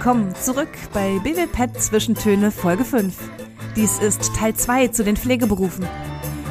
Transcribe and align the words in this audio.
willkommen 0.00 0.34
zurück 0.34 0.70
bei 0.94 1.18
BWPET 1.18 1.78
Zwischentöne 1.78 2.50
Folge 2.50 2.86
5. 2.86 3.14
Dies 3.76 3.98
ist 3.98 4.34
Teil 4.34 4.54
2 4.54 4.88
zu 4.88 5.04
den 5.04 5.14
Pflegeberufen. 5.14 5.86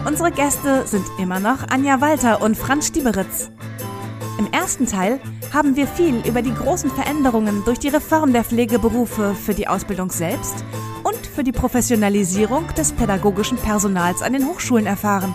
Unsere 0.06 0.30
Gäste 0.30 0.86
sind 0.86 1.04
immer 1.18 1.40
noch 1.40 1.68
Anja 1.68 2.00
Walter 2.00 2.44
und 2.44 2.56
Franz 2.56 2.90
Stieberitz. 2.90 3.50
Im 4.38 4.52
ersten 4.52 4.86
Teil 4.86 5.20
haben 5.52 5.76
wir 5.76 5.88
viel 5.88 6.22
über 6.28 6.44
die 6.44 6.54
großen 6.54 6.92
Veränderungen 6.92 7.64
durch 7.66 7.80
die 7.80 7.88
Reform 7.88 8.34
der 8.34 8.44
Pflegeberufe 8.44 9.34
für 9.34 9.56
die 9.56 9.68
Ausbildung 9.68 10.12
selbst 10.12 10.64
und 11.04 11.26
für 11.26 11.44
die 11.44 11.52
Professionalisierung 11.52 12.68
des 12.78 12.92
pädagogischen 12.92 13.58
Personals 13.58 14.22
an 14.22 14.34
den 14.34 14.46
Hochschulen 14.46 14.86
erfahren. 14.86 15.34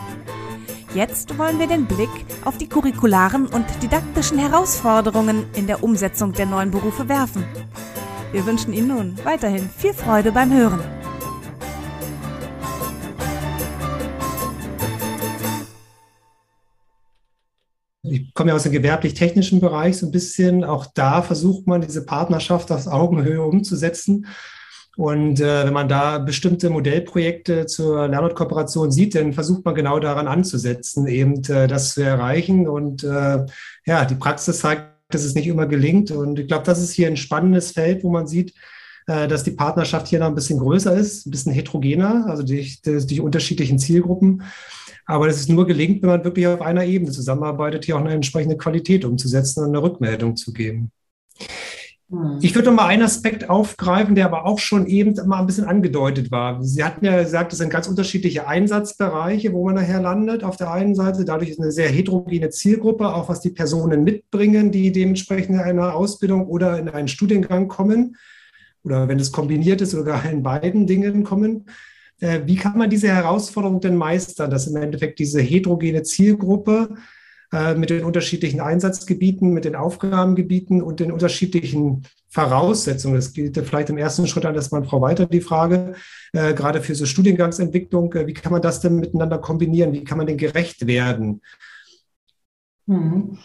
Jetzt 0.94 1.36
wollen 1.36 1.58
wir 1.58 1.66
den 1.66 1.86
Blick 1.86 2.10
auf 2.44 2.58
die 2.58 2.68
curricularen 2.68 3.48
und 3.48 3.66
didaktischen 3.82 4.38
Herausforderungen 4.38 5.46
in 5.56 5.66
der 5.66 5.82
Umsetzung 5.82 6.32
der 6.32 6.46
neuen 6.46 6.70
Berufe 6.70 7.08
werfen. 7.08 7.44
Wir 8.34 8.44
wünschen 8.46 8.72
Ihnen 8.72 8.88
nun 8.88 9.16
weiterhin 9.24 9.70
viel 9.78 9.94
Freude 9.94 10.32
beim 10.32 10.52
Hören. 10.52 10.80
Ich 18.02 18.34
komme 18.34 18.50
ja 18.50 18.56
aus 18.56 18.64
dem 18.64 18.72
gewerblich-technischen 18.72 19.60
Bereich 19.60 19.98
so 19.98 20.06
ein 20.06 20.10
bisschen. 20.10 20.64
Auch 20.64 20.86
da 20.94 21.22
versucht 21.22 21.68
man, 21.68 21.82
diese 21.82 22.04
Partnerschaft 22.04 22.72
auf 22.72 22.88
Augenhöhe 22.88 23.40
umzusetzen. 23.40 24.26
Und 24.96 25.38
äh, 25.38 25.66
wenn 25.66 25.72
man 25.72 25.88
da 25.88 26.18
bestimmte 26.18 26.70
Modellprojekte 26.70 27.66
zur 27.66 28.08
Lernortkooperation 28.08 28.90
sieht, 28.90 29.14
dann 29.14 29.32
versucht 29.32 29.64
man 29.64 29.76
genau 29.76 30.00
daran 30.00 30.26
anzusetzen, 30.26 31.06
eben 31.06 31.44
äh, 31.44 31.68
das 31.68 31.94
zu 31.94 32.02
erreichen. 32.02 32.66
Und 32.66 33.04
äh, 33.04 33.46
ja, 33.86 34.04
die 34.04 34.16
Praxis 34.16 34.58
zeigt, 34.58 34.93
dass 35.14 35.24
es 35.24 35.34
nicht 35.34 35.46
immer 35.46 35.66
gelingt. 35.66 36.10
Und 36.10 36.38
ich 36.38 36.48
glaube, 36.48 36.64
das 36.64 36.82
ist 36.82 36.92
hier 36.92 37.06
ein 37.06 37.16
spannendes 37.16 37.72
Feld, 37.72 38.04
wo 38.04 38.10
man 38.10 38.26
sieht, 38.26 38.54
äh, 39.06 39.28
dass 39.28 39.44
die 39.44 39.52
Partnerschaft 39.52 40.08
hier 40.08 40.18
noch 40.18 40.28
ein 40.28 40.34
bisschen 40.34 40.58
größer 40.58 40.96
ist, 40.96 41.26
ein 41.26 41.30
bisschen 41.30 41.52
heterogener, 41.52 42.26
also 42.26 42.42
die, 42.42 42.76
die 42.84 43.20
unterschiedlichen 43.20 43.78
Zielgruppen. 43.78 44.42
Aber 45.06 45.26
dass 45.26 45.36
es 45.36 45.48
nur 45.48 45.66
gelingt, 45.66 46.02
wenn 46.02 46.08
man 46.08 46.24
wirklich 46.24 46.46
auf 46.46 46.62
einer 46.62 46.84
Ebene 46.84 47.10
zusammenarbeitet, 47.10 47.84
hier 47.84 47.96
auch 47.96 48.00
eine 48.00 48.12
entsprechende 48.12 48.56
Qualität 48.56 49.04
umzusetzen 49.04 49.60
und 49.60 49.68
eine 49.68 49.82
Rückmeldung 49.82 50.36
zu 50.36 50.52
geben. 50.52 50.90
Hm. 52.14 52.38
Ich 52.40 52.54
würde 52.54 52.68
noch 52.68 52.76
mal 52.76 52.86
einen 52.86 53.02
Aspekt 53.02 53.50
aufgreifen, 53.50 54.14
der 54.14 54.26
aber 54.26 54.46
auch 54.46 54.58
schon 54.58 54.86
eben 54.86 55.14
mal 55.26 55.40
ein 55.40 55.46
bisschen 55.46 55.64
angedeutet 55.64 56.30
war. 56.30 56.62
Sie 56.62 56.84
hatten 56.84 57.04
ja 57.04 57.22
gesagt, 57.22 57.52
es 57.52 57.58
sind 57.58 57.70
ganz 57.70 57.88
unterschiedliche 57.88 58.46
Einsatzbereiche, 58.46 59.52
wo 59.52 59.64
man 59.64 59.74
nachher 59.74 60.00
landet. 60.00 60.44
Auf 60.44 60.56
der 60.56 60.72
einen 60.72 60.94
Seite, 60.94 61.24
dadurch 61.24 61.50
ist 61.50 61.60
eine 61.60 61.72
sehr 61.72 61.88
heterogene 61.88 62.50
Zielgruppe, 62.50 63.14
auch 63.14 63.28
was 63.28 63.40
die 63.40 63.50
Personen 63.50 64.04
mitbringen, 64.04 64.70
die 64.70 64.92
dementsprechend 64.92 65.56
in 65.56 65.60
einer 65.60 65.94
Ausbildung 65.94 66.46
oder 66.46 66.78
in 66.78 66.88
einen 66.88 67.08
Studiengang 67.08 67.68
kommen. 67.68 68.16
Oder 68.84 69.08
wenn 69.08 69.18
es 69.18 69.32
kombiniert 69.32 69.80
ist, 69.80 69.92
sogar 69.92 70.24
in 70.30 70.42
beiden 70.42 70.86
Dingen 70.86 71.24
kommen. 71.24 71.66
Äh, 72.20 72.42
wie 72.46 72.56
kann 72.56 72.78
man 72.78 72.90
diese 72.90 73.08
Herausforderung 73.08 73.80
denn 73.80 73.96
meistern, 73.96 74.50
dass 74.50 74.66
im 74.66 74.76
Endeffekt 74.76 75.18
diese 75.18 75.40
heterogene 75.40 76.02
Zielgruppe 76.02 76.90
äh, 77.54 77.76
mit 77.76 77.88
den 77.90 78.04
unterschiedlichen 78.04 78.60
Einsatzgebieten, 78.60 79.52
mit 79.52 79.64
den 79.64 79.76
Aufgabengebieten 79.76 80.82
und 80.82 80.98
den 80.98 81.12
unterschiedlichen 81.12 82.02
Voraussetzungen. 82.28 83.14
Das 83.14 83.32
gilt 83.32 83.56
vielleicht 83.56 83.90
im 83.90 83.96
ersten 83.96 84.26
Schritt 84.26 84.44
an 84.44 84.56
erstmal 84.56 84.82
Frau 84.82 85.00
Weiter 85.00 85.26
die 85.26 85.40
Frage, 85.40 85.94
äh, 86.32 86.52
gerade 86.52 86.82
für 86.82 86.96
so 86.96 87.06
Studiengangsentwicklung, 87.06 88.12
äh, 88.14 88.26
wie 88.26 88.34
kann 88.34 88.50
man 88.50 88.60
das 88.60 88.80
denn 88.80 88.96
miteinander 88.96 89.38
kombinieren? 89.38 89.92
Wie 89.92 90.02
kann 90.02 90.18
man 90.18 90.26
denn 90.26 90.36
gerecht 90.36 90.88
werden? 90.88 91.42
Hm. 92.88 93.38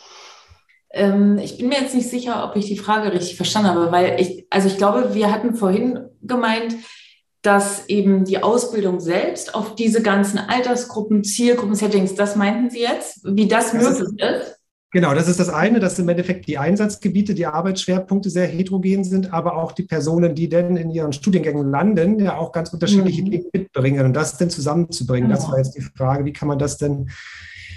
Ähm, 0.91 1.37
ich 1.37 1.59
bin 1.59 1.69
mir 1.69 1.79
jetzt 1.79 1.93
nicht 1.93 2.09
sicher, 2.09 2.49
ob 2.49 2.55
ich 2.55 2.65
die 2.65 2.77
Frage 2.77 3.13
richtig 3.13 3.35
verstanden 3.35 3.69
habe, 3.69 3.91
weil 3.91 4.19
ich, 4.19 4.47
also 4.49 4.69
ich 4.69 4.77
glaube, 4.77 5.13
wir 5.13 5.31
hatten 5.31 5.53
vorhin 5.53 5.99
gemeint, 6.23 6.75
dass 7.41 7.87
eben 7.87 8.25
die 8.25 8.43
Ausbildung 8.43 8.99
selbst 8.99 9.55
auf 9.55 9.75
diese 9.75 10.01
ganzen 10.01 10.39
Altersgruppen, 10.39 11.23
Zielgruppen, 11.23 11.75
Settings, 11.75 12.15
das 12.15 12.35
meinten 12.35 12.69
Sie 12.69 12.81
jetzt, 12.81 13.21
wie 13.23 13.47
das, 13.47 13.71
das 13.71 13.99
möglich 13.99 14.19
ist, 14.19 14.41
ist? 14.41 14.59
Genau, 14.91 15.13
das 15.13 15.27
ist 15.27 15.39
das 15.39 15.49
eine, 15.49 15.79
dass 15.79 15.99
im 15.99 16.09
Endeffekt 16.09 16.47
die 16.47 16.57
Einsatzgebiete, 16.57 17.35
die 17.35 17.45
Arbeitsschwerpunkte 17.45 18.31
sehr 18.31 18.47
heterogen 18.47 19.03
sind, 19.03 19.31
aber 19.31 19.55
auch 19.55 19.71
die 19.71 19.83
Personen, 19.83 20.33
die 20.33 20.49
denn 20.49 20.77
in 20.77 20.89
ihren 20.89 21.13
Studiengängen 21.13 21.69
landen, 21.69 22.19
ja 22.19 22.37
auch 22.37 22.51
ganz 22.51 22.73
unterschiedliche 22.73 23.21
mhm. 23.21 23.31
Dinge 23.31 23.45
mitbringen 23.53 24.05
und 24.05 24.13
das 24.13 24.37
denn 24.37 24.49
zusammenzubringen. 24.49 25.29
Genau. 25.29 25.39
Das 25.39 25.49
war 25.49 25.57
jetzt 25.59 25.77
die 25.77 25.81
Frage, 25.81 26.25
wie 26.25 26.33
kann 26.33 26.47
man 26.47 26.57
das 26.57 26.77
denn 26.77 27.09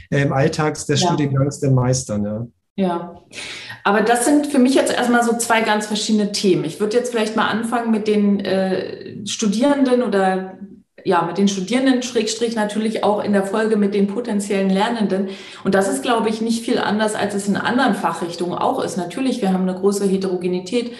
im 0.08 0.32
Alltag 0.32 0.74
des 0.74 0.88
ja. 0.88 0.96
Studiengangs 0.96 1.60
denn 1.60 1.74
meistern? 1.74 2.24
Ja. 2.24 2.46
Ja, 2.74 3.22
aber 3.84 4.00
das 4.00 4.24
sind 4.24 4.46
für 4.46 4.58
mich 4.58 4.74
jetzt 4.74 4.92
erstmal 4.92 5.22
so 5.22 5.36
zwei 5.36 5.60
ganz 5.60 5.86
verschiedene 5.86 6.32
Themen. 6.32 6.64
Ich 6.64 6.80
würde 6.80 6.96
jetzt 6.96 7.10
vielleicht 7.10 7.36
mal 7.36 7.48
anfangen 7.48 7.90
mit 7.90 8.08
den 8.08 8.40
äh, 8.40 9.26
Studierenden 9.26 10.02
oder 10.02 10.58
ja, 11.04 11.22
mit 11.22 11.36
den 11.36 11.48
Studierenden, 11.48 12.02
Schrägstrich 12.02 12.54
natürlich 12.54 13.02
auch 13.02 13.22
in 13.24 13.32
der 13.32 13.44
Folge 13.44 13.76
mit 13.76 13.92
den 13.92 14.06
potenziellen 14.06 14.70
Lernenden. 14.70 15.30
Und 15.64 15.74
das 15.74 15.88
ist, 15.88 16.02
glaube 16.02 16.28
ich, 16.28 16.40
nicht 16.40 16.64
viel 16.64 16.78
anders, 16.78 17.14
als 17.14 17.34
es 17.34 17.48
in 17.48 17.56
anderen 17.56 17.94
Fachrichtungen 17.94 18.56
auch 18.56 18.82
ist. 18.82 18.96
Natürlich, 18.96 19.42
wir 19.42 19.52
haben 19.52 19.68
eine 19.68 19.78
große 19.78 20.06
Heterogenität, 20.06 20.92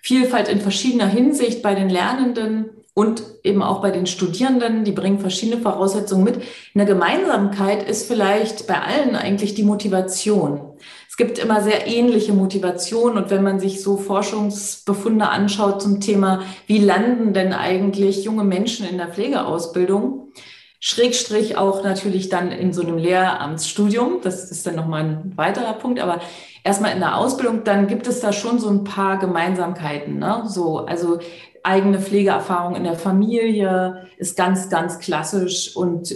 Vielfalt 0.00 0.48
in 0.48 0.60
verschiedener 0.60 1.08
Hinsicht 1.08 1.60
bei 1.60 1.74
den 1.74 1.90
Lernenden 1.90 2.70
und 2.94 3.22
eben 3.42 3.62
auch 3.62 3.82
bei 3.82 3.90
den 3.90 4.06
Studierenden, 4.06 4.84
die 4.84 4.92
bringen 4.92 5.18
verschiedene 5.18 5.60
Voraussetzungen 5.60 6.24
mit. 6.24 6.40
Eine 6.74 6.86
Gemeinsamkeit 6.86 7.88
ist 7.88 8.06
vielleicht 8.06 8.68
bei 8.68 8.80
allen 8.80 9.16
eigentlich 9.16 9.54
die 9.54 9.64
Motivation 9.64 10.78
gibt 11.18 11.38
immer 11.38 11.60
sehr 11.60 11.86
ähnliche 11.86 12.32
Motivationen. 12.32 13.22
Und 13.22 13.30
wenn 13.30 13.42
man 13.42 13.60
sich 13.60 13.82
so 13.82 13.98
Forschungsbefunde 13.98 15.28
anschaut 15.28 15.82
zum 15.82 16.00
Thema, 16.00 16.42
wie 16.66 16.78
landen 16.78 17.34
denn 17.34 17.52
eigentlich 17.52 18.24
junge 18.24 18.44
Menschen 18.44 18.88
in 18.88 18.96
der 18.96 19.08
Pflegeausbildung, 19.08 20.32
Schrägstrich 20.80 21.58
auch 21.58 21.82
natürlich 21.82 22.28
dann 22.28 22.52
in 22.52 22.72
so 22.72 22.82
einem 22.82 22.98
Lehramtsstudium, 22.98 24.20
das 24.22 24.48
ist 24.48 24.64
dann 24.64 24.76
nochmal 24.76 25.02
ein 25.02 25.32
weiterer 25.36 25.72
Punkt, 25.72 25.98
aber 25.98 26.20
erstmal 26.62 26.92
in 26.92 27.00
der 27.00 27.16
Ausbildung, 27.16 27.64
dann 27.64 27.88
gibt 27.88 28.06
es 28.06 28.20
da 28.20 28.32
schon 28.32 28.60
so 28.60 28.68
ein 28.68 28.84
paar 28.84 29.18
Gemeinsamkeiten. 29.18 30.20
Ne? 30.20 30.44
So, 30.46 30.86
also 30.86 31.18
eigene 31.64 31.98
Pflegeerfahrung 32.00 32.76
in 32.76 32.84
der 32.84 32.94
Familie 32.94 34.06
ist 34.18 34.36
ganz, 34.36 34.70
ganz 34.70 35.00
klassisch 35.00 35.74
und 35.74 36.14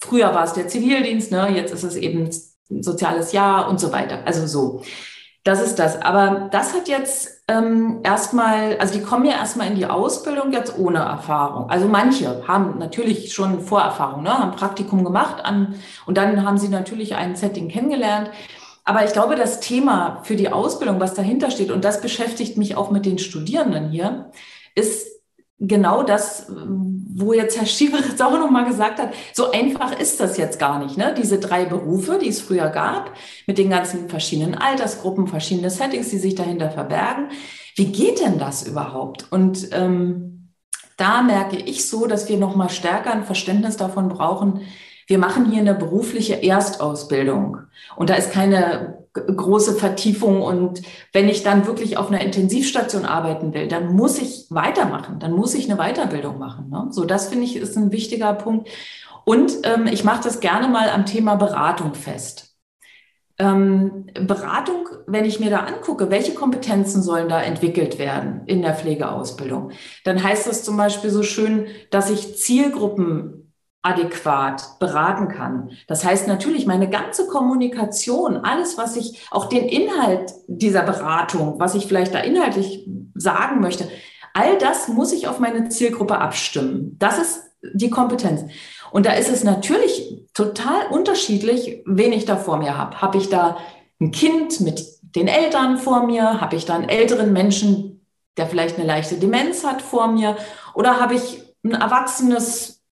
früher 0.00 0.34
war 0.34 0.42
es 0.42 0.54
der 0.54 0.66
Zivildienst, 0.66 1.30
ne? 1.30 1.50
jetzt 1.54 1.72
ist 1.72 1.84
es 1.84 1.94
eben 1.94 2.28
soziales 2.68 3.32
Jahr 3.32 3.68
und 3.68 3.80
so 3.80 3.92
weiter. 3.92 4.20
Also 4.24 4.46
so. 4.46 4.82
Das 5.44 5.60
ist 5.60 5.78
das. 5.78 6.00
Aber 6.00 6.48
das 6.50 6.72
hat 6.72 6.88
jetzt 6.88 7.42
ähm, 7.48 8.00
erstmal, 8.02 8.78
also 8.78 8.94
die 8.94 9.04
kommen 9.04 9.26
ja 9.26 9.32
erstmal 9.32 9.66
in 9.66 9.74
die 9.74 9.84
Ausbildung 9.84 10.52
jetzt 10.52 10.78
ohne 10.78 11.00
Erfahrung. 11.00 11.68
Also 11.68 11.86
manche 11.86 12.48
haben 12.48 12.78
natürlich 12.78 13.34
schon 13.34 13.60
Vorerfahrung, 13.60 14.22
ne, 14.22 14.38
haben 14.38 14.52
Praktikum 14.52 15.04
gemacht 15.04 15.44
an, 15.44 15.74
und 16.06 16.16
dann 16.16 16.46
haben 16.46 16.56
sie 16.56 16.68
natürlich 16.68 17.14
ein 17.14 17.36
Setting 17.36 17.68
kennengelernt. 17.68 18.30
Aber 18.84 19.04
ich 19.04 19.12
glaube, 19.12 19.36
das 19.36 19.60
Thema 19.60 20.20
für 20.22 20.36
die 20.36 20.50
Ausbildung, 20.50 21.00
was 21.00 21.12
dahinter 21.12 21.50
steht, 21.50 21.70
und 21.70 21.84
das 21.84 22.00
beschäftigt 22.00 22.56
mich 22.56 22.76
auch 22.76 22.90
mit 22.90 23.04
den 23.04 23.18
Studierenden 23.18 23.90
hier, 23.90 24.30
ist 24.74 25.13
genau 25.58 26.02
das, 26.02 26.46
wo 26.48 27.32
jetzt 27.32 27.58
Herr 27.58 27.66
Schieberitz 27.66 28.20
auch 28.20 28.32
nochmal 28.32 28.66
gesagt 28.66 28.98
hat, 28.98 29.14
so 29.32 29.50
einfach 29.50 29.98
ist 29.98 30.20
das 30.20 30.36
jetzt 30.36 30.58
gar 30.58 30.78
nicht. 30.84 30.96
Ne? 30.96 31.14
Diese 31.16 31.38
drei 31.38 31.64
Berufe, 31.64 32.18
die 32.20 32.28
es 32.28 32.40
früher 32.40 32.68
gab, 32.68 33.12
mit 33.46 33.58
den 33.58 33.70
ganzen 33.70 34.08
verschiedenen 34.08 34.54
Altersgruppen, 34.54 35.26
verschiedene 35.26 35.70
Settings, 35.70 36.10
die 36.10 36.18
sich 36.18 36.34
dahinter 36.34 36.70
verbergen. 36.70 37.28
Wie 37.76 37.86
geht 37.86 38.20
denn 38.20 38.38
das 38.38 38.66
überhaupt? 38.66 39.26
Und 39.30 39.68
ähm, 39.72 40.52
da 40.96 41.22
merke 41.22 41.56
ich 41.56 41.88
so, 41.88 42.06
dass 42.06 42.28
wir 42.28 42.36
nochmal 42.36 42.70
stärker 42.70 43.12
ein 43.12 43.24
Verständnis 43.24 43.76
davon 43.76 44.08
brauchen, 44.08 44.60
wir 45.06 45.18
machen 45.18 45.50
hier 45.50 45.60
eine 45.60 45.74
berufliche 45.74 46.42
Erstausbildung. 46.42 47.58
Und 47.96 48.10
da 48.10 48.14
ist 48.14 48.32
keine 48.32 48.93
große 49.14 49.74
Vertiefung. 49.74 50.42
Und 50.42 50.82
wenn 51.12 51.28
ich 51.28 51.42
dann 51.42 51.66
wirklich 51.66 51.96
auf 51.96 52.08
einer 52.08 52.20
Intensivstation 52.20 53.04
arbeiten 53.04 53.54
will, 53.54 53.68
dann 53.68 53.94
muss 53.94 54.20
ich 54.20 54.46
weitermachen, 54.50 55.18
dann 55.20 55.32
muss 55.32 55.54
ich 55.54 55.70
eine 55.70 55.78
Weiterbildung 55.78 56.38
machen. 56.38 56.68
Ne? 56.70 56.88
So, 56.90 57.04
das 57.04 57.28
finde 57.28 57.44
ich 57.44 57.56
ist 57.56 57.76
ein 57.76 57.92
wichtiger 57.92 58.34
Punkt. 58.34 58.68
Und 59.24 59.52
ähm, 59.62 59.86
ich 59.86 60.04
mache 60.04 60.22
das 60.22 60.40
gerne 60.40 60.68
mal 60.68 60.90
am 60.90 61.06
Thema 61.06 61.36
Beratung 61.36 61.94
fest. 61.94 62.50
Ähm, 63.38 64.06
Beratung, 64.14 64.88
wenn 65.06 65.24
ich 65.24 65.40
mir 65.40 65.50
da 65.50 65.60
angucke, 65.60 66.10
welche 66.10 66.34
Kompetenzen 66.34 67.02
sollen 67.02 67.28
da 67.28 67.42
entwickelt 67.42 67.98
werden 67.98 68.42
in 68.46 68.62
der 68.62 68.74
Pflegeausbildung, 68.74 69.72
dann 70.04 70.22
heißt 70.22 70.46
das 70.46 70.62
zum 70.62 70.76
Beispiel 70.76 71.10
so 71.10 71.22
schön, 71.22 71.66
dass 71.90 72.10
ich 72.10 72.36
Zielgruppen 72.36 73.43
adäquat 73.84 74.78
beraten 74.80 75.28
kann. 75.28 75.70
Das 75.86 76.04
heißt 76.04 76.26
natürlich, 76.26 76.66
meine 76.66 76.88
ganze 76.88 77.28
Kommunikation, 77.28 78.38
alles, 78.38 78.78
was 78.78 78.96
ich, 78.96 79.26
auch 79.30 79.44
den 79.44 79.68
Inhalt 79.68 80.32
dieser 80.46 80.82
Beratung, 80.82 81.60
was 81.60 81.74
ich 81.74 81.86
vielleicht 81.86 82.14
da 82.14 82.20
inhaltlich 82.20 82.88
sagen 83.14 83.60
möchte, 83.60 83.86
all 84.32 84.56
das 84.56 84.88
muss 84.88 85.12
ich 85.12 85.28
auf 85.28 85.38
meine 85.38 85.68
Zielgruppe 85.68 86.18
abstimmen. 86.18 86.96
Das 86.98 87.18
ist 87.18 87.42
die 87.74 87.90
Kompetenz. 87.90 88.44
Und 88.90 89.04
da 89.04 89.12
ist 89.12 89.30
es 89.30 89.44
natürlich 89.44 90.24
total 90.32 90.86
unterschiedlich, 90.90 91.82
wen 91.84 92.12
ich 92.12 92.24
da 92.24 92.36
vor 92.36 92.56
mir 92.56 92.78
habe. 92.78 93.02
Habe 93.02 93.18
ich 93.18 93.28
da 93.28 93.58
ein 94.00 94.12
Kind 94.12 94.60
mit 94.60 94.82
den 95.02 95.28
Eltern 95.28 95.76
vor 95.76 96.06
mir? 96.06 96.40
Habe 96.40 96.56
ich 96.56 96.64
da 96.64 96.74
einen 96.74 96.88
älteren 96.88 97.34
Menschen, 97.34 98.06
der 98.38 98.46
vielleicht 98.46 98.78
eine 98.78 98.86
leichte 98.86 99.16
Demenz 99.16 99.62
hat 99.62 99.82
vor 99.82 100.06
mir? 100.06 100.36
Oder 100.74 101.00
habe 101.00 101.14
ich 101.14 101.42
ein 101.64 101.72
erwachsenes 101.72 102.83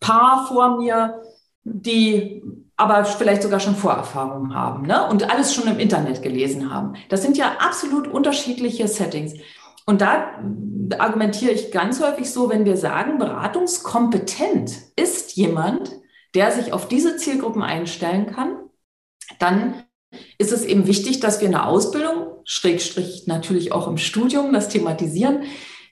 Paar 0.00 0.46
vor 0.46 0.78
mir, 0.78 1.22
die 1.64 2.42
aber 2.76 3.04
vielleicht 3.04 3.42
sogar 3.42 3.58
schon 3.58 3.74
Vorerfahrungen 3.74 4.54
haben 4.54 4.86
ne? 4.86 5.08
und 5.08 5.30
alles 5.30 5.52
schon 5.52 5.66
im 5.66 5.80
Internet 5.80 6.22
gelesen 6.22 6.72
haben. 6.72 6.94
Das 7.08 7.22
sind 7.22 7.36
ja 7.36 7.56
absolut 7.58 8.06
unterschiedliche 8.06 8.86
Settings. 8.86 9.34
Und 9.84 10.00
da 10.00 10.38
argumentiere 10.98 11.52
ich 11.52 11.72
ganz 11.72 12.00
häufig 12.00 12.30
so, 12.30 12.50
wenn 12.50 12.64
wir 12.64 12.76
sagen, 12.76 13.18
beratungskompetent 13.18 14.70
ist 14.96 15.36
jemand, 15.36 15.90
der 16.34 16.52
sich 16.52 16.72
auf 16.72 16.88
diese 16.88 17.16
Zielgruppen 17.16 17.62
einstellen 17.62 18.26
kann, 18.26 18.56
dann 19.38 19.82
ist 20.38 20.52
es 20.52 20.64
eben 20.64 20.86
wichtig, 20.86 21.20
dass 21.20 21.40
wir 21.40 21.48
eine 21.48 21.66
Ausbildung, 21.66 22.28
Schrägstrich 22.44 23.26
natürlich 23.26 23.72
auch 23.72 23.88
im 23.88 23.98
Studium, 23.98 24.52
das 24.52 24.68
thematisieren, 24.68 25.42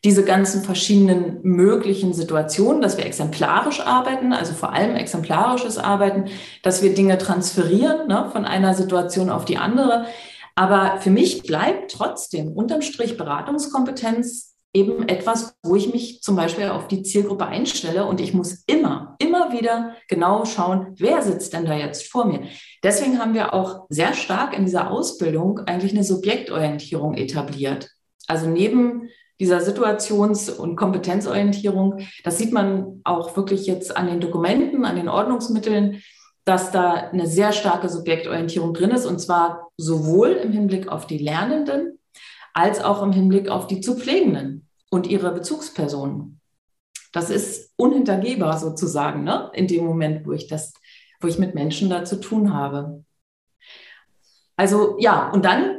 diese 0.07 0.25
ganzen 0.25 0.63
verschiedenen 0.63 1.41
möglichen 1.43 2.15
Situationen, 2.15 2.81
dass 2.81 2.97
wir 2.97 3.05
exemplarisch 3.05 3.81
arbeiten, 3.81 4.33
also 4.33 4.55
vor 4.55 4.73
allem 4.73 4.95
exemplarisches 4.95 5.79
Arbeiten, 5.79 6.27
dass 6.63 6.81
wir 6.81 6.95
Dinge 6.95 7.19
transferieren 7.19 8.07
ne, 8.07 8.31
von 8.31 8.45
einer 8.45 8.73
Situation 8.75 9.31
auf 9.31 9.45
die 9.45 9.57
andere. 9.57 10.07
Aber 10.55 10.99
für 11.01 11.11
mich 11.11 11.43
bleibt 11.43 11.91
trotzdem 11.91 12.53
unterm 12.53 12.83
Strich 12.83 13.17
Beratungskompetenz 13.17 14.55
eben 14.73 15.09
etwas, 15.09 15.57
wo 15.65 15.75
ich 15.75 15.93
mich 15.93 16.23
zum 16.23 16.37
Beispiel 16.37 16.69
auf 16.69 16.87
die 16.87 17.03
Zielgruppe 17.03 17.47
einstelle 17.47 18.07
und 18.07 18.21
ich 18.21 18.33
muss 18.33 18.63
immer, 18.69 19.17
immer 19.19 19.53
wieder 19.53 19.97
genau 20.07 20.45
schauen, 20.45 20.95
wer 20.99 21.21
sitzt 21.23 21.53
denn 21.53 21.65
da 21.65 21.75
jetzt 21.75 22.07
vor 22.13 22.27
mir. 22.27 22.43
Deswegen 22.85 23.19
haben 23.19 23.35
wir 23.35 23.55
auch 23.55 23.87
sehr 23.89 24.15
stark 24.15 24.57
in 24.57 24.67
dieser 24.67 24.89
Ausbildung 24.89 25.59
eigentlich 25.67 25.91
eine 25.91 26.05
Subjektorientierung 26.05 27.15
etabliert. 27.15 27.91
Also 28.29 28.47
neben 28.49 29.09
dieser 29.41 29.61
Situations- 29.61 30.51
und 30.51 30.77
Kompetenzorientierung, 30.77 32.01
das 32.25 32.39
sieht 32.39 32.53
man 32.53 33.01
auch 33.05 33.37
wirklich 33.37 33.67
jetzt 33.67 33.97
an 33.97 34.07
den 34.07 34.21
Dokumenten, 34.21 34.85
an 34.85 34.97
den 34.97 35.09
Ordnungsmitteln, 35.09 36.03
dass 36.45 36.71
da 36.71 36.93
eine 36.95 37.27
sehr 37.27 37.53
starke 37.53 37.89
Subjektorientierung 37.89 38.73
drin 38.73 38.91
ist 38.91 39.05
und 39.05 39.21
zwar 39.21 39.69
sowohl 39.77 40.31
im 40.31 40.53
Hinblick 40.53 40.89
auf 40.89 41.07
die 41.07 41.19
Lernenden 41.19 41.99
als 42.55 42.83
auch 42.83 43.03
im 43.03 43.13
Hinblick 43.13 43.49
auf 43.49 43.67
die 43.67 43.81
zu 43.81 43.97
Pflegenden 43.97 44.69
und 44.91 45.07
ihre 45.07 45.33
Bezugspersonen. 45.33 46.41
Das 47.13 47.31
ist 47.31 47.73
unhintergehbar 47.77 48.59
sozusagen, 48.59 49.25
ne? 49.25 49.51
in 49.55 49.67
dem 49.67 49.85
Moment, 49.85 50.27
wo 50.27 50.33
ich 50.33 50.47
das, 50.49 50.73
wo 51.21 51.29
ich 51.29 51.39
mit 51.39 51.55
Menschen 51.55 51.91
da 51.91 52.05
zu 52.05 52.21
tun 52.21 52.55
habe. 52.55 53.05
Also 54.57 54.97
ja, 54.99 55.31
und 55.31 55.45
dann 55.45 55.79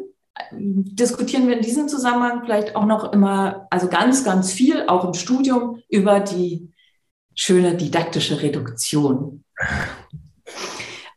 diskutieren 0.52 1.48
wir 1.48 1.58
in 1.58 1.64
diesem 1.64 1.88
Zusammenhang 1.88 2.42
vielleicht 2.44 2.76
auch 2.76 2.86
noch 2.86 3.12
immer, 3.14 3.68
also 3.70 3.88
ganz, 3.88 4.24
ganz 4.24 4.52
viel, 4.52 4.88
auch 4.88 5.06
im 5.06 5.14
Studium, 5.14 5.82
über 5.90 6.20
die 6.20 6.72
schöne 7.36 7.76
didaktische 7.76 8.42
Reduktion. 8.42 9.44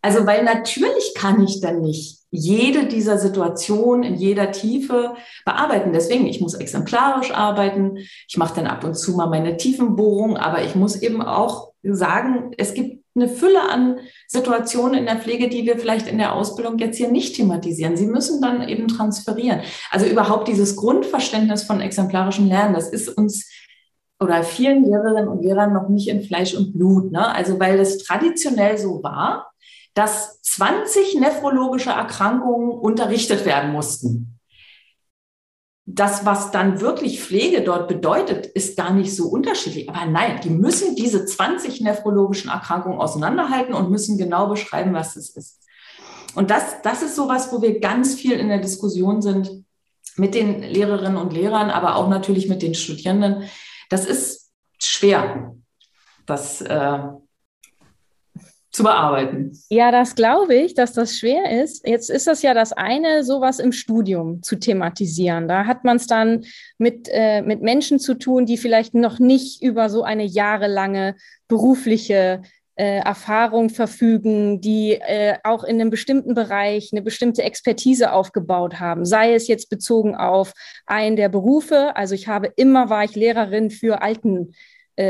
Also, 0.03 0.27
weil 0.27 0.45
natürlich 0.45 1.15
kann 1.15 1.43
ich 1.43 1.61
dann 1.61 1.81
nicht 1.81 2.21
jede 2.31 2.87
dieser 2.87 3.19
Situationen 3.19 4.05
in 4.05 4.15
jeder 4.15 4.53
Tiefe 4.53 5.15
bearbeiten. 5.45 5.93
Deswegen, 5.93 6.27
ich 6.27 6.41
muss 6.41 6.55
exemplarisch 6.55 7.33
arbeiten. 7.33 7.99
Ich 8.29 8.37
mache 8.37 8.55
dann 8.55 8.67
ab 8.67 8.85
und 8.85 8.95
zu 8.95 9.17
mal 9.17 9.27
meine 9.27 9.57
Tiefenbohrung, 9.57 10.37
aber 10.37 10.63
ich 10.63 10.75
muss 10.75 10.97
eben 10.97 11.23
auch 11.23 11.73
sagen, 11.83 12.53
es 12.57 12.73
gibt 12.73 13.00
eine 13.15 13.29
Fülle 13.29 13.69
an 13.69 13.99
Situationen 14.29 14.99
in 14.99 15.07
der 15.07 15.17
Pflege, 15.17 15.49
die 15.49 15.65
wir 15.65 15.79
vielleicht 15.79 16.07
in 16.07 16.19
der 16.19 16.35
Ausbildung 16.35 16.79
jetzt 16.79 16.97
hier 16.97 17.11
nicht 17.11 17.37
thematisieren. 17.37 17.97
Sie 17.97 18.07
müssen 18.07 18.41
dann 18.41 18.69
eben 18.69 18.89
transferieren. 18.89 19.63
Also 19.91 20.07
überhaupt 20.07 20.49
dieses 20.49 20.77
Grundverständnis 20.77 21.65
von 21.65 21.81
exemplarischem 21.81 22.47
Lernen, 22.47 22.75
das 22.75 22.89
ist 22.89 23.09
uns 23.09 23.51
oder 24.23 24.43
vielen 24.43 24.85
Lehrerinnen 24.85 25.29
und 25.29 25.43
Lehrern 25.43 25.73
noch 25.73 25.89
nicht 25.89 26.09
in 26.09 26.23
Fleisch 26.23 26.55
und 26.55 26.75
Blut. 26.75 27.11
Ne? 27.11 27.35
Also 27.35 27.59
weil 27.59 27.81
es 27.81 27.99
traditionell 27.99 28.77
so 28.77 29.03
war, 29.03 29.51
dass 29.95 30.41
20 30.43 31.19
nephrologische 31.19 31.91
Erkrankungen 31.91 32.71
unterrichtet 32.71 33.45
werden 33.45 33.73
mussten. 33.73 34.40
Das, 35.95 36.25
was 36.25 36.51
dann 36.51 36.81
wirklich 36.81 37.21
Pflege 37.21 37.63
dort 37.63 37.89
bedeutet, 37.89 38.47
ist 38.47 38.77
gar 38.77 38.93
nicht 38.93 39.15
so 39.15 39.29
unterschiedlich. 39.29 39.89
Aber 39.89 40.07
nein, 40.07 40.41
die 40.43 40.51
müssen 40.51 40.95
diese 40.95 41.25
20 41.25 41.81
nephrologischen 41.81 42.51
Erkrankungen 42.51 42.99
auseinanderhalten 42.99 43.75
und 43.75 43.91
müssen 43.91 44.19
genau 44.19 44.49
beschreiben, 44.49 44.95
was 44.95 45.17
es 45.17 45.31
ist. 45.31 45.61
Und 46.35 46.51
das, 46.51 46.83
das 46.83 47.03
ist 47.03 47.17
sowas, 47.17 47.53
wo 47.53 47.61
wir 47.61 47.81
ganz 47.81 48.15
viel 48.15 48.33
in 48.33 48.49
der 48.49 48.61
Diskussion 48.61 49.21
sind 49.21 49.65
mit 50.17 50.35
den 50.35 50.63
Lehrerinnen 50.63 51.17
und 51.17 51.33
Lehrern, 51.33 51.71
aber 51.71 51.97
auch 51.97 52.09
natürlich 52.09 52.49
mit 52.49 52.63
den 52.63 52.75
Studierenden. 52.75 53.45
Das 53.89 54.07
ist 54.07 54.53
schwer. 54.79 55.57
Das 56.27 56.61
äh, 56.61 56.99
zu 58.73 58.85
bearbeiten. 58.85 59.53
Ja, 59.69 59.91
das 59.91 60.15
glaube 60.15 60.55
ich, 60.55 60.75
dass 60.75 60.93
das 60.93 61.17
schwer 61.17 61.63
ist. 61.63 61.87
Jetzt 61.87 62.09
ist 62.09 62.27
das 62.27 62.43
ja 62.43 62.55
das 62.55 62.73
eine, 62.73 63.25
sowas 63.25 63.59
im 63.59 63.73
Studium 63.73 64.43
zu 64.43 64.57
thematisieren. 64.57 65.49
Da 65.49 65.67
hat 65.67 65.85
man 65.85 65.97
es 65.97 66.07
dann 66.07 66.45
mit, 66.79 67.09
äh, 67.11 67.43
mit 67.43 67.63
Menschen 67.63 67.99
zu 67.99 68.15
tun, 68.15 68.47
die 68.47 68.59
vielleicht 68.59 68.95
noch 68.95 69.19
nicht 69.19 69.63
über 69.63 69.91
so 69.91 70.05
eine 70.05 70.25
jahrelange 70.25 71.17
berufliche 71.49 72.43
äh, 72.77 73.01
Erfahrung 73.01 73.71
verfügen, 73.71 74.61
die 74.61 74.93
äh, 74.93 75.37
auch 75.43 75.65
in 75.65 75.81
einem 75.81 75.91
bestimmten 75.91 76.35
Bereich 76.35 76.91
eine 76.93 77.03
bestimmte 77.03 77.43
Expertise 77.43 78.13
aufgebaut 78.13 78.79
haben, 78.79 79.05
sei 79.05 79.35
es 79.35 79.49
jetzt 79.49 79.69
bezogen 79.69 80.15
auf 80.15 80.55
einen 80.87 81.17
der 81.17 81.29
Berufe. 81.29 81.95
Also 81.97 82.15
ich 82.15 82.29
habe 82.29 82.53
immer 82.57 82.89
war 82.89 83.05
ich 83.05 83.17
Lehrerin 83.17 83.71
für 83.71 84.01
Alten 84.01 84.55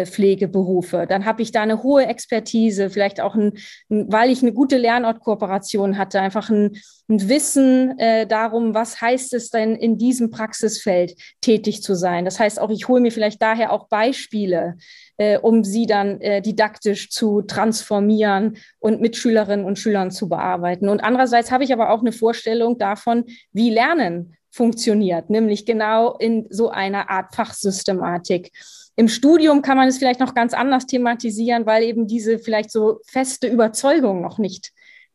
Pflegeberufe. 0.07 1.07
Dann 1.09 1.25
habe 1.25 1.43
ich 1.43 1.53
da 1.53 1.63
eine 1.63 1.83
hohe 1.83 2.07
Expertise, 2.07 2.91
vielleicht 2.91 3.21
auch 3.21 3.35
ein, 3.35 3.55
weil 3.89 4.31
ich 4.31 4.43
eine 4.43 4.53
gute 4.53 4.77
Lernortkooperation 4.77 5.99
hatte, 5.99 6.21
einfach 6.21 6.51
ein, 6.51 6.77
ein 7.09 7.29
Wissen 7.29 7.99
äh, 7.99 8.27
darum, 8.27 8.75
was 8.75 9.01
heißt 9.01 9.35
es 9.35 9.51
denn 9.51 9.75
in 9.75 9.99
diesem 9.99 10.31
Praxisfeld 10.31 11.15
tätig 11.41 11.83
zu 11.83 11.95
sein. 11.95 12.25
Das 12.25 12.39
heißt 12.39 12.61
auch, 12.61 12.71
ich 12.71 12.89
hole 12.89 13.01
mir 13.01 13.13
vielleicht 13.13 13.43
daher 13.43 13.73
auch 13.73 13.89
Beispiele, 13.89 14.77
äh, 15.17 15.39
um 15.39 15.65
sie 15.65 15.87
dann 15.87 16.21
äh, 16.21 16.41
didaktisch 16.41 17.11
zu 17.11 17.43
transformieren 17.43 18.57
und 18.79 19.00
mit 19.00 19.17
Schülerinnen 19.17 19.67
und 19.67 19.79
Schülern 19.79 20.11
zu 20.11 20.29
bearbeiten. 20.29 20.88
Und 20.88 21.00
andererseits 21.00 21.50
habe 21.50 21.64
ich 21.64 21.73
aber 21.73 21.91
auch 21.91 22.00
eine 22.00 22.12
Vorstellung 22.12 22.79
davon, 22.79 23.25
wie 23.53 23.71
Lernen 23.71 24.37
funktioniert, 24.50 25.31
nämlich 25.31 25.64
genau 25.64 26.17
in 26.17 26.47
so 26.50 26.71
einer 26.71 27.11
Art 27.11 27.35
Fachsystematik. 27.35 28.50
Im 28.97 29.09
Studium 29.09 29.62
kann 29.62 29.76
man 29.76 29.88
es 29.88 29.99
vielleicht 29.99 30.20
noch 30.20 30.35
ganz 30.35 30.52
anders 30.52 30.87
thematisieren, 30.87 31.66
weil 31.66 31.82
eben 31.85 32.06
diese 32.06 32.38
vielleicht 32.38 32.70
so 32.70 33.00
feste 33.06 33.47
Überzeugungen 33.47 34.23
noch 34.23 34.38
nicht 34.38 34.73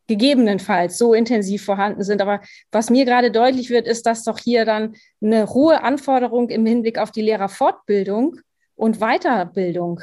gegebenenfalls 0.08 0.98
so 0.98 1.14
intensiv 1.14 1.66
vorhanden 1.66 2.04
sind. 2.04 2.22
Aber 2.22 2.42
was 2.72 2.90
mir 2.90 3.06
gerade 3.06 3.32
deutlich 3.32 3.70
wird, 3.70 3.88
ist, 3.88 4.06
dass 4.06 4.24
doch 4.24 4.38
hier 4.38 4.66
dann 4.66 4.96
eine 5.22 5.50
hohe 5.50 5.84
Anforderung 5.84 6.50
im 6.50 6.66
Hinblick 6.66 7.00
auf 7.00 7.12
die 7.12 7.22
Lehrerfortbildung 7.22 8.38
und 8.76 9.00
Weiterbildung 9.00 10.02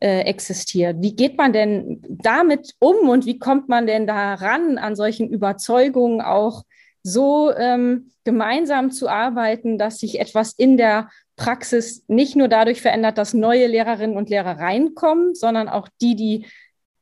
äh, 0.00 0.20
existiert. 0.22 0.96
Wie 1.00 1.14
geht 1.14 1.38
man 1.38 1.52
denn 1.52 2.02
damit 2.08 2.74
um 2.78 3.08
und 3.08 3.26
wie 3.26 3.38
kommt 3.38 3.68
man 3.68 3.86
denn 3.86 4.06
daran, 4.06 4.78
an 4.78 4.96
solchen 4.96 5.28
Überzeugungen 5.28 6.20
auch 6.20 6.64
so 7.02 7.52
ähm, 7.54 8.10
gemeinsam 8.24 8.90
zu 8.90 9.08
arbeiten, 9.08 9.78
dass 9.78 9.98
sich 9.98 10.18
etwas 10.18 10.52
in 10.52 10.76
der 10.76 11.10
Praxis 11.36 12.04
nicht 12.08 12.36
nur 12.36 12.48
dadurch 12.48 12.80
verändert, 12.80 13.18
dass 13.18 13.34
neue 13.34 13.66
Lehrerinnen 13.66 14.16
und 14.16 14.30
Lehrer 14.30 14.58
reinkommen, 14.58 15.34
sondern 15.34 15.68
auch 15.68 15.88
die, 16.00 16.14
die 16.14 16.46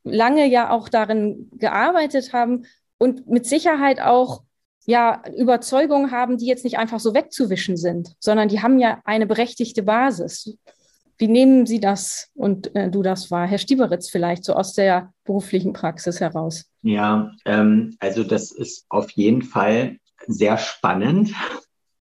lange 0.04 0.46
ja 0.46 0.70
auch 0.70 0.88
darin 0.88 1.50
gearbeitet 1.52 2.32
haben 2.32 2.64
und 2.98 3.28
mit 3.28 3.46
Sicherheit 3.46 4.00
auch 4.00 4.42
ja 4.84 5.22
Überzeugungen 5.36 6.10
haben, 6.10 6.38
die 6.38 6.46
jetzt 6.46 6.64
nicht 6.64 6.78
einfach 6.78 7.00
so 7.00 7.14
wegzuwischen 7.14 7.76
sind, 7.76 8.14
sondern 8.18 8.48
die 8.48 8.62
haben 8.62 8.78
ja 8.78 9.00
eine 9.04 9.26
berechtigte 9.26 9.82
Basis. 9.82 10.56
Wie 11.18 11.28
nehmen 11.28 11.66
Sie 11.66 11.78
das 11.78 12.30
und 12.34 12.74
äh, 12.74 12.90
du 12.90 13.02
das 13.02 13.30
wahr? 13.30 13.46
Herr 13.46 13.58
Stieberitz 13.58 14.10
vielleicht 14.10 14.44
so 14.44 14.54
aus 14.54 14.72
der 14.72 15.12
beruflichen 15.24 15.72
Praxis 15.72 16.20
heraus. 16.20 16.64
Ja, 16.82 17.30
ähm, 17.44 17.96
also 18.00 18.24
das 18.24 18.50
ist 18.50 18.86
auf 18.88 19.10
jeden 19.10 19.42
Fall 19.42 19.98
sehr 20.26 20.58
spannend, 20.58 21.32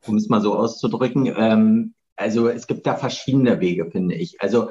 um 0.07 0.17
es 0.17 0.29
mal 0.29 0.41
so 0.41 0.55
auszudrücken. 0.55 1.26
Ähm, 1.37 1.95
also 2.23 2.49
es 2.49 2.67
gibt 2.67 2.87
da 2.87 2.97
verschiedene 2.97 3.61
Wege, 3.61 3.91
finde 3.91 4.14
ich. 4.14 4.41
Also 4.41 4.71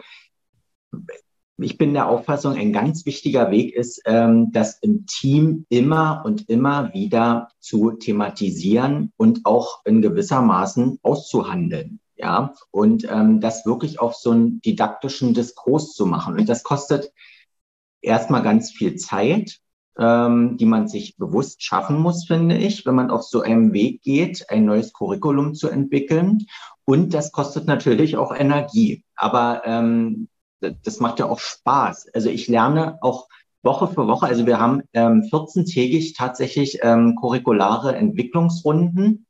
ich 1.57 1.77
bin 1.77 1.93
der 1.93 2.09
Auffassung, 2.09 2.55
ein 2.55 2.73
ganz 2.73 3.05
wichtiger 3.05 3.51
Weg 3.51 3.75
ist, 3.75 4.01
ähm, 4.05 4.51
das 4.51 4.79
im 4.79 5.05
Team 5.05 5.65
immer 5.69 6.23
und 6.25 6.49
immer 6.49 6.93
wieder 6.93 7.49
zu 7.59 7.91
thematisieren 7.91 9.11
und 9.17 9.45
auch 9.45 9.81
in 9.85 10.01
gewisser 10.01 10.41
Maßen 10.41 10.99
auszuhandeln. 11.03 11.99
Ja, 12.15 12.53
und 12.69 13.07
ähm, 13.09 13.41
das 13.41 13.65
wirklich 13.65 13.99
auf 13.99 14.15
so 14.15 14.31
einen 14.31 14.61
didaktischen 14.61 15.33
Diskurs 15.33 15.93
zu 15.93 16.05
machen. 16.05 16.35
Und 16.35 16.49
das 16.49 16.63
kostet 16.63 17.11
erstmal 18.01 18.43
ganz 18.43 18.71
viel 18.71 18.95
Zeit, 18.95 19.59
ähm, 20.01 20.57
die 20.57 20.65
man 20.65 20.87
sich 20.87 21.15
bewusst 21.17 21.63
schaffen 21.63 21.99
muss, 21.99 22.25
finde 22.25 22.57
ich, 22.57 22.85
wenn 22.87 22.95
man 22.95 23.11
auf 23.11 23.23
so 23.23 23.41
einem 23.41 23.71
Weg 23.71 24.01
geht, 24.01 24.49
ein 24.49 24.65
neues 24.65 24.93
Curriculum 24.93 25.53
zu 25.53 25.69
entwickeln. 25.69 26.47
Und 26.85 27.13
das 27.13 27.31
kostet 27.31 27.67
natürlich 27.67 28.17
auch 28.17 28.35
Energie. 28.35 29.03
Aber 29.15 29.61
ähm, 29.65 30.27
das 30.59 30.99
macht 30.99 31.19
ja 31.19 31.27
auch 31.27 31.39
Spaß. 31.39 32.09
Also 32.15 32.29
ich 32.29 32.47
lerne 32.47 32.97
auch 33.01 33.27
Woche 33.61 33.87
für 33.87 34.07
Woche. 34.07 34.25
Also 34.25 34.47
wir 34.47 34.59
haben 34.59 34.81
ähm, 34.93 35.21
14-tägig 35.31 36.15
tatsächlich 36.17 36.79
ähm, 36.81 37.15
curriculare 37.15 37.95
Entwicklungsrunden, 37.95 39.27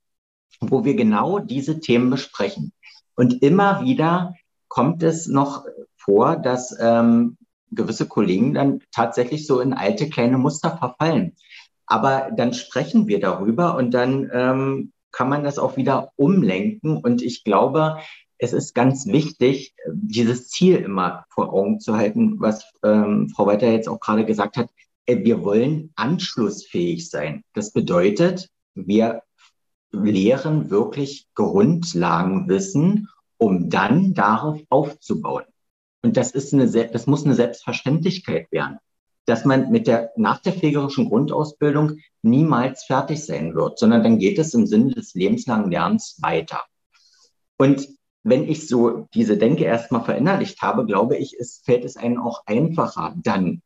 wo 0.61 0.85
wir 0.85 0.95
genau 0.95 1.39
diese 1.39 1.81
Themen 1.81 2.09
besprechen. 2.09 2.71
Und 3.15 3.43
immer 3.43 3.83
wieder 3.83 4.35
kommt 4.69 5.03
es 5.03 5.27
noch 5.27 5.65
vor, 5.97 6.37
dass 6.37 6.73
ähm, 6.79 7.37
gewisse 7.71 8.07
Kollegen 8.07 8.53
dann 8.53 8.81
tatsächlich 8.91 9.47
so 9.47 9.59
in 9.59 9.73
alte 9.73 10.09
kleine 10.09 10.37
Muster 10.37 10.77
verfallen. 10.77 11.35
Aber 11.85 12.29
dann 12.35 12.53
sprechen 12.53 13.07
wir 13.07 13.19
darüber 13.19 13.75
und 13.75 13.91
dann 13.91 14.29
ähm, 14.33 14.91
kann 15.11 15.29
man 15.29 15.43
das 15.43 15.59
auch 15.59 15.77
wieder 15.77 16.11
umlenken. 16.15 16.97
Und 16.97 17.21
ich 17.21 17.43
glaube, 17.43 17.97
es 18.37 18.53
ist 18.53 18.73
ganz 18.73 19.05
wichtig, 19.05 19.75
dieses 19.91 20.49
Ziel 20.49 20.77
immer 20.77 21.25
vor 21.29 21.53
Augen 21.53 21.79
zu 21.79 21.95
halten, 21.95 22.39
was 22.39 22.65
ähm, 22.83 23.29
Frau 23.29 23.45
Weiter 23.45 23.69
jetzt 23.71 23.87
auch 23.87 23.99
gerade 23.99 24.25
gesagt 24.25 24.57
hat. 24.57 24.69
Äh, 25.05 25.23
wir 25.23 25.43
wollen 25.43 25.91
anschlussfähig 25.95 27.09
sein. 27.09 27.43
Das 27.53 27.71
bedeutet, 27.71 28.49
wir 28.73 29.21
lehren 29.91 30.69
wirklich 30.69 31.27
Grundlagenwissen, 31.35 33.09
um 33.37 33.69
dann 33.69 34.13
darauf 34.13 34.61
aufzubauen. 34.69 35.43
Und 36.03 36.17
das 36.17 36.31
ist 36.31 36.53
eine, 36.53 36.67
das 36.67 37.07
muss 37.07 37.25
eine 37.25 37.35
Selbstverständlichkeit 37.35 38.51
werden, 38.51 38.79
dass 39.25 39.45
man 39.45 39.71
mit 39.71 39.87
der, 39.87 40.11
nach 40.15 40.41
der 40.41 40.53
pflegerischen 40.53 41.09
Grundausbildung 41.09 41.99
niemals 42.23 42.83
fertig 42.83 43.25
sein 43.25 43.53
wird, 43.53 43.77
sondern 43.77 44.03
dann 44.03 44.17
geht 44.17 44.39
es 44.39 44.53
im 44.53 44.65
Sinne 44.65 44.93
des 44.93 45.13
lebenslangen 45.13 45.71
Lernens 45.71 46.17
weiter. 46.21 46.61
Und 47.57 47.87
wenn 48.23 48.47
ich 48.47 48.67
so 48.67 49.07
diese 49.13 49.37
Denke 49.37 49.63
erstmal 49.63 50.03
verinnerlicht 50.03 50.61
habe, 50.61 50.85
glaube 50.85 51.17
ich, 51.17 51.39
es 51.39 51.61
fällt 51.63 51.85
es 51.85 51.97
einem 51.97 52.21
auch 52.21 52.43
einfacher, 52.45 53.15
dann 53.23 53.61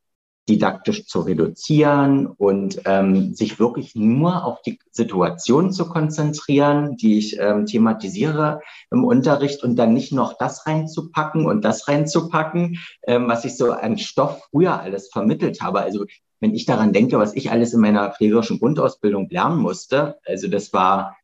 didaktisch 0.47 1.07
zu 1.07 1.21
reduzieren 1.21 2.27
und 2.27 2.81
ähm, 2.85 3.33
sich 3.33 3.59
wirklich 3.59 3.95
nur 3.95 4.45
auf 4.45 4.61
die 4.61 4.79
Situation 4.91 5.71
zu 5.71 5.89
konzentrieren, 5.89 6.97
die 6.97 7.17
ich 7.17 7.39
ähm, 7.39 7.65
thematisiere 7.65 8.61
im 8.91 9.03
Unterricht 9.03 9.63
und 9.63 9.75
dann 9.75 9.93
nicht 9.93 10.11
noch 10.11 10.37
das 10.37 10.67
reinzupacken 10.67 11.45
und 11.45 11.65
das 11.65 11.87
reinzupacken, 11.87 12.79
ähm, 13.07 13.27
was 13.27 13.45
ich 13.45 13.57
so 13.57 13.71
an 13.71 13.97
Stoff 13.97 14.47
früher 14.51 14.79
alles 14.79 15.09
vermittelt 15.09 15.61
habe. 15.61 15.81
Also 15.81 16.05
wenn 16.39 16.53
ich 16.53 16.65
daran 16.65 16.93
denke, 16.93 17.17
was 17.17 17.35
ich 17.35 17.49
alles 17.49 17.73
in 17.73 17.81
meiner 17.81 18.11
pflegerischen 18.11 18.59
Grundausbildung 18.59 19.27
lernen 19.29 19.57
musste, 19.57 20.19
also 20.25 20.47
das 20.47 20.73
war 20.73 21.17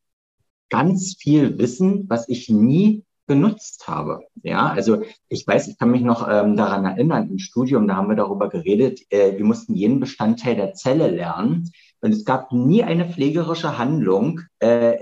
ganz 0.70 1.16
viel 1.20 1.60
Wissen, 1.60 2.06
was 2.10 2.28
ich 2.28 2.50
nie 2.50 3.04
genutzt 3.32 3.88
habe. 3.88 4.26
Ja, 4.44 4.68
also 4.68 5.04
ich 5.30 5.48
weiß, 5.48 5.70
ich 5.70 5.78
kann 5.78 5.92
mich 5.92 6.02
noch 6.02 6.28
ähm, 6.30 6.58
daran 6.58 6.84
erinnern, 6.84 7.30
im 7.30 7.40
Studium, 7.40 7.88
da 7.88 7.96
haben 7.96 8.10
wir 8.10 8.18
darüber 8.18 8.50
geredet, 8.50 9.00
äh, 9.10 9.38
wir 9.38 9.46
mussten 9.46 9.74
jeden 9.74 10.02
Bestandteil 10.02 10.58
der 10.58 10.74
Zelle 10.74 11.10
lernen. 11.10 11.72
Und 12.02 12.12
es 12.12 12.26
gab 12.26 12.52
nie 12.52 12.84
eine 12.84 13.08
pflegerische 13.08 13.78
Handlung, 13.78 14.42
äh, 14.60 14.98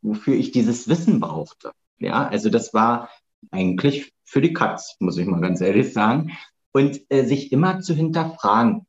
wofür 0.00 0.36
ich 0.36 0.52
dieses 0.52 0.88
Wissen 0.88 1.18
brauchte. 1.18 1.72
Ja, 1.98 2.28
also 2.28 2.50
das 2.50 2.72
war 2.72 3.08
eigentlich 3.50 4.12
für 4.24 4.40
die 4.40 4.52
Katz, 4.52 4.94
muss 5.00 5.18
ich 5.18 5.26
mal 5.26 5.40
ganz 5.40 5.60
ehrlich 5.60 5.92
sagen. 5.92 6.36
Und 6.72 7.00
äh, 7.08 7.24
sich 7.24 7.50
immer 7.50 7.80
zu 7.80 7.94
hinterfragen, 7.94 8.86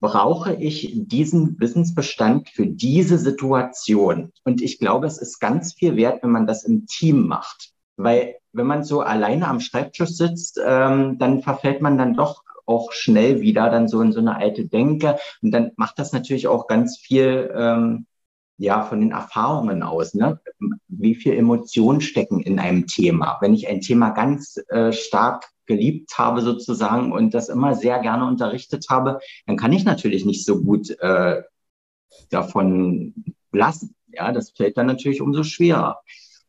brauche 0.00 0.54
ich 0.54 0.90
diesen 0.94 1.58
Wissensbestand 1.60 2.50
für 2.50 2.66
diese 2.66 3.16
Situation? 3.16 4.32
Und 4.44 4.60
ich 4.60 4.78
glaube, 4.78 5.06
es 5.06 5.16
ist 5.16 5.38
ganz 5.38 5.72
viel 5.72 5.96
wert, 5.96 6.22
wenn 6.22 6.32
man 6.32 6.46
das 6.46 6.64
im 6.64 6.86
Team 6.86 7.26
macht. 7.26 7.71
Weil 7.96 8.36
wenn 8.52 8.66
man 8.66 8.84
so 8.84 9.00
alleine 9.00 9.48
am 9.48 9.60
Schreibtisch 9.60 10.10
sitzt, 10.10 10.60
ähm, 10.64 11.18
dann 11.18 11.42
verfällt 11.42 11.82
man 11.82 11.98
dann 11.98 12.14
doch 12.14 12.42
auch 12.66 12.92
schnell 12.92 13.40
wieder 13.40 13.70
dann 13.70 13.88
so 13.88 14.00
in 14.00 14.12
so 14.12 14.20
eine 14.20 14.36
alte 14.36 14.66
Denke. 14.66 15.18
Und 15.42 15.50
dann 15.50 15.72
macht 15.76 15.98
das 15.98 16.12
natürlich 16.12 16.46
auch 16.46 16.66
ganz 16.66 16.98
viel 16.98 17.52
ähm, 17.54 18.06
ja 18.58 18.82
von 18.82 19.00
den 19.00 19.10
Erfahrungen 19.10 19.82
aus. 19.82 20.14
Ne? 20.14 20.40
Wie 20.88 21.14
viel 21.14 21.34
Emotionen 21.34 22.00
stecken 22.00 22.40
in 22.40 22.58
einem 22.58 22.86
Thema? 22.86 23.38
Wenn 23.40 23.54
ich 23.54 23.68
ein 23.68 23.80
Thema 23.80 24.10
ganz 24.10 24.56
äh, 24.68 24.92
stark 24.92 25.48
geliebt 25.66 26.16
habe 26.18 26.42
sozusagen 26.42 27.12
und 27.12 27.34
das 27.34 27.48
immer 27.48 27.74
sehr 27.74 28.00
gerne 28.00 28.26
unterrichtet 28.26 28.86
habe, 28.90 29.20
dann 29.46 29.56
kann 29.56 29.72
ich 29.72 29.84
natürlich 29.84 30.24
nicht 30.24 30.44
so 30.44 30.62
gut 30.62 30.90
äh, 31.00 31.42
davon 32.30 33.14
lassen. 33.52 33.94
Ja, 34.08 34.32
das 34.32 34.50
fällt 34.50 34.76
dann 34.76 34.86
natürlich 34.86 35.22
umso 35.22 35.42
schwerer. 35.42 36.02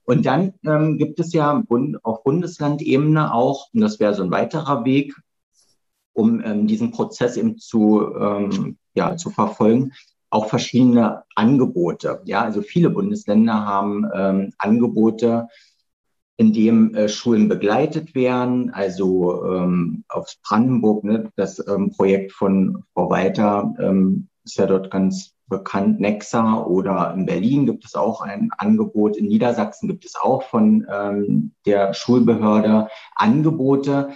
Und 0.05 0.25
dann 0.25 0.53
ähm, 0.65 0.97
gibt 0.97 1.19
es 1.19 1.33
ja 1.33 1.63
auf 2.03 2.23
Bundeslandebene 2.23 3.33
auch, 3.33 3.69
und 3.73 3.81
das 3.81 3.99
wäre 3.99 4.13
so 4.13 4.23
ein 4.23 4.31
weiterer 4.31 4.85
Weg, 4.85 5.15
um 6.13 6.41
ähm, 6.43 6.67
diesen 6.67 6.91
Prozess 6.91 7.37
eben 7.37 7.57
zu, 7.57 8.13
ähm, 8.15 8.77
ja, 8.93 9.15
zu 9.15 9.29
verfolgen, 9.29 9.93
auch 10.29 10.47
verschiedene 10.47 11.23
Angebote. 11.35 12.21
Ja, 12.25 12.41
also 12.41 12.61
viele 12.61 12.89
Bundesländer 12.89 13.65
haben 13.65 14.05
ähm, 14.13 14.53
Angebote, 14.57 15.47
in 16.37 16.53
dem 16.53 16.95
äh, 16.95 17.07
Schulen 17.07 17.47
begleitet 17.47 18.15
werden. 18.15 18.71
Also 18.71 19.45
ähm, 19.45 20.03
aus 20.09 20.37
Brandenburg, 20.43 21.03
ne, 21.03 21.31
das 21.35 21.65
ähm, 21.67 21.91
Projekt 21.91 22.31
von 22.31 22.83
Frau 22.93 23.09
Walter 23.09 23.73
ähm, 23.79 24.27
ist 24.43 24.57
ja 24.57 24.65
dort 24.65 24.89
ganz 24.91 25.32
bekannt 25.53 25.99
Nexa 25.99 26.63
oder 26.63 27.13
in 27.13 27.25
Berlin 27.25 27.65
gibt 27.65 27.85
es 27.85 27.95
auch 27.95 28.21
ein 28.21 28.49
Angebot, 28.57 29.15
in 29.15 29.27
Niedersachsen 29.27 29.87
gibt 29.87 30.03
es 30.05 30.15
auch 30.15 30.43
von 30.43 30.85
ähm, 30.91 31.51
der 31.65 31.93
Schulbehörde 31.93 32.89
Angebote. 33.15 34.09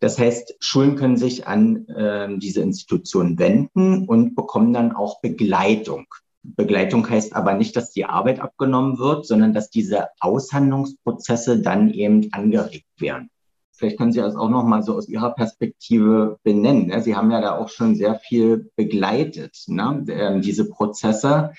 Das 0.00 0.18
heißt, 0.18 0.54
Schulen 0.60 0.94
können 0.94 1.16
sich 1.16 1.48
an 1.48 1.88
äh, 1.88 2.28
diese 2.38 2.60
Institutionen 2.62 3.38
wenden 3.38 4.06
und 4.06 4.36
bekommen 4.36 4.72
dann 4.72 4.94
auch 4.94 5.20
Begleitung. 5.20 6.06
Begleitung 6.44 7.08
heißt 7.10 7.34
aber 7.34 7.54
nicht, 7.54 7.74
dass 7.74 7.90
die 7.90 8.04
Arbeit 8.04 8.38
abgenommen 8.40 8.98
wird, 8.98 9.26
sondern 9.26 9.52
dass 9.52 9.70
diese 9.70 10.08
Aushandlungsprozesse 10.20 11.60
dann 11.60 11.90
eben 11.90 12.28
angeregt 12.32 12.86
werden. 12.98 13.30
Vielleicht 13.78 13.96
können 13.96 14.12
Sie 14.12 14.20
das 14.20 14.34
auch 14.34 14.48
noch 14.48 14.64
mal 14.64 14.82
so 14.82 14.96
aus 14.96 15.08
Ihrer 15.08 15.30
Perspektive 15.30 16.38
benennen. 16.42 16.88
Ne? 16.88 17.00
Sie 17.00 17.14
haben 17.14 17.30
ja 17.30 17.40
da 17.40 17.56
auch 17.56 17.68
schon 17.68 17.94
sehr 17.94 18.16
viel 18.16 18.70
begleitet, 18.74 19.56
ne? 19.68 20.04
Ähm, 20.08 20.42
diese 20.42 20.68
Prozesse, 20.68 21.52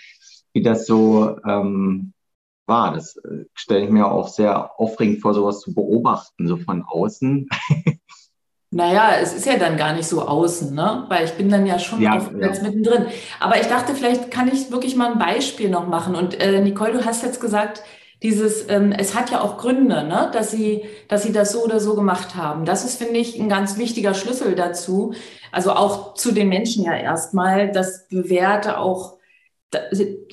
wie 0.51 0.61
das 0.61 0.85
so 0.85 1.38
ähm, 1.47 2.11
war. 2.65 2.93
Das 2.93 3.15
äh, 3.17 3.45
stelle 3.53 3.85
ich 3.85 3.89
mir 3.89 4.11
auch 4.11 4.27
sehr 4.27 4.79
aufregend 4.79 5.21
vor, 5.21 5.33
sowas 5.33 5.61
zu 5.61 5.73
beobachten, 5.73 6.47
so 6.47 6.57
von 6.57 6.83
außen. 6.83 7.47
Naja, 8.71 9.13
es 9.19 9.33
ist 9.33 9.47
ja 9.47 9.57
dann 9.57 9.77
gar 9.77 9.93
nicht 9.93 10.07
so 10.07 10.21
außen, 10.21 10.75
ne? 10.75 11.05
weil 11.07 11.25
ich 11.25 11.31
bin 11.31 11.49
dann 11.49 11.65
ja 11.65 11.79
schon 11.79 12.01
ja, 12.01 12.17
ja. 12.17 12.49
mittendrin. 12.61 13.07
Aber 13.39 13.59
ich 13.59 13.65
dachte, 13.65 13.95
vielleicht 13.95 14.29
kann 14.29 14.47
ich 14.47 14.69
wirklich 14.69 14.95
mal 14.95 15.11
ein 15.11 15.17
Beispiel 15.17 15.69
noch 15.69 15.88
machen. 15.88 16.13
Und 16.13 16.39
äh, 16.39 16.61
Nicole, 16.61 16.91
du 16.93 17.03
hast 17.03 17.23
jetzt 17.23 17.41
gesagt, 17.41 17.81
dieses, 18.21 18.69
ähm, 18.69 18.91
es 18.91 19.15
hat 19.15 19.31
ja 19.31 19.41
auch 19.41 19.57
Gründe, 19.57 20.03
ne, 20.03 20.29
dass 20.33 20.51
sie, 20.51 20.83
dass 21.07 21.23
sie 21.23 21.31
das 21.31 21.51
so 21.51 21.63
oder 21.63 21.79
so 21.79 21.95
gemacht 21.95 22.35
haben. 22.35 22.65
Das 22.65 22.83
ist, 22.83 22.97
finde 22.97 23.19
ich, 23.19 23.39
ein 23.39 23.49
ganz 23.49 23.77
wichtiger 23.77 24.13
Schlüssel 24.13 24.55
dazu. 24.55 25.13
Also 25.51 25.71
auch 25.71 26.13
zu 26.15 26.33
den 26.33 26.49
Menschen 26.49 26.83
ja 26.83 26.95
erstmal, 26.95 27.71
das 27.71 28.07
Bewährte 28.09 28.77
auch, 28.77 29.17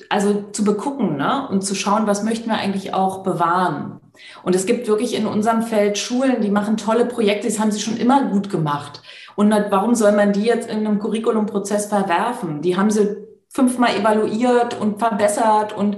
also 0.09 0.43
zu 0.51 0.63
begucken, 0.63 1.15
ne, 1.15 1.47
und 1.49 1.61
zu 1.61 1.75
schauen, 1.75 2.07
was 2.07 2.23
möchten 2.23 2.49
wir 2.49 2.57
eigentlich 2.57 2.93
auch 2.93 3.23
bewahren. 3.23 4.01
Und 4.43 4.55
es 4.55 4.65
gibt 4.65 4.87
wirklich 4.87 5.15
in 5.15 5.27
unserem 5.27 5.61
Feld 5.61 5.97
Schulen, 5.97 6.41
die 6.41 6.49
machen 6.49 6.75
tolle 6.75 7.05
Projekte, 7.05 7.47
das 7.47 7.59
haben 7.59 7.71
sie 7.71 7.79
schon 7.79 7.97
immer 7.97 8.29
gut 8.29 8.49
gemacht. 8.49 9.01
Und 9.35 9.51
warum 9.51 9.93
soll 9.93 10.13
man 10.13 10.33
die 10.33 10.43
jetzt 10.43 10.69
in 10.69 10.79
einem 10.79 10.99
Curriculumprozess 10.99 11.85
verwerfen? 11.85 12.61
Die 12.63 12.75
haben 12.75 12.89
sie 12.89 13.15
fünfmal 13.49 13.95
evaluiert 13.95 14.79
und 14.79 14.99
verbessert 14.99 15.73
und 15.73 15.97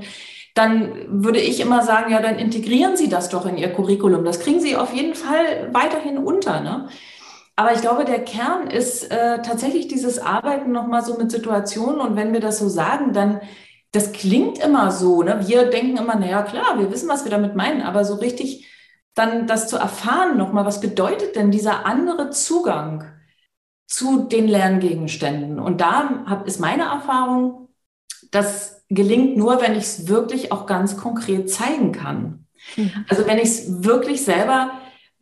dann 0.60 1.24
würde 1.24 1.40
ich 1.40 1.62
immer 1.62 1.84
sagen, 1.84 2.12
ja, 2.12 2.22
dann 2.22 2.38
integrieren 2.38 2.98
Sie 2.98 3.08
das 3.08 3.30
doch 3.30 3.46
in 3.46 3.58
Ihr 3.58 3.72
Curriculum. 3.72 4.26
Das 4.26 4.42
kriegen 4.42 4.60
Sie 4.60 4.76
auf 4.76 4.94
jeden 4.94 5.16
Fall 5.16 5.70
weiterhin 5.72 6.18
unter. 6.18 6.60
Ne? 6.60 6.90
Aber 7.56 7.72
ich 7.72 7.80
glaube, 7.80 8.04
der 8.04 8.26
Kern 8.26 8.68
ist 8.70 9.10
äh, 9.10 9.42
tatsächlich 9.42 9.88
dieses 9.88 10.20
Arbeiten 10.20 10.74
nochmal 10.74 11.02
so 11.02 11.18
mit 11.18 11.32
Situationen. 11.32 12.02
Und 12.02 12.18
wenn 12.18 12.34
wir 12.34 12.42
das 12.42 12.60
so 12.60 12.68
sagen, 12.68 13.14
dann, 13.14 13.40
das 13.94 14.12
klingt 14.12 14.60
immer 14.60 14.92
so. 14.92 15.24
Ne? 15.24 15.48
Wir 15.48 15.70
denken 15.70 15.96
immer, 15.96 16.16
naja, 16.16 16.42
klar, 16.42 16.78
wir 16.78 16.92
wissen, 16.92 17.08
was 17.08 17.24
wir 17.24 17.32
damit 17.32 17.56
meinen. 17.56 17.82
Aber 17.82 18.04
so 18.04 18.16
richtig 18.16 18.68
dann 19.16 19.48
das 19.48 19.70
zu 19.70 19.78
erfahren 19.78 20.38
nochmal, 20.38 20.66
was 20.66 20.82
bedeutet 20.82 21.38
denn 21.38 21.52
dieser 21.52 21.86
andere 21.86 22.32
Zugang 22.32 23.06
zu 23.88 24.24
den 24.24 24.50
Lerngegenständen? 24.50 25.58
Und 25.58 25.80
da 25.80 26.26
hab, 26.26 26.48
ist 26.48 26.60
meine 26.60 26.84
Erfahrung, 26.84 27.70
dass 28.32 28.79
gelingt 28.90 29.38
nur, 29.38 29.62
wenn 29.62 29.74
ich 29.74 29.84
es 29.84 30.08
wirklich 30.08 30.52
auch 30.52 30.66
ganz 30.66 30.98
konkret 30.98 31.50
zeigen 31.50 31.92
kann. 31.92 32.46
Mhm. 32.76 32.92
Also 33.08 33.26
wenn 33.28 33.38
ich 33.38 33.46
es 33.46 33.84
wirklich 33.84 34.24
selber 34.24 34.72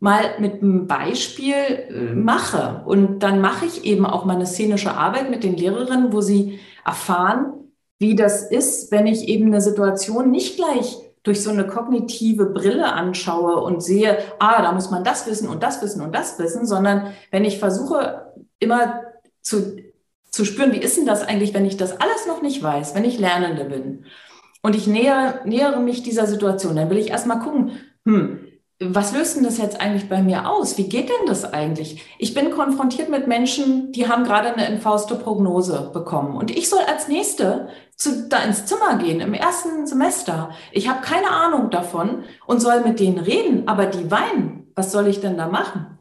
mal 0.00 0.38
mit 0.38 0.62
einem 0.62 0.86
Beispiel 0.86 1.54
äh, 1.54 2.14
mache. 2.14 2.82
Und 2.86 3.20
dann 3.20 3.40
mache 3.40 3.66
ich 3.66 3.84
eben 3.84 4.06
auch 4.06 4.24
mal 4.24 4.36
eine 4.36 4.46
szenische 4.46 4.92
Arbeit 4.92 5.30
mit 5.30 5.42
den 5.42 5.56
Lehrerinnen, 5.56 6.12
wo 6.12 6.20
sie 6.20 6.60
erfahren, 6.84 7.52
wie 7.98 8.14
das 8.14 8.48
ist, 8.48 8.92
wenn 8.92 9.06
ich 9.06 9.28
eben 9.28 9.46
eine 9.46 9.60
Situation 9.60 10.30
nicht 10.30 10.56
gleich 10.56 10.96
durch 11.24 11.42
so 11.42 11.50
eine 11.50 11.66
kognitive 11.66 12.46
Brille 12.46 12.92
anschaue 12.92 13.56
und 13.56 13.82
sehe, 13.82 14.18
ah, 14.38 14.62
da 14.62 14.72
muss 14.72 14.90
man 14.90 15.02
das 15.02 15.26
wissen 15.26 15.48
und 15.48 15.62
das 15.64 15.82
wissen 15.82 16.00
und 16.00 16.14
das 16.14 16.38
wissen, 16.38 16.64
sondern 16.64 17.12
wenn 17.32 17.44
ich 17.44 17.58
versuche, 17.58 18.32
immer 18.60 19.02
zu, 19.42 19.76
zu 20.30 20.44
spüren, 20.44 20.72
wie 20.72 20.78
ist 20.78 20.96
denn 20.96 21.06
das 21.06 21.22
eigentlich, 21.22 21.54
wenn 21.54 21.66
ich 21.66 21.76
das 21.76 22.00
alles 22.00 22.26
noch 22.26 22.42
nicht 22.42 22.62
weiß, 22.62 22.94
wenn 22.94 23.04
ich 23.04 23.18
Lernende 23.18 23.64
bin 23.64 24.04
und 24.62 24.76
ich 24.76 24.86
näher, 24.86 25.40
nähere 25.44 25.80
mich 25.80 26.02
dieser 26.02 26.26
Situation, 26.26 26.76
dann 26.76 26.90
will 26.90 26.98
ich 26.98 27.10
erstmal 27.10 27.40
gucken, 27.40 27.72
hm, 28.04 28.40
was 28.80 29.12
löst 29.12 29.36
denn 29.36 29.42
das 29.42 29.58
jetzt 29.58 29.80
eigentlich 29.80 30.08
bei 30.08 30.22
mir 30.22 30.48
aus? 30.48 30.78
Wie 30.78 30.88
geht 30.88 31.08
denn 31.08 31.26
das 31.26 31.52
eigentlich? 31.52 32.04
Ich 32.18 32.32
bin 32.32 32.52
konfrontiert 32.52 33.08
mit 33.08 33.26
Menschen, 33.26 33.90
die 33.90 34.08
haben 34.08 34.22
gerade 34.22 34.52
eine 34.52 34.66
entfauste 34.66 35.16
Prognose 35.16 35.90
bekommen. 35.92 36.36
Und 36.36 36.56
ich 36.56 36.68
soll 36.68 36.82
als 36.86 37.08
Nächste 37.08 37.70
zu, 37.96 38.28
da 38.28 38.38
ins 38.38 38.66
Zimmer 38.66 38.98
gehen 38.98 39.20
im 39.20 39.34
ersten 39.34 39.88
Semester. 39.88 40.50
Ich 40.70 40.88
habe 40.88 41.00
keine 41.00 41.30
Ahnung 41.30 41.70
davon 41.70 42.22
und 42.46 42.60
soll 42.60 42.82
mit 42.82 43.00
denen 43.00 43.18
reden, 43.18 43.66
aber 43.66 43.86
die 43.86 44.12
weinen. 44.12 44.70
Was 44.76 44.92
soll 44.92 45.08
ich 45.08 45.20
denn 45.20 45.36
da 45.36 45.48
machen? 45.48 45.97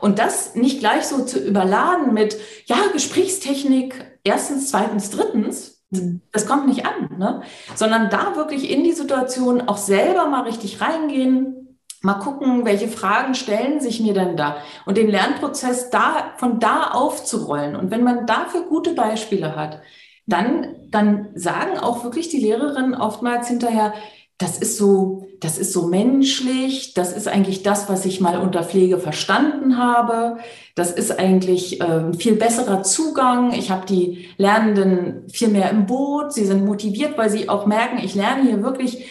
Und 0.00 0.18
das 0.18 0.54
nicht 0.54 0.80
gleich 0.80 1.04
so 1.04 1.24
zu 1.24 1.38
überladen 1.38 2.14
mit, 2.14 2.36
ja, 2.66 2.76
Gesprächstechnik, 2.92 4.18
erstens, 4.24 4.70
zweitens, 4.70 5.10
drittens, 5.10 5.82
hm. 5.92 6.20
das 6.32 6.46
kommt 6.46 6.66
nicht 6.66 6.86
an, 6.86 7.18
ne? 7.18 7.42
sondern 7.74 8.10
da 8.10 8.36
wirklich 8.36 8.70
in 8.70 8.84
die 8.84 8.92
Situation 8.92 9.62
auch 9.68 9.78
selber 9.78 10.26
mal 10.26 10.42
richtig 10.42 10.80
reingehen, 10.80 11.58
Mal 12.00 12.14
gucken, 12.14 12.64
welche 12.64 12.86
Fragen 12.86 13.34
stellen 13.34 13.80
sich 13.80 13.98
mir 13.98 14.14
denn 14.14 14.36
da 14.36 14.58
und 14.86 14.96
den 14.96 15.08
Lernprozess 15.08 15.90
da, 15.90 16.32
von 16.36 16.60
da 16.60 16.92
aufzurollen. 16.92 17.74
Und 17.74 17.90
wenn 17.90 18.04
man 18.04 18.24
dafür 18.24 18.62
gute 18.62 18.94
Beispiele 18.94 19.56
hat, 19.56 19.80
dann, 20.24 20.76
dann 20.90 21.30
sagen 21.34 21.78
auch 21.78 22.04
wirklich 22.04 22.28
die 22.28 22.38
Lehrerinnen 22.38 22.94
oftmals 22.94 23.48
hinterher, 23.48 23.94
das 24.38 24.58
ist 24.58 24.76
so, 24.76 25.26
das 25.40 25.58
ist 25.58 25.72
so 25.72 25.88
menschlich, 25.88 26.94
das 26.94 27.12
ist 27.12 27.28
eigentlich 27.28 27.62
das, 27.62 27.88
was 27.88 28.06
ich 28.06 28.20
mal 28.20 28.38
unter 28.38 28.62
Pflege 28.62 28.98
verstanden 28.98 29.76
habe. 29.76 30.38
Das 30.76 30.92
ist 30.92 31.18
eigentlich 31.18 31.80
äh, 31.80 32.12
viel 32.14 32.36
besserer 32.36 32.82
Zugang. 32.84 33.52
Ich 33.52 33.70
habe 33.70 33.84
die 33.84 34.28
Lernenden 34.36 35.28
viel 35.28 35.48
mehr 35.48 35.70
im 35.70 35.86
Boot. 35.86 36.32
Sie 36.32 36.46
sind 36.46 36.64
motiviert, 36.64 37.18
weil 37.18 37.30
sie 37.30 37.48
auch 37.48 37.66
merken, 37.66 37.98
ich 38.02 38.14
lerne 38.14 38.44
hier 38.44 38.62
wirklich 38.62 39.04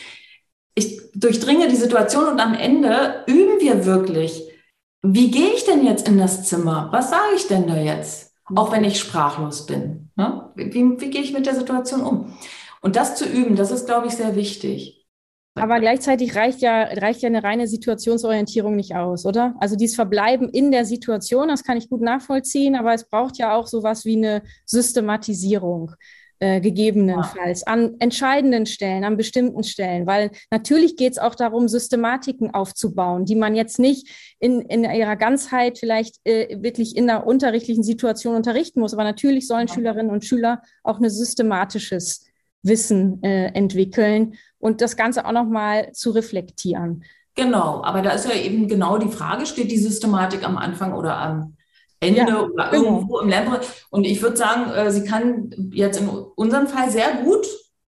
ich 0.77 1.01
durchdringe 1.15 1.67
die 1.69 1.75
Situation 1.75 2.27
und 2.27 2.39
am 2.39 2.53
Ende 2.53 3.23
üben 3.25 3.59
wir 3.59 3.85
wirklich. 3.85 4.43
Wie 5.01 5.31
gehe 5.31 5.49
ich 5.53 5.65
denn 5.65 5.83
jetzt 5.83 6.07
in 6.07 6.19
das 6.19 6.47
Zimmer? 6.47 6.89
Was 6.91 7.09
sage 7.09 7.33
ich 7.35 7.47
denn 7.47 7.67
da 7.67 7.77
jetzt? 7.77 8.35
Auch 8.53 8.71
wenn 8.71 8.83
ich 8.83 8.99
sprachlos 8.99 9.65
bin. 9.65 10.11
Ne? 10.15 10.51
Wie, 10.55 10.99
wie 10.99 11.09
gehe 11.09 11.21
ich 11.21 11.33
mit 11.33 11.47
der 11.47 11.55
Situation 11.55 12.01
um? 12.01 12.37
Und 12.81 12.95
das 12.95 13.15
zu 13.15 13.25
üben, 13.25 13.55
das 13.55 13.71
ist, 13.71 13.87
glaube 13.87 14.05
ich, 14.05 14.13
sehr 14.13 14.35
wichtig. 14.35 15.06
Aber 15.61 15.79
gleichzeitig 15.79 16.35
reicht 16.35 16.61
ja, 16.61 16.83
reicht 16.83 17.21
ja 17.21 17.27
eine 17.27 17.43
reine 17.43 17.67
Situationsorientierung 17.67 18.75
nicht 18.75 18.95
aus, 18.95 19.25
oder? 19.25 19.55
Also 19.59 19.75
dieses 19.75 19.95
Verbleiben 19.95 20.49
in 20.49 20.71
der 20.71 20.85
Situation, 20.85 21.47
das 21.47 21.63
kann 21.63 21.77
ich 21.77 21.89
gut 21.89 22.01
nachvollziehen, 22.01 22.75
aber 22.75 22.93
es 22.93 23.07
braucht 23.09 23.37
ja 23.37 23.55
auch 23.55 23.67
sowas 23.67 24.05
wie 24.05 24.17
eine 24.17 24.43
Systematisierung 24.65 25.93
äh, 26.39 26.61
gegebenenfalls 26.61 27.65
an 27.65 27.95
entscheidenden 27.97 28.67
Stellen, 28.67 29.03
an 29.03 29.17
bestimmten 29.17 29.63
Stellen, 29.63 30.05
weil 30.05 30.29
natürlich 30.51 30.95
geht 30.95 31.13
es 31.13 31.17
auch 31.17 31.33
darum, 31.33 31.67
Systematiken 31.67 32.53
aufzubauen, 32.53 33.25
die 33.25 33.33
man 33.35 33.55
jetzt 33.55 33.79
nicht 33.79 34.35
in, 34.39 34.61
in 34.61 34.83
ihrer 34.83 35.15
Ganzheit 35.15 35.79
vielleicht 35.79 36.17
äh, 36.25 36.61
wirklich 36.61 36.95
in 36.95 37.07
der 37.07 37.25
unterrichtlichen 37.25 37.81
Situation 37.81 38.35
unterrichten 38.35 38.81
muss, 38.81 38.93
aber 38.93 39.03
natürlich 39.03 39.47
sollen. 39.47 39.67
Schülerinnen 39.67 40.11
und 40.11 40.25
Schüler 40.25 40.61
auch 40.83 40.99
ein 40.99 41.09
systematisches 41.09 42.26
Wissen 42.63 43.21
äh, 43.23 43.47
entwickeln 43.53 44.35
und 44.59 44.81
das 44.81 44.97
Ganze 44.97 45.25
auch 45.25 45.31
nochmal 45.31 45.91
zu 45.93 46.11
reflektieren. 46.11 47.03
Genau, 47.35 47.83
aber 47.83 48.01
da 48.01 48.11
ist 48.11 48.27
ja 48.27 48.35
eben 48.35 48.67
genau 48.67 48.97
die 48.97 49.11
Frage, 49.11 49.45
steht 49.45 49.71
die 49.71 49.77
Systematik 49.77 50.43
am 50.43 50.57
Anfang 50.57 50.93
oder 50.93 51.17
am 51.17 51.55
Ende 51.99 52.19
ja, 52.19 52.41
oder 52.41 52.69
genau. 52.71 52.83
irgendwo 52.83 53.19
im 53.19 53.29
Lernprozess. 53.29 53.85
Und 53.89 54.05
ich 54.05 54.21
würde 54.21 54.37
sagen, 54.37 54.71
äh, 54.71 54.91
sie 54.91 55.03
kann 55.03 55.51
jetzt 55.71 55.99
in 55.99 56.09
unserem 56.09 56.67
Fall 56.67 56.89
sehr 56.89 57.23
gut 57.23 57.45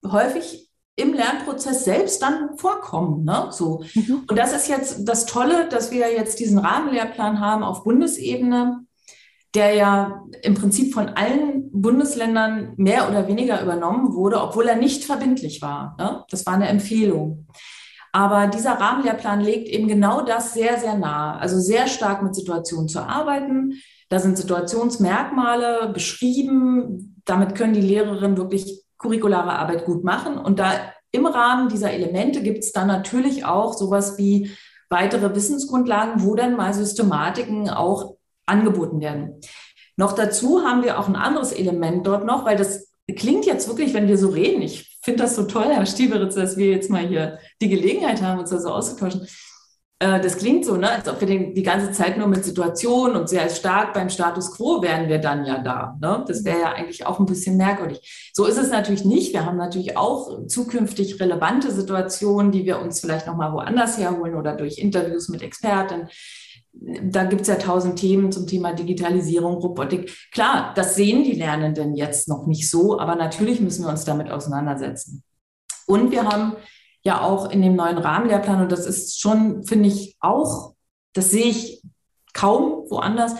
häufig 0.07 0.71
im 0.97 1.13
Lernprozess 1.13 1.85
selbst 1.85 2.23
dann 2.23 2.57
vorkommen. 2.57 3.25
Ne? 3.25 3.49
So. 3.51 3.85
Mhm. 3.95 4.25
Und 4.29 4.39
das 4.39 4.53
ist 4.53 4.69
jetzt 4.69 5.09
das 5.09 5.27
Tolle, 5.27 5.69
dass 5.69 5.91
wir 5.91 6.13
jetzt 6.13 6.39
diesen 6.39 6.59
Rahmenlehrplan 6.59 7.41
haben 7.41 7.63
auf 7.63 7.85
Bundesebene, 7.85 8.85
der 9.55 9.75
ja 9.75 10.25
im 10.43 10.55
Prinzip 10.55 10.93
von 10.93 11.11
allen 11.11 11.71
Bundesländern 11.71 12.73
mehr 12.77 13.09
oder 13.09 13.29
weniger 13.29 13.63
übernommen 13.63 14.15
wurde, 14.15 14.41
obwohl 14.41 14.67
er 14.67 14.77
nicht 14.77 15.05
verbindlich 15.05 15.63
war. 15.63 15.97
Ne? 15.99 16.25
Das 16.29 16.45
war 16.47 16.55
eine 16.55 16.69
Empfehlung. 16.69 17.47
Aber 18.13 18.47
dieser 18.47 18.73
Rahmenlehrplan 18.73 19.41
legt 19.41 19.69
eben 19.69 19.89
genau 19.89 20.23
das 20.23 20.55
sehr, 20.55 20.79
sehr 20.79 20.97
nah. 20.97 21.37
Also 21.37 21.59
sehr 21.59 21.89
stark 21.89 22.23
mit 22.23 22.35
Situationen 22.35 22.89
zu 22.89 23.01
arbeiten, 23.01 23.75
da 24.09 24.21
sind 24.21 24.37
Situationsmerkmale 24.37 25.91
beschrieben. 25.93 27.21
Damit 27.25 27.57
können 27.57 27.75
die 27.75 27.81
Lehrerinnen 27.81 28.37
wirklich 28.37 28.85
curriculare 28.99 29.59
Arbeit 29.59 29.85
gut 29.85 30.05
machen. 30.05 30.39
Und 30.39 30.59
da 30.61 30.73
im 31.11 31.27
Rahmen 31.27 31.69
dieser 31.69 31.93
Elemente 31.93 32.43
gibt 32.43 32.61
es 32.61 32.71
dann 32.71 32.87
natürlich 32.87 33.45
auch 33.45 33.73
sowas 33.73 34.19
wie 34.19 34.51
weitere 34.91 35.35
Wissensgrundlagen, 35.35 36.23
wo 36.23 36.35
dann 36.35 36.57
mal 36.57 36.73
Systematiken 36.75 37.69
auch 37.69 38.17
angeboten 38.47 39.01
werden. 39.01 39.41
Noch 39.97 40.13
dazu 40.13 40.63
haben 40.63 40.83
wir 40.83 40.99
auch 40.99 41.09
ein 41.09 41.17
anderes 41.17 41.53
Element 41.53 42.07
dort 42.07 42.25
noch, 42.25 42.45
weil 42.45 42.57
das 42.57 42.93
klingt 43.17 43.47
jetzt 43.47 43.69
wirklich, 43.69 43.95
wenn 43.95 44.09
wir 44.09 44.19
so 44.19 44.29
reden, 44.29 44.63
ich 44.63 44.99
finde 45.03 45.23
das 45.23 45.37
so 45.37 45.45
toll, 45.45 45.67
Herr 45.69 45.87
Stieberitz, 45.87 46.35
dass 46.35 46.57
wir 46.57 46.69
jetzt 46.69 46.91
mal 46.91 47.07
hier 47.07 47.39
die 47.61 47.69
Gelegenheit 47.69 48.23
haben, 48.23 48.41
uns 48.41 48.51
da 48.51 48.59
so 48.59 48.71
auszutauschen. 48.71 49.27
Äh, 49.99 50.21
das 50.21 50.39
klingt 50.39 50.65
so, 50.65 50.77
ne, 50.77 50.91
als 50.91 51.09
ob 51.09 51.21
wir 51.21 51.29
den, 51.29 51.55
die 51.55 51.63
ganze 51.63 51.93
Zeit 51.93 52.19
nur 52.19 52.27
mit 52.27 52.45
Situationen 52.45 53.17
und 53.17 53.29
sehr 53.29 53.49
stark 53.51 53.93
beim 53.93 54.09
Status 54.09 54.57
quo 54.57 54.83
wären 54.83 55.09
wir 55.09 55.19
dann 55.19 55.45
ja 55.45 55.59
da. 55.59 55.97
Ne? 56.01 56.25
Das 56.27 56.45
wäre 56.45 56.61
ja 56.61 56.73
eigentlich 56.73 57.07
auch 57.07 57.21
ein 57.21 57.27
bisschen 57.27 57.57
merkwürdig. 57.57 58.33
So 58.35 58.47
ist 58.47 58.59
es 58.59 58.71
natürlich 58.71 59.05
nicht. 59.05 59.33
Wir 59.33 59.45
haben 59.45 59.59
natürlich 59.59 59.97
auch 59.97 60.47
zukünftig 60.47 61.21
relevante 61.21 61.71
Situationen, 61.71 62.51
die 62.51 62.65
wir 62.65 62.81
uns 62.81 63.01
vielleicht 63.01 63.27
nochmal 63.27 63.53
woanders 63.53 63.99
herholen 63.99 64.35
oder 64.35 64.57
durch 64.57 64.79
Interviews 64.79 65.29
mit 65.29 65.43
Experten. 65.43 66.09
Da 66.77 67.25
gibt 67.25 67.43
es 67.43 67.49
ja 67.49 67.55
tausend 67.55 67.99
Themen 67.99 68.33
zum 68.33 68.47
Thema 68.47 68.73
Digitalisierung, 68.73 69.55
Robotik. 69.55 70.13
Klar, 70.33 70.73
das 70.75 70.97
sehen 70.97 71.25
die 71.25 71.33
Lernenden 71.33 71.95
jetzt 71.95 72.29
noch 72.29 72.47
nicht 72.47 72.69
so, 72.69 72.99
aber 72.99 73.15
natürlich 73.15 73.61
müssen 73.61 73.85
wir 73.85 73.91
uns 73.91 74.05
damit 74.05 74.31
auseinandersetzen. 74.31 75.23
Und 75.87 76.11
wir 76.11 76.25
haben 76.25 76.57
ja 77.03 77.21
auch 77.21 77.51
in 77.51 77.63
dem 77.63 77.77
neuen 77.77 77.99
Rahmenlehrplan, 77.99 78.63
und 78.63 78.73
das 78.73 78.87
ist 78.87 79.21
schon, 79.21 79.65
finde 79.65 79.89
ich, 79.89 80.17
auch, 80.21 80.75
das 81.13 81.31
sehe 81.31 81.47
ich 81.47 81.83
kaum 82.33 82.85
woanders, 82.91 83.35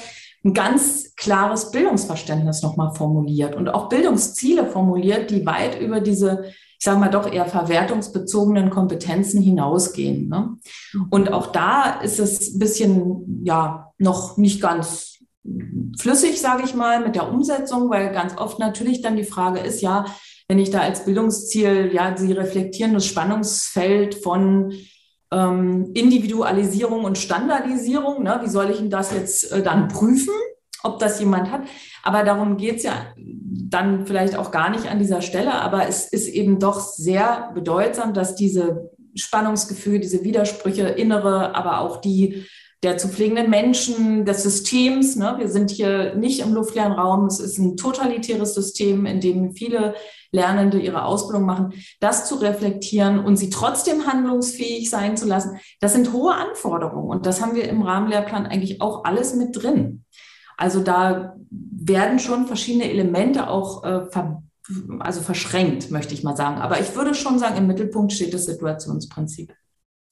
ein 0.45 0.55
ganz 0.55 1.15
klares 1.17 1.71
Bildungsverständnis 1.71 2.63
nochmal 2.63 2.95
formuliert 2.95 3.57
und 3.57 3.69
auch 3.69 3.89
Bildungsziele 3.89 4.67
formuliert, 4.67 5.31
die 5.31 5.47
weit 5.47 5.81
über 5.81 6.01
diese, 6.01 6.53
ich 6.85 6.87
sage 6.87 7.01
mal 7.01 7.09
doch 7.09 7.33
eher 7.33 7.47
verwertungsbezogenen 7.47 8.69
Kompetenzen 8.69 9.41
hinausgehen. 9.41 10.29
Ne? 10.29 10.59
Und 11.09 11.33
auch 11.33 11.47
da 11.47 11.99
ist 12.03 12.21
es 12.21 12.53
ein 12.53 12.59
bisschen, 12.59 13.43
ja, 13.43 13.95
noch 13.97 14.37
nicht 14.37 14.61
ganz 14.61 15.21
flüssig, 15.99 16.39
sage 16.43 16.65
ich 16.67 16.75
mal, 16.75 17.01
mit 17.03 17.15
der 17.15 17.33
Umsetzung, 17.33 17.89
weil 17.89 18.13
ganz 18.13 18.37
oft 18.37 18.59
natürlich 18.59 19.01
dann 19.01 19.17
die 19.17 19.25
Frage 19.25 19.61
ist, 19.61 19.81
ja, 19.81 20.05
wenn 20.47 20.59
ich 20.59 20.69
da 20.69 20.81
als 20.81 21.07
Bildungsziel, 21.07 21.91
ja, 21.91 22.15
Sie 22.19 22.33
reflektieren 22.33 22.93
das 22.93 23.07
Spannungsfeld 23.07 24.17
von 24.17 24.75
ähm, 25.33 25.91
Individualisierung 25.95 27.05
und 27.05 27.17
Standardisierung. 27.17 28.23
Ne? 28.25 28.41
Wie 28.43 28.51
soll 28.51 28.69
ich 28.69 28.77
denn 28.77 28.91
das 28.91 29.11
jetzt 29.15 29.51
äh, 29.53 29.63
dann 29.63 29.89
prüfen, 29.89 30.35
ob 30.83 30.99
das 30.99 31.19
jemand 31.19 31.51
hat? 31.51 31.63
Aber 32.03 32.25
darum 32.25 32.59
geht 32.59 32.77
es 32.77 32.83
ja 32.83 32.93
dann 33.55 34.07
vielleicht 34.07 34.37
auch 34.37 34.51
gar 34.51 34.71
nicht 34.71 34.89
an 34.89 34.99
dieser 34.99 35.23
Stelle. 35.23 35.55
Aber 35.55 35.89
es 35.89 36.07
ist 36.07 36.29
eben 36.29 36.59
doch 36.59 36.81
sehr 36.81 37.51
bedeutsam, 37.55 38.15
dass 38.15 38.35
diese 38.35 38.91
Spannungsgefühle, 39.15 40.01
diese 40.01 40.25
Widersprüche, 40.25 40.89
innere, 40.89 41.55
aber 41.55 41.81
auch 41.81 42.01
die 42.01 42.47
der 42.85 42.99
zu 42.99 43.09
pflegenden 43.09 43.49
Menschen, 43.49 44.27
des 44.27 44.43
Systems. 44.43 45.17
Ne? 45.17 45.37
Wir 45.39 45.49
sind 45.49 45.71
hier 45.71 46.15
nicht 46.17 46.41
im 46.41 46.53
luftleeren 46.53 46.93
Raum. 46.93 47.27
Es 47.27 47.41
ist 47.41 47.57
ein 47.59 47.79
totalitäres 47.79 48.55
System, 48.55 49.07
in 49.07 49.21
dem 49.21 49.53
viele 49.53 49.95
Lernende 50.33 50.79
ihre 50.79 51.05
Ausbildung 51.05 51.47
machen. 51.47 51.73
Das 52.01 52.29
zu 52.29 52.35
reflektieren 52.35 53.19
und 53.19 53.37
sie 53.37 53.49
trotzdem 53.49 54.07
handlungsfähig 54.07 54.91
sein 54.91 55.17
zu 55.17 55.27
lassen, 55.27 55.59
das 55.81 55.95
sind 55.95 56.13
hohe 56.13 56.35
Anforderungen. 56.35 57.09
Und 57.09 57.25
das 57.25 57.41
haben 57.41 57.55
wir 57.55 57.69
im 57.69 57.83
Rahmenlehrplan 57.83 58.47
eigentlich 58.47 58.83
auch 58.83 59.05
alles 59.05 59.35
mit 59.35 59.63
drin. 59.63 60.05
Also 60.57 60.81
da 60.81 61.37
werden 61.51 62.19
schon 62.19 62.47
verschiedene 62.47 62.91
Elemente 62.91 63.49
auch 63.49 63.85
äh, 63.85 64.07
ver 64.07 64.43
also 65.01 65.21
verschränkt, 65.21 65.91
möchte 65.91 66.15
ich 66.15 66.23
mal 66.23 66.37
sagen. 66.37 66.57
Aber 66.57 66.81
ich 66.81 66.95
würde 66.97 67.15
schon 67.15 67.39
sagen, 67.39 67.59
im 67.59 67.67
Mittelpunkt 67.67 68.15
steht 68.15 68.33
das 68.33 68.47
Situationsprinzip. 68.47 69.53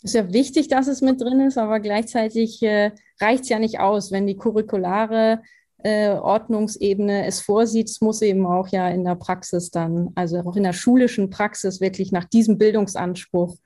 ist 0.02 0.14
ja 0.14 0.30
wichtig, 0.30 0.68
dass 0.68 0.88
es 0.88 1.00
mit 1.00 1.20
drin 1.22 1.40
ist, 1.40 1.56
aber 1.56 1.80
gleichzeitig 1.80 2.62
äh, 2.62 2.90
reicht 3.18 3.44
es 3.44 3.48
ja 3.48 3.58
nicht 3.58 3.80
aus, 3.80 4.12
wenn 4.12 4.26
die 4.26 4.36
curriculare 4.36 5.40
äh, 5.78 6.10
Ordnungsebene 6.10 7.26
es 7.26 7.40
vorsieht. 7.40 7.88
Es 7.88 8.00
muss 8.00 8.20
eben 8.22 8.46
auch 8.46 8.68
ja 8.68 8.88
in 8.88 9.04
der 9.04 9.14
Praxis 9.14 9.70
dann, 9.70 10.10
also 10.14 10.40
auch 10.40 10.56
in 10.56 10.64
der 10.64 10.72
schulischen 10.72 11.30
Praxis 11.30 11.80
wirklich 11.80 12.12
nach 12.12 12.24
diesem 12.24 12.58
Bildungsanspruch 12.58 13.56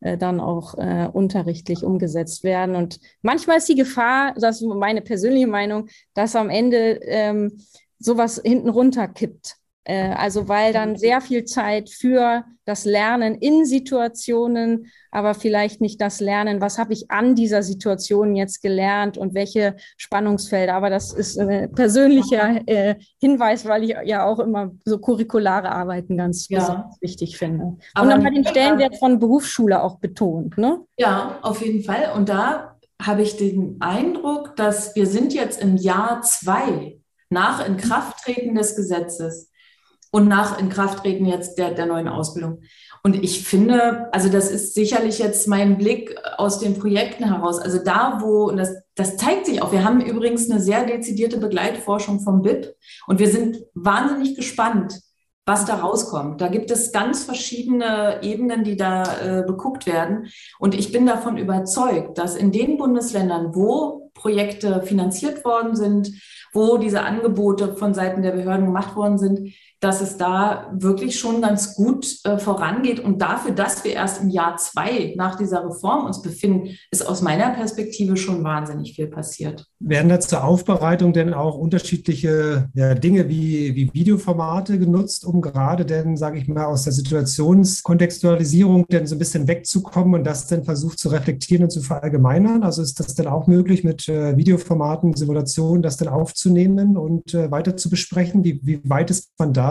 äh, 0.00 0.16
dann 0.18 0.40
auch 0.40 0.74
äh, 0.78 1.08
unterrichtlich 1.12 1.84
umgesetzt 1.84 2.44
werden. 2.44 2.76
Und 2.76 3.00
manchmal 3.22 3.58
ist 3.58 3.68
die 3.68 3.74
Gefahr, 3.74 4.34
das 4.34 4.60
ist 4.60 4.66
meine 4.66 5.02
persönliche 5.02 5.46
Meinung, 5.46 5.88
dass 6.14 6.36
am 6.36 6.50
Ende 6.50 7.00
ähm, 7.02 7.58
sowas 7.98 8.40
hinten 8.44 8.68
runter 8.68 9.08
kippt. 9.08 9.48
Äh, 9.48 9.65
also 9.92 10.48
weil 10.48 10.72
dann 10.72 10.96
sehr 10.96 11.20
viel 11.20 11.44
Zeit 11.44 11.90
für 11.90 12.44
das 12.64 12.84
Lernen 12.84 13.36
in 13.36 13.64
Situationen, 13.64 14.90
aber 15.12 15.34
vielleicht 15.34 15.80
nicht 15.80 16.00
das 16.00 16.18
Lernen, 16.18 16.60
was 16.60 16.78
habe 16.78 16.92
ich 16.92 17.10
an 17.10 17.36
dieser 17.36 17.62
Situation 17.62 18.34
jetzt 18.34 18.60
gelernt 18.60 19.16
und 19.16 19.34
welche 19.34 19.76
Spannungsfelder. 19.96 20.74
Aber 20.74 20.90
das 20.90 21.12
ist 21.12 21.38
ein 21.38 21.72
persönlicher 21.72 22.60
äh, 22.66 22.96
Hinweis, 23.20 23.64
weil 23.64 23.84
ich 23.84 23.96
ja 24.04 24.26
auch 24.26 24.40
immer 24.40 24.72
so 24.84 24.98
curriculare 24.98 25.70
Arbeiten 25.70 26.16
ganz 26.16 26.48
ja. 26.48 26.58
besonders 26.58 27.00
wichtig 27.00 27.38
finde. 27.38 27.76
Aber 27.94 28.08
und 28.08 28.16
nochmal 28.16 28.32
den 28.32 28.46
Stellenwert 28.46 28.98
von 28.98 29.20
Berufsschule 29.20 29.82
auch 29.82 29.98
betont. 29.98 30.58
Ne? 30.58 30.80
Ja, 30.98 31.38
auf 31.42 31.64
jeden 31.64 31.84
Fall. 31.84 32.10
Und 32.16 32.28
da 32.28 32.76
habe 33.00 33.22
ich 33.22 33.36
den 33.36 33.76
Eindruck, 33.80 34.56
dass 34.56 34.96
wir 34.96 35.06
sind 35.06 35.32
jetzt 35.32 35.62
im 35.62 35.76
Jahr 35.76 36.22
zwei 36.22 36.98
nach 37.30 37.66
Inkrafttreten 37.66 38.54
des 38.54 38.74
Gesetzes 38.74 39.50
und 40.10 40.28
nach 40.28 40.58
Inkrafttreten 40.58 41.26
jetzt 41.26 41.58
der, 41.58 41.72
der 41.72 41.86
neuen 41.86 42.08
Ausbildung. 42.08 42.62
Und 43.02 43.22
ich 43.22 43.46
finde, 43.46 44.08
also 44.12 44.28
das 44.28 44.50
ist 44.50 44.74
sicherlich 44.74 45.20
jetzt 45.20 45.46
mein 45.46 45.78
Blick 45.78 46.16
aus 46.38 46.58
den 46.58 46.76
Projekten 46.76 47.24
heraus. 47.24 47.60
Also 47.60 47.78
da, 47.78 48.18
wo, 48.20 48.48
und 48.48 48.56
das, 48.56 48.74
das 48.96 49.16
zeigt 49.16 49.46
sich 49.46 49.62
auch, 49.62 49.70
wir 49.70 49.84
haben 49.84 50.00
übrigens 50.00 50.50
eine 50.50 50.60
sehr 50.60 50.84
dezidierte 50.84 51.38
Begleitforschung 51.38 52.18
vom 52.20 52.42
BIP 52.42 52.74
und 53.06 53.20
wir 53.20 53.28
sind 53.28 53.58
wahnsinnig 53.74 54.34
gespannt, 54.34 55.00
was 55.44 55.64
da 55.64 55.76
rauskommt. 55.76 56.40
Da 56.40 56.48
gibt 56.48 56.72
es 56.72 56.90
ganz 56.90 57.22
verschiedene 57.22 58.18
Ebenen, 58.22 58.64
die 58.64 58.76
da 58.76 59.04
äh, 59.04 59.44
beguckt 59.46 59.86
werden. 59.86 60.26
Und 60.58 60.74
ich 60.74 60.90
bin 60.90 61.06
davon 61.06 61.38
überzeugt, 61.38 62.18
dass 62.18 62.34
in 62.34 62.50
den 62.50 62.76
Bundesländern, 62.76 63.54
wo 63.54 64.10
Projekte 64.14 64.82
finanziert 64.82 65.44
worden 65.44 65.76
sind, 65.76 66.10
wo 66.52 66.78
diese 66.78 67.02
Angebote 67.02 67.76
von 67.76 67.94
Seiten 67.94 68.22
der 68.22 68.32
Behörden 68.32 68.66
gemacht 68.66 68.96
worden 68.96 69.18
sind, 69.18 69.52
dass 69.80 70.00
es 70.00 70.16
da 70.16 70.72
wirklich 70.72 71.18
schon 71.18 71.42
ganz 71.42 71.74
gut 71.74 72.18
äh, 72.24 72.38
vorangeht. 72.38 72.98
Und 73.00 73.20
dafür, 73.20 73.52
dass 73.52 73.84
wir 73.84 73.92
erst 73.92 74.22
im 74.22 74.30
Jahr 74.30 74.56
zwei 74.56 75.14
nach 75.16 75.36
dieser 75.36 75.64
Reform 75.64 76.06
uns 76.06 76.22
befinden, 76.22 76.70
ist 76.90 77.06
aus 77.06 77.20
meiner 77.20 77.50
Perspektive 77.50 78.16
schon 78.16 78.42
wahnsinnig 78.42 78.94
viel 78.94 79.06
passiert. 79.06 79.66
Werden 79.78 80.08
da 80.08 80.18
zur 80.18 80.44
Aufbereitung 80.44 81.12
denn 81.12 81.34
auch 81.34 81.56
unterschiedliche 81.58 82.70
ja, 82.74 82.94
Dinge 82.94 83.28
wie, 83.28 83.74
wie 83.74 83.92
Videoformate 83.92 84.78
genutzt, 84.78 85.26
um 85.26 85.42
gerade 85.42 85.84
denn, 85.84 86.16
sage 86.16 86.38
ich 86.38 86.48
mal, 86.48 86.64
aus 86.64 86.84
der 86.84 86.94
Situationskontextualisierung 86.94 88.86
denn 88.86 89.06
so 89.06 89.14
ein 89.14 89.18
bisschen 89.18 89.46
wegzukommen 89.46 90.14
und 90.14 90.24
das 90.24 90.46
dann 90.46 90.64
versucht 90.64 90.98
zu 90.98 91.10
reflektieren 91.10 91.64
und 91.64 91.70
zu 91.70 91.82
verallgemeinern? 91.82 92.62
Also 92.62 92.80
ist 92.80 92.98
das 92.98 93.14
denn 93.14 93.26
auch 93.26 93.46
möglich, 93.46 93.84
mit 93.84 94.08
äh, 94.08 94.36
Videoformaten, 94.36 95.14
Simulationen 95.14 95.82
das 95.82 95.98
dann 95.98 96.08
aufzunehmen 96.08 96.96
und 96.96 97.34
äh, 97.34 97.50
weiter 97.50 97.76
zu 97.76 97.90
besprechen? 97.90 98.42
Wie, 98.42 98.60
wie 98.62 98.80
weit 98.84 99.10
ist 99.10 99.32
man 99.38 99.52
da? 99.52 99.65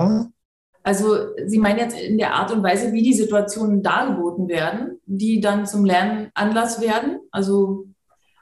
Also 0.84 1.18
Sie 1.48 1.58
meinen 1.58 1.80
jetzt 1.80 2.00
in 2.00 2.18
der 2.18 2.36
Art 2.36 2.52
und 2.52 2.62
Weise, 2.62 2.94
wie 2.94 3.02
die 3.02 3.14
Situationen 3.14 3.82
dargeboten 3.82 4.48
werden, 4.48 5.00
die 5.06 5.42
dann 5.42 5.66
zum 5.66 5.84
Lernen 5.84 6.30
Anlass 6.36 6.80
werden. 6.80 7.20
Also 7.32 7.86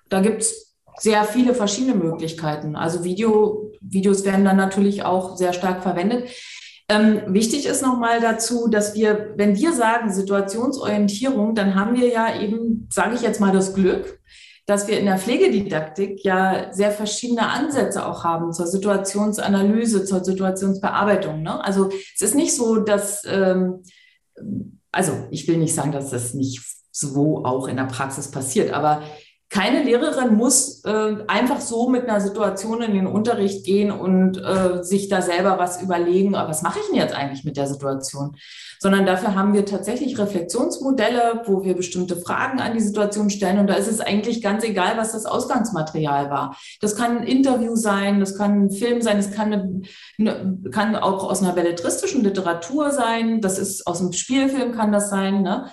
da 0.10 0.20
gibt 0.20 0.42
es 0.42 0.76
sehr 0.98 1.24
viele 1.24 1.54
verschiedene 1.54 1.96
Möglichkeiten. 1.96 2.76
Also 2.76 3.04
Video, 3.04 3.72
Videos 3.82 4.26
werden 4.26 4.46
dann 4.46 4.58
natürlich 4.58 5.04
auch 5.04 5.38
sehr 5.38 5.54
stark 5.54 5.84
verwendet. 5.84 6.30
Ähm, 6.90 7.22
wichtig 7.28 7.66
ist 7.66 7.82
nochmal 7.82 8.20
dazu, 8.20 8.68
dass 8.68 8.94
wir, 8.94 9.34
wenn 9.38 9.56
wir 9.56 9.72
sagen 9.74 10.12
Situationsorientierung, 10.12 11.56
dann 11.56 11.76
haben 11.76 11.96
wir 11.96 12.10
ja 12.10 12.40
eben, 12.42 12.90
sage 12.92 13.16
ich 13.16 13.22
jetzt 13.22 13.40
mal, 13.40 13.54
das 13.54 13.74
Glück, 13.74 14.20
dass 14.66 14.88
wir 14.88 15.00
in 15.00 15.06
der 15.06 15.18
Pflegedidaktik 15.18 16.24
ja 16.24 16.72
sehr 16.72 16.92
verschiedene 16.92 17.50
Ansätze 17.50 18.06
auch 18.06 18.24
haben 18.24 18.54
zur 18.54 18.68
Situationsanalyse, 18.68 20.06
zur 20.06 20.24
Situationsbearbeitung. 20.24 21.42
Ne? 21.42 21.64
Also 21.64 21.90
es 22.16 22.22
ist 22.22 22.36
nicht 22.36 22.56
so, 22.56 22.78
dass, 22.78 23.24
ähm, 23.26 23.84
also 24.92 25.28
ich 25.32 25.48
will 25.48 25.58
nicht 25.58 25.76
sagen, 25.76 25.92
dass 25.92 26.12
das 26.12 26.34
nicht 26.34 26.62
so 26.92 27.44
auch 27.44 27.68
in 27.68 27.76
der 27.76 27.86
Praxis 27.86 28.32
passiert, 28.32 28.72
aber 28.72 29.02
keine 29.50 29.84
Lehrerin 29.84 30.36
muss 30.36 30.84
äh, 30.84 31.18
einfach 31.28 31.62
so 31.62 31.88
mit 31.88 32.10
einer 32.10 32.20
Situation 32.20 32.82
in 32.82 32.96
den 32.96 33.06
Unterricht 33.06 33.64
gehen 33.64 33.92
und 33.92 34.38
äh, 34.38 34.84
sich 34.84 35.10
da 35.10 35.22
selber 35.22 35.60
was 35.60 35.80
überlegen, 35.80 36.34
aber 36.34 36.50
was 36.50 36.64
mache 36.64 36.80
ich 36.80 36.88
denn 36.88 36.96
jetzt 36.96 37.14
eigentlich 37.14 37.44
mit 37.44 37.56
der 37.56 37.68
Situation? 37.68 38.36
Sondern 38.80 39.06
dafür 39.06 39.36
haben 39.36 39.54
wir 39.54 39.66
tatsächlich 39.66 40.18
Reflexionsmodelle, 40.18 41.44
wo 41.46 41.64
wir 41.64 41.76
bestimmte 41.76 42.16
Fragen 42.16 42.60
an 42.60 42.74
die 42.74 42.80
Situation 42.80 43.30
stellen. 43.30 43.60
Und 43.60 43.68
da 43.68 43.76
ist 43.76 43.88
es 43.88 44.02
eigentlich 44.02 44.42
ganz 44.42 44.64
egal, 44.64 44.98
was 44.98 45.12
das 45.12 45.28
Ausgangsmaterial 45.28 46.32
war. 46.32 46.58
Das 46.82 46.96
kann 46.96 47.20
ein 47.20 47.28
Interview 47.28 47.76
sein, 47.76 48.20
das 48.20 48.36
kann 48.36 48.66
ein 48.66 48.72
Film 48.72 49.04
sein, 49.04 49.18
das 49.18 49.32
kann, 49.32 49.84
eine, 50.18 50.60
kann 50.72 50.96
auch 50.96 51.30
aus 51.30 51.44
einer 51.44 51.54
belletristischen 51.54 52.24
Literatur 52.24 52.90
sein, 52.90 53.40
das 53.40 53.60
ist 53.60 53.86
aus 53.86 54.02
einem 54.02 54.14
Spielfilm 54.14 54.72
kann 54.72 54.92
das 54.92 55.12
sein. 55.12 55.44
Ne? 55.44 55.70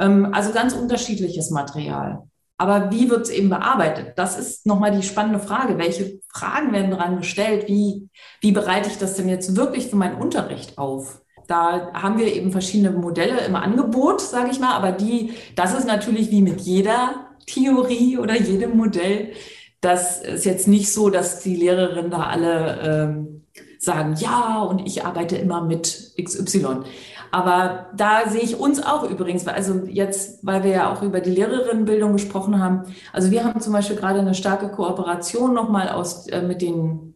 Ähm, 0.00 0.30
also 0.32 0.52
ganz 0.52 0.74
unterschiedliches 0.74 1.50
Material. 1.50 2.24
Aber 2.60 2.90
wie 2.90 3.08
wird 3.08 3.22
es 3.22 3.30
eben 3.30 3.48
bearbeitet? 3.48 4.12
Das 4.16 4.38
ist 4.38 4.66
nochmal 4.66 4.90
die 4.90 5.02
spannende 5.02 5.38
Frage. 5.38 5.78
Welche 5.78 6.20
Fragen 6.28 6.74
werden 6.74 6.90
daran 6.90 7.16
gestellt? 7.16 7.68
Wie, 7.68 8.10
wie 8.42 8.52
bereite 8.52 8.90
ich 8.90 8.98
das 8.98 9.14
denn 9.16 9.30
jetzt 9.30 9.56
wirklich 9.56 9.86
für 9.86 9.96
meinen 9.96 10.20
Unterricht 10.20 10.76
auf? 10.76 11.22
Da 11.46 11.90
haben 11.94 12.18
wir 12.18 12.26
eben 12.26 12.52
verschiedene 12.52 12.90
Modelle 12.90 13.46
im 13.46 13.56
Angebot, 13.56 14.20
sage 14.20 14.50
ich 14.50 14.60
mal, 14.60 14.74
aber 14.74 14.92
die, 14.92 15.32
das 15.56 15.72
ist 15.72 15.86
natürlich 15.86 16.30
wie 16.30 16.42
mit 16.42 16.60
jeder 16.60 17.28
Theorie 17.46 18.18
oder 18.18 18.38
jedem 18.38 18.76
Modell. 18.76 19.32
Das 19.80 20.20
ist 20.20 20.44
jetzt 20.44 20.68
nicht 20.68 20.92
so, 20.92 21.08
dass 21.08 21.40
die 21.40 21.56
Lehrerinnen 21.56 22.10
da 22.10 22.24
alle 22.24 22.78
ähm, 22.82 23.46
sagen, 23.78 24.16
ja, 24.18 24.60
und 24.60 24.86
ich 24.86 25.06
arbeite 25.06 25.36
immer 25.36 25.64
mit 25.64 26.12
XY. 26.22 26.82
Aber 27.30 27.86
da 27.96 28.28
sehe 28.28 28.40
ich 28.40 28.58
uns 28.58 28.82
auch 28.82 29.08
übrigens, 29.08 29.46
also 29.46 29.82
jetzt, 29.86 30.44
weil 30.44 30.64
wir 30.64 30.70
ja 30.70 30.92
auch 30.92 31.02
über 31.02 31.20
die 31.20 31.30
Lehrerinnenbildung 31.30 32.12
gesprochen 32.12 32.62
haben. 32.62 32.84
Also 33.12 33.30
wir 33.30 33.44
haben 33.44 33.60
zum 33.60 33.72
Beispiel 33.72 33.96
gerade 33.96 34.20
eine 34.20 34.34
starke 34.34 34.68
Kooperation 34.68 35.54
nochmal 35.54 35.88
aus, 35.88 36.26
äh, 36.28 36.42
mit 36.42 36.60
den 36.60 37.14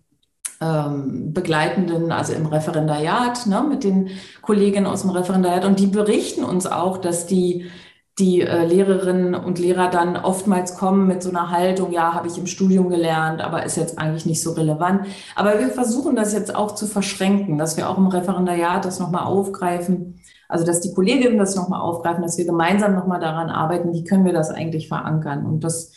ähm, 0.60 1.32
Begleitenden, 1.32 2.12
also 2.12 2.32
im 2.32 2.46
Referendariat, 2.46 3.46
ne, 3.46 3.64
mit 3.68 3.82
den 3.84 4.10
Kolleginnen 4.40 4.86
aus 4.86 5.02
dem 5.02 5.10
Referendariat. 5.10 5.64
Und 5.64 5.80
die 5.80 5.88
berichten 5.88 6.44
uns 6.44 6.66
auch, 6.66 6.98
dass 6.98 7.26
die 7.26 7.70
die 8.18 8.42
äh, 8.42 8.64
Lehrerinnen 8.64 9.34
und 9.34 9.58
Lehrer 9.58 9.90
dann 9.90 10.16
oftmals 10.16 10.76
kommen 10.76 11.08
mit 11.08 11.22
so 11.22 11.30
einer 11.30 11.50
Haltung, 11.50 11.90
ja, 11.90 12.14
habe 12.14 12.28
ich 12.28 12.38
im 12.38 12.46
Studium 12.46 12.88
gelernt, 12.88 13.40
aber 13.40 13.64
ist 13.64 13.76
jetzt 13.76 13.98
eigentlich 13.98 14.24
nicht 14.24 14.40
so 14.40 14.52
relevant. 14.52 15.06
Aber 15.34 15.58
wir 15.58 15.68
versuchen 15.70 16.14
das 16.14 16.32
jetzt 16.32 16.54
auch 16.54 16.76
zu 16.76 16.86
verschränken, 16.86 17.58
dass 17.58 17.76
wir 17.76 17.90
auch 17.90 17.98
im 17.98 18.06
Referendariat 18.06 18.84
das 18.84 19.00
nochmal 19.00 19.24
aufgreifen, 19.24 20.20
also 20.48 20.64
dass 20.64 20.80
die 20.80 20.94
Kolleginnen 20.94 21.38
das 21.38 21.56
nochmal 21.56 21.80
aufgreifen, 21.80 22.22
dass 22.22 22.38
wir 22.38 22.44
gemeinsam 22.44 22.94
nochmal 22.94 23.18
daran 23.18 23.50
arbeiten, 23.50 23.92
wie 23.92 24.04
können 24.04 24.24
wir 24.24 24.32
das 24.32 24.50
eigentlich 24.50 24.86
verankern. 24.86 25.44
Und 25.44 25.64
das 25.64 25.92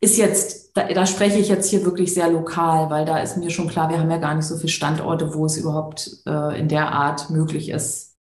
ist 0.00 0.16
jetzt, 0.16 0.74
da, 0.74 0.88
da 0.88 1.04
spreche 1.04 1.38
ich 1.38 1.48
jetzt 1.48 1.68
hier 1.68 1.84
wirklich 1.84 2.14
sehr 2.14 2.30
lokal, 2.30 2.88
weil 2.88 3.04
da 3.04 3.18
ist 3.18 3.36
mir 3.36 3.50
schon 3.50 3.68
klar, 3.68 3.90
wir 3.90 4.00
haben 4.00 4.10
ja 4.10 4.16
gar 4.16 4.34
nicht 4.34 4.46
so 4.46 4.56
viele 4.56 4.70
Standorte, 4.70 5.34
wo 5.34 5.44
es 5.44 5.58
überhaupt 5.58 6.22
äh, 6.26 6.58
in 6.58 6.68
der 6.68 6.92
Art 6.92 7.28
möglich 7.28 7.68
ist, 7.68 8.16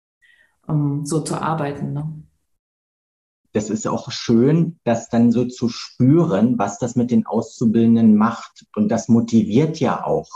um 0.66 1.06
so 1.06 1.20
zu 1.20 1.40
arbeiten. 1.40 1.92
Ne? 1.92 2.24
Das 3.52 3.70
ist 3.70 3.86
auch 3.86 4.10
schön, 4.10 4.78
das 4.84 5.08
dann 5.08 5.32
so 5.32 5.44
zu 5.44 5.68
spüren, 5.68 6.58
was 6.58 6.78
das 6.78 6.96
mit 6.96 7.10
den 7.10 7.26
Auszubildenden 7.26 8.16
macht. 8.16 8.66
Und 8.76 8.88
das 8.90 9.08
motiviert 9.08 9.80
ja 9.80 10.04
auch 10.04 10.28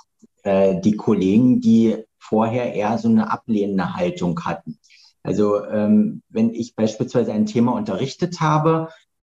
äh, 0.43 0.81
die 0.81 0.97
Kollegen, 0.97 1.61
die 1.61 1.97
vorher 2.19 2.75
eher 2.75 2.99
so 2.99 3.09
eine 3.09 3.31
ablehnende 3.31 3.95
Haltung 3.95 4.41
hatten. 4.45 4.79
Also 5.23 5.65
ähm, 5.65 6.23
wenn 6.29 6.53
ich 6.53 6.75
beispielsweise 6.75 7.33
ein 7.33 7.47
Thema 7.47 7.73
unterrichtet 7.73 8.41
habe, 8.41 8.89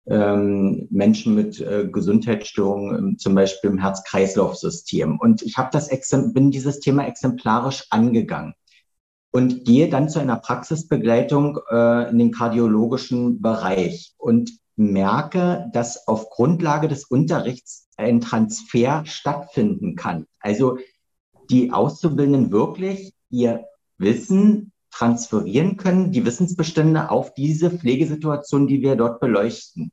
ähm, 0.07 0.89
Menschen 0.91 1.35
mit 1.35 1.61
äh, 1.61 1.87
Gesundheitsstörungen, 1.91 3.19
zum 3.19 3.35
Beispiel 3.35 3.71
im 3.71 3.79
Herz-Kreislauf-System, 3.79 5.19
und 5.19 5.43
ich 5.43 5.57
habe 5.57 5.69
das 5.73 5.89
bin 6.33 6.51
dieses 6.51 6.81
Thema 6.81 7.07
exemplarisch 7.07 7.87
angegangen 7.91 8.55
und 9.31 9.65
gehe 9.65 9.89
dann 9.89 10.09
zu 10.09 10.19
einer 10.19 10.37
Praxisbegleitung 10.37 11.59
äh, 11.71 12.11
in 12.11 12.19
den 12.19 12.33
kardiologischen 12.33 13.41
Bereich 13.41 14.15
und 14.17 14.51
merke, 14.77 15.69
dass 15.73 16.07
auf 16.07 16.31
Grundlage 16.31 16.89
des 16.89 17.05
Unterrichts 17.05 17.89
ein 17.97 18.21
Transfer 18.21 19.05
stattfinden 19.05 19.97
kann. 19.97 20.27
Also 20.41 20.79
die 21.51 21.73
Auszubildenden 21.73 22.53
wirklich 22.53 23.13
ihr 23.31 23.65
Wissen 23.99 24.73
transferieren 24.91 25.77
können, 25.77 26.13
die 26.13 26.25
Wissensbestände 26.25 27.11
auf 27.11 27.35
diese 27.35 27.71
Pflegesituation, 27.71 28.67
die 28.67 28.81
wir 28.81 28.97
dort 28.97 29.21
beleuchten. 29.21 29.93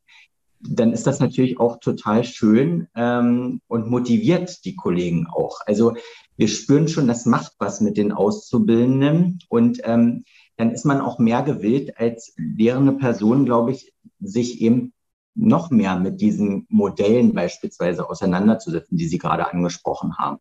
Dann 0.60 0.94
ist 0.94 1.06
das 1.06 1.20
natürlich 1.20 1.60
auch 1.60 1.80
total 1.80 2.24
schön 2.24 2.88
ähm, 2.96 3.62
und 3.68 3.90
motiviert 3.90 4.66
die 4.66 4.76
Kollegen 4.76 5.28
auch. 5.28 5.60
Also 5.66 5.94
wir 6.38 6.48
spüren 6.48 6.88
schon, 6.88 7.08
das 7.08 7.26
macht 7.26 7.54
was 7.60 7.82
mit 7.82 7.98
den 7.98 8.12
Auszubildenden. 8.12 9.40
Und 9.50 9.82
ähm, 9.84 10.26
dann 10.58 10.72
ist 10.72 10.86
man 10.86 11.02
auch 11.02 11.20
mehr 11.20 11.44
gewillt, 11.44 11.98
als 11.98 12.34
lehrende 12.38 12.94
Person, 12.94 13.46
glaube 13.46 13.72
ich, 13.72 13.94
sich 14.20 14.62
eben 14.62 14.94
noch 15.36 15.70
mehr 15.70 15.98
mit 15.98 16.22
diesen 16.22 16.66
Modellen 16.70 17.34
beispielsweise 17.34 18.10
auseinanderzusetzen, 18.10 18.98
die 18.98 19.08
Sie 19.08 19.18
gerade 19.18 19.52
angesprochen 19.52 20.18
haben. 20.18 20.40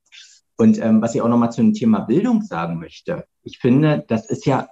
Und 0.56 0.78
ähm, 0.78 1.02
was 1.02 1.14
ich 1.14 1.22
auch 1.22 1.28
nochmal 1.28 1.50
zu 1.50 1.62
dem 1.62 1.74
Thema 1.74 2.00
Bildung 2.00 2.42
sagen 2.42 2.78
möchte, 2.78 3.26
ich 3.42 3.58
finde, 3.58 4.04
das 4.06 4.26
ist 4.30 4.46
ja 4.46 4.68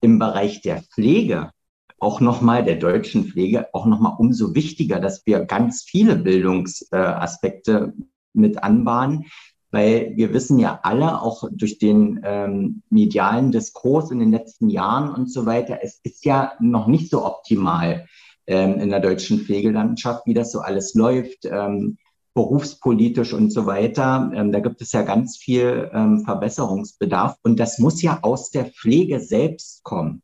im 0.00 0.18
Bereich 0.18 0.62
der 0.62 0.82
Pflege, 0.82 1.50
auch 1.98 2.20
nochmal 2.20 2.64
der 2.64 2.76
deutschen 2.76 3.24
Pflege, 3.24 3.74
auch 3.74 3.84
nochmal 3.84 4.14
umso 4.18 4.54
wichtiger, 4.54 5.00
dass 5.00 5.26
wir 5.26 5.44
ganz 5.44 5.82
viele 5.82 6.16
Bildungsaspekte 6.16 7.92
äh, 7.96 8.02
mit 8.32 8.62
anbahnen, 8.62 9.26
weil 9.70 10.12
wir 10.16 10.32
wissen 10.32 10.58
ja 10.58 10.80
alle, 10.82 11.20
auch 11.20 11.44
durch 11.50 11.78
den 11.78 12.20
ähm, 12.24 12.82
medialen 12.90 13.52
Diskurs 13.52 14.10
in 14.10 14.18
den 14.18 14.30
letzten 14.30 14.68
Jahren 14.68 15.14
und 15.14 15.30
so 15.30 15.46
weiter, 15.46 15.80
es 15.82 16.00
ist 16.02 16.24
ja 16.24 16.52
noch 16.60 16.86
nicht 16.86 17.10
so 17.10 17.24
optimal 17.24 18.06
ähm, 18.46 18.78
in 18.78 18.90
der 18.90 19.00
deutschen 19.00 19.40
Pflegelandschaft, 19.40 20.26
wie 20.26 20.34
das 20.34 20.52
so 20.52 20.60
alles 20.60 20.94
läuft. 20.94 21.44
Ähm, 21.44 21.98
berufspolitisch 22.38 23.32
und 23.32 23.50
so 23.50 23.66
weiter. 23.66 24.30
Ähm, 24.32 24.52
da 24.52 24.60
gibt 24.60 24.80
es 24.80 24.92
ja 24.92 25.02
ganz 25.02 25.36
viel 25.36 25.90
ähm, 25.92 26.24
Verbesserungsbedarf 26.24 27.36
und 27.42 27.58
das 27.58 27.80
muss 27.80 28.00
ja 28.00 28.20
aus 28.22 28.50
der 28.50 28.66
Pflege 28.66 29.18
selbst 29.18 29.82
kommen. 29.82 30.22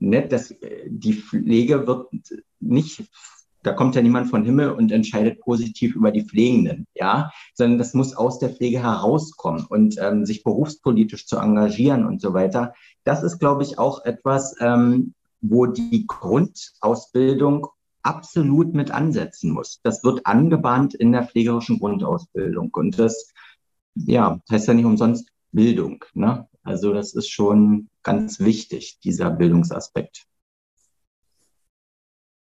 Ne? 0.00 0.26
Das, 0.26 0.50
äh, 0.50 0.88
die 0.88 1.14
Pflege 1.14 1.86
wird 1.86 2.08
nicht, 2.58 3.04
da 3.66 3.72
kommt 3.72 3.96
ja 3.96 4.02
niemand 4.02 4.30
von 4.30 4.44
Himmel 4.44 4.70
und 4.70 4.92
entscheidet 4.92 5.40
positiv 5.40 5.96
über 5.96 6.12
die 6.12 6.22
Pflegenden, 6.22 6.86
ja, 6.94 7.32
sondern 7.52 7.78
das 7.78 7.94
muss 7.94 8.14
aus 8.14 8.38
der 8.38 8.50
Pflege 8.50 8.80
herauskommen 8.80 9.66
und 9.68 9.96
ähm, 10.00 10.24
sich 10.24 10.44
berufspolitisch 10.44 11.26
zu 11.26 11.38
engagieren 11.38 12.06
und 12.06 12.20
so 12.20 12.32
weiter. 12.32 12.74
Das 13.02 13.24
ist, 13.24 13.40
glaube 13.40 13.64
ich, 13.64 13.78
auch 13.78 14.04
etwas, 14.04 14.54
ähm, 14.60 15.14
wo 15.40 15.66
die 15.66 16.06
Grundausbildung 16.06 17.66
absolut 18.02 18.72
mit 18.72 18.92
ansetzen 18.92 19.50
muss. 19.50 19.80
Das 19.82 20.04
wird 20.04 20.26
angebahnt 20.26 20.94
in 20.94 21.10
der 21.10 21.26
pflegerischen 21.26 21.80
Grundausbildung. 21.80 22.70
Und 22.72 23.00
das, 23.00 23.32
ja, 23.96 24.40
heißt 24.48 24.68
ja 24.68 24.74
nicht 24.74 24.84
umsonst 24.84 25.28
Bildung. 25.50 26.04
Ne? 26.14 26.46
Also 26.62 26.92
das 26.92 27.14
ist 27.14 27.30
schon 27.30 27.88
ganz 28.04 28.38
wichtig, 28.38 29.00
dieser 29.02 29.30
Bildungsaspekt. 29.30 30.26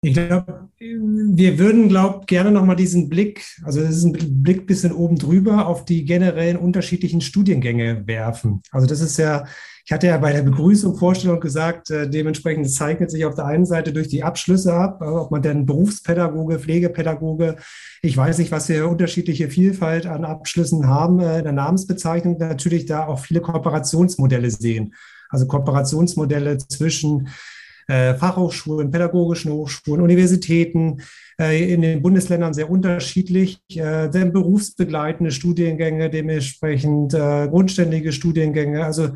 Ich 0.06 0.14
glaube, 0.14 0.68
wir 0.78 1.58
würden, 1.58 1.88
glaube 1.88 2.26
gerne 2.26 2.52
nochmal 2.52 2.76
diesen 2.76 3.08
Blick, 3.08 3.44
also 3.64 3.80
das 3.80 3.96
ist 3.96 4.04
ein 4.04 4.42
Blick 4.42 4.66
bisschen 4.66 4.92
oben 4.92 5.16
drüber, 5.16 5.66
auf 5.66 5.84
die 5.84 6.04
generellen 6.04 6.56
unterschiedlichen 6.56 7.20
Studiengänge 7.20 8.06
werfen. 8.06 8.62
Also 8.70 8.86
das 8.86 9.00
ist 9.00 9.16
ja, 9.16 9.46
ich 9.84 9.90
hatte 9.90 10.06
ja 10.06 10.16
bei 10.18 10.32
der 10.32 10.42
Begrüßung, 10.42 10.96
Vorstellung 10.96 11.40
gesagt, 11.40 11.90
äh, 11.90 12.08
dementsprechend 12.08 12.70
zeichnet 12.70 13.10
sich 13.10 13.24
auf 13.24 13.34
der 13.34 13.46
einen 13.46 13.66
Seite 13.66 13.92
durch 13.92 14.06
die 14.06 14.22
Abschlüsse 14.22 14.74
ab, 14.74 15.02
äh, 15.02 15.06
ob 15.06 15.32
man 15.32 15.42
denn 15.42 15.66
Berufspädagoge, 15.66 16.60
Pflegepädagoge, 16.60 17.56
ich 18.00 18.16
weiß 18.16 18.38
nicht, 18.38 18.52
was 18.52 18.68
wir 18.68 18.88
unterschiedliche 18.88 19.50
Vielfalt 19.50 20.06
an 20.06 20.24
Abschlüssen 20.24 20.86
haben, 20.86 21.18
äh, 21.18 21.38
in 21.38 21.44
der 21.44 21.52
Namensbezeichnung 21.52 22.38
natürlich 22.38 22.86
da 22.86 23.06
auch 23.06 23.18
viele 23.18 23.40
Kooperationsmodelle 23.40 24.52
sehen. 24.52 24.94
Also 25.30 25.48
Kooperationsmodelle 25.48 26.58
zwischen 26.58 27.28
äh, 27.88 28.14
Fachhochschulen, 28.14 28.90
pädagogischen 28.90 29.52
Hochschulen, 29.52 30.02
Universitäten, 30.02 31.02
äh, 31.40 31.72
in 31.72 31.82
den 31.82 32.02
Bundesländern 32.02 32.54
sehr 32.54 32.70
unterschiedlich, 32.70 33.60
äh, 33.70 34.08
denn 34.08 34.32
berufsbegleitende 34.32 35.30
Studiengänge, 35.30 36.10
dementsprechend 36.10 37.14
äh, 37.14 37.48
grundständige 37.48 38.12
Studiengänge. 38.12 38.84
Also 38.84 39.10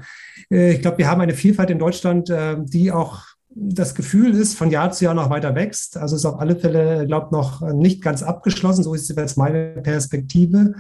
äh, 0.50 0.74
ich 0.74 0.83
glaube, 0.83 0.98
wir 0.98 1.09
haben 1.09 1.20
eine 1.20 1.35
Vielfalt 1.35 1.70
in 1.70 1.78
Deutschland, 1.78 2.30
äh, 2.30 2.56
die 2.61 2.92
auch 2.92 3.22
das 3.52 3.94
Gefühl 3.94 4.35
ist, 4.35 4.56
von 4.56 4.70
Jahr 4.70 4.92
zu 4.92 5.04
Jahr 5.04 5.14
noch 5.14 5.30
weiter 5.30 5.54
wächst. 5.54 5.96
Also 5.96 6.14
ist 6.14 6.24
auf 6.24 6.38
alle 6.38 6.56
Fälle, 6.56 7.06
glaube 7.06 7.26
ich, 7.26 7.33
noch 7.33 7.62
nicht 7.72 8.00
ganz 8.00 8.22
abgeschlossen. 8.22 8.85
So 8.85 8.94
ist 8.94 9.11
jetzt 9.11 9.37
meine 9.37 9.80
Perspektive. 9.83 10.74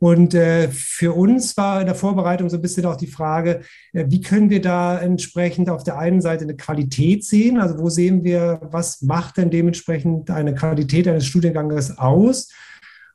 Und 0.00 0.32
äh, 0.34 0.68
für 0.68 1.12
uns 1.16 1.56
war 1.56 1.80
in 1.80 1.86
der 1.86 1.94
Vorbereitung 1.94 2.48
so 2.48 2.56
ein 2.56 2.62
bisschen 2.62 2.86
auch 2.86 2.96
die 2.96 3.08
Frage, 3.08 3.62
äh, 3.92 4.04
wie 4.08 4.20
können 4.20 4.48
wir 4.48 4.60
da 4.60 4.98
entsprechend 4.98 5.68
auf 5.70 5.82
der 5.82 5.98
einen 5.98 6.20
Seite 6.20 6.44
eine 6.44 6.56
Qualität 6.56 7.24
sehen? 7.24 7.58
Also 7.58 7.78
wo 7.78 7.88
sehen 7.88 8.22
wir, 8.22 8.60
was 8.70 9.02
macht 9.02 9.38
denn 9.38 9.50
dementsprechend 9.50 10.30
eine 10.30 10.54
Qualität 10.54 11.08
eines 11.08 11.26
Studienganges 11.26 11.98
aus? 11.98 12.50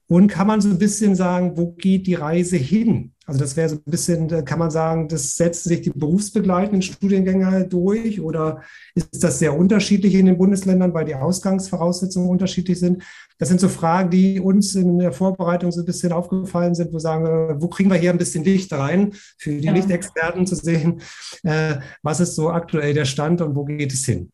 Und 0.07 0.27
kann 0.27 0.47
man 0.47 0.59
so 0.59 0.69
ein 0.69 0.77
bisschen 0.77 1.15
sagen, 1.15 1.57
wo 1.57 1.71
geht 1.71 2.05
die 2.05 2.15
Reise 2.15 2.57
hin? 2.57 3.12
Also 3.25 3.39
das 3.39 3.55
wäre 3.55 3.69
so 3.69 3.75
ein 3.75 3.81
bisschen, 3.85 4.27
kann 4.43 4.59
man 4.59 4.69
sagen, 4.69 5.07
das 5.07 5.37
setzen 5.37 5.69
sich 5.69 5.81
die 5.81 5.91
berufsbegleitenden 5.91 6.81
Studiengänge 6.81 7.49
halt 7.49 7.71
durch 7.71 8.19
oder 8.19 8.61
ist 8.95 9.23
das 9.23 9.39
sehr 9.39 9.57
unterschiedlich 9.57 10.13
in 10.15 10.25
den 10.25 10.37
Bundesländern, 10.37 10.93
weil 10.93 11.05
die 11.05 11.15
Ausgangsvoraussetzungen 11.15 12.29
unterschiedlich 12.29 12.79
sind? 12.79 13.01
Das 13.37 13.47
sind 13.47 13.61
so 13.61 13.69
Fragen, 13.69 14.09
die 14.09 14.41
uns 14.41 14.75
in 14.75 14.99
der 14.99 15.13
Vorbereitung 15.13 15.71
so 15.71 15.81
ein 15.81 15.85
bisschen 15.85 16.11
aufgefallen 16.11 16.75
sind, 16.75 16.91
wo 16.91 16.99
sagen, 16.99 17.23
wir, 17.23 17.61
wo 17.61 17.69
kriegen 17.69 17.89
wir 17.89 17.97
hier 17.97 18.11
ein 18.11 18.17
bisschen 18.17 18.43
Licht 18.43 18.73
rein, 18.73 19.13
für 19.37 19.51
die 19.51 19.67
ja. 19.67 19.71
Lichtexperten 19.71 20.45
zu 20.45 20.55
sehen, 20.55 21.01
äh, 21.43 21.75
was 22.01 22.19
ist 22.19 22.35
so 22.35 22.49
aktuell 22.49 22.93
der 22.93 23.05
Stand 23.05 23.41
und 23.41 23.55
wo 23.55 23.63
geht 23.63 23.93
es 23.93 24.03
hin? 24.05 24.32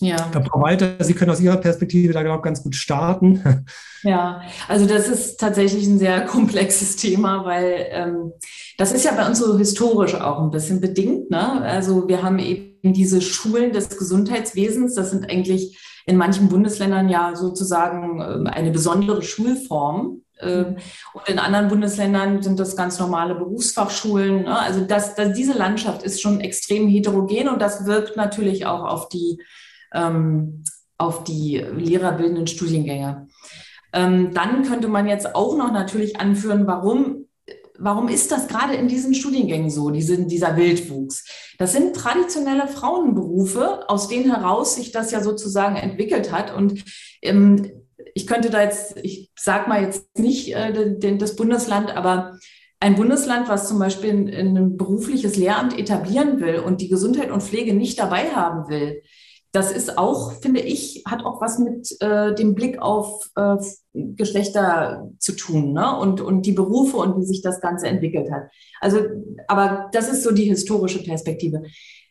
Ja. 0.00 0.16
Frau 0.16 0.60
Walter, 0.60 0.96
Sie 1.00 1.14
können 1.14 1.30
aus 1.30 1.40
Ihrer 1.40 1.56
Perspektive 1.56 2.12
da, 2.12 2.22
glaube 2.22 2.38
ich, 2.38 2.44
ganz 2.44 2.62
gut 2.62 2.74
starten. 2.74 3.64
Ja, 4.06 4.42
also 4.68 4.84
das 4.84 5.08
ist 5.08 5.40
tatsächlich 5.40 5.86
ein 5.86 5.98
sehr 5.98 6.20
komplexes 6.26 6.96
Thema, 6.96 7.46
weil 7.46 7.86
ähm, 7.88 8.32
das 8.76 8.92
ist 8.92 9.06
ja 9.06 9.12
bei 9.12 9.26
uns 9.26 9.38
so 9.38 9.56
historisch 9.56 10.14
auch 10.14 10.40
ein 10.40 10.50
bisschen 10.50 10.78
bedingt. 10.82 11.30
Ne? 11.30 11.62
Also 11.62 12.06
wir 12.06 12.22
haben 12.22 12.38
eben 12.38 12.92
diese 12.92 13.22
Schulen 13.22 13.72
des 13.72 13.96
Gesundheitswesens, 13.96 14.94
das 14.94 15.10
sind 15.10 15.30
eigentlich 15.30 15.78
in 16.04 16.18
manchen 16.18 16.48
Bundesländern 16.50 17.08
ja 17.08 17.34
sozusagen 17.34 18.20
ähm, 18.20 18.46
eine 18.46 18.72
besondere 18.72 19.22
Schulform. 19.22 20.20
Ähm, 20.38 20.76
und 21.14 21.26
in 21.26 21.38
anderen 21.38 21.68
Bundesländern 21.68 22.42
sind 22.42 22.60
das 22.60 22.76
ganz 22.76 22.98
normale 22.98 23.34
Berufsfachschulen. 23.34 24.42
Ne? 24.42 24.58
Also 24.58 24.82
das, 24.82 25.14
das, 25.14 25.32
diese 25.32 25.54
Landschaft 25.54 26.02
ist 26.02 26.20
schon 26.20 26.40
extrem 26.40 26.88
heterogen 26.88 27.48
und 27.48 27.62
das 27.62 27.86
wirkt 27.86 28.18
natürlich 28.18 28.66
auch 28.66 28.84
auf 28.84 29.08
die 29.08 29.38
ähm, 29.94 30.64
auf 30.98 31.24
die 31.24 31.58
lehrerbildenden 31.58 32.46
Studiengänge. 32.46 33.28
Ähm, 33.92 34.32
dann 34.34 34.64
könnte 34.64 34.88
man 34.88 35.06
jetzt 35.06 35.34
auch 35.34 35.56
noch 35.56 35.72
natürlich 35.72 36.20
anführen, 36.20 36.66
warum, 36.66 37.26
warum 37.78 38.08
ist 38.08 38.32
das 38.32 38.48
gerade 38.48 38.74
in 38.74 38.88
diesen 38.88 39.14
Studiengängen 39.14 39.70
so, 39.70 39.90
diese, 39.90 40.26
dieser 40.26 40.56
Wildwuchs? 40.56 41.24
Das 41.58 41.72
sind 41.72 41.94
traditionelle 41.94 42.66
Frauenberufe, 42.66 43.88
aus 43.88 44.08
denen 44.08 44.34
heraus 44.34 44.74
sich 44.74 44.92
das 44.92 45.10
ja 45.10 45.22
sozusagen 45.22 45.76
entwickelt 45.76 46.32
hat. 46.32 46.54
Und 46.54 46.84
ähm, 47.22 47.70
ich 48.14 48.26
könnte 48.26 48.50
da 48.50 48.62
jetzt, 48.62 48.96
ich 49.02 49.30
sage 49.36 49.68
mal 49.68 49.82
jetzt 49.82 50.18
nicht 50.18 50.54
äh, 50.54 51.16
das 51.16 51.36
Bundesland, 51.36 51.96
aber 51.96 52.38
ein 52.80 52.96
Bundesland, 52.96 53.48
was 53.48 53.68
zum 53.68 53.78
Beispiel 53.78 54.10
ein, 54.10 54.56
ein 54.56 54.76
berufliches 54.76 55.36
Lehramt 55.36 55.78
etablieren 55.78 56.40
will 56.40 56.58
und 56.58 56.80
die 56.80 56.88
Gesundheit 56.88 57.30
und 57.30 57.42
Pflege 57.42 57.74
nicht 57.74 57.98
dabei 57.98 58.30
haben 58.30 58.68
will, 58.68 59.02
das 59.54 59.70
ist 59.70 59.98
auch, 59.98 60.32
finde 60.32 60.60
ich, 60.60 61.04
hat 61.06 61.24
auch 61.24 61.40
was 61.40 61.60
mit 61.60 61.96
äh, 62.00 62.34
dem 62.34 62.56
Blick 62.56 62.82
auf 62.82 63.30
äh, 63.36 63.56
Geschlechter 63.92 65.08
zu 65.20 65.30
tun 65.30 65.72
ne? 65.72 65.96
und, 65.96 66.20
und 66.20 66.44
die 66.44 66.52
Berufe 66.52 66.96
und 66.96 67.16
wie 67.16 67.24
sich 67.24 67.40
das 67.40 67.60
Ganze 67.60 67.86
entwickelt 67.86 68.32
hat. 68.32 68.50
Also, 68.80 68.98
aber 69.46 69.90
das 69.92 70.10
ist 70.10 70.24
so 70.24 70.32
die 70.32 70.46
historische 70.46 71.04
Perspektive. 71.04 71.62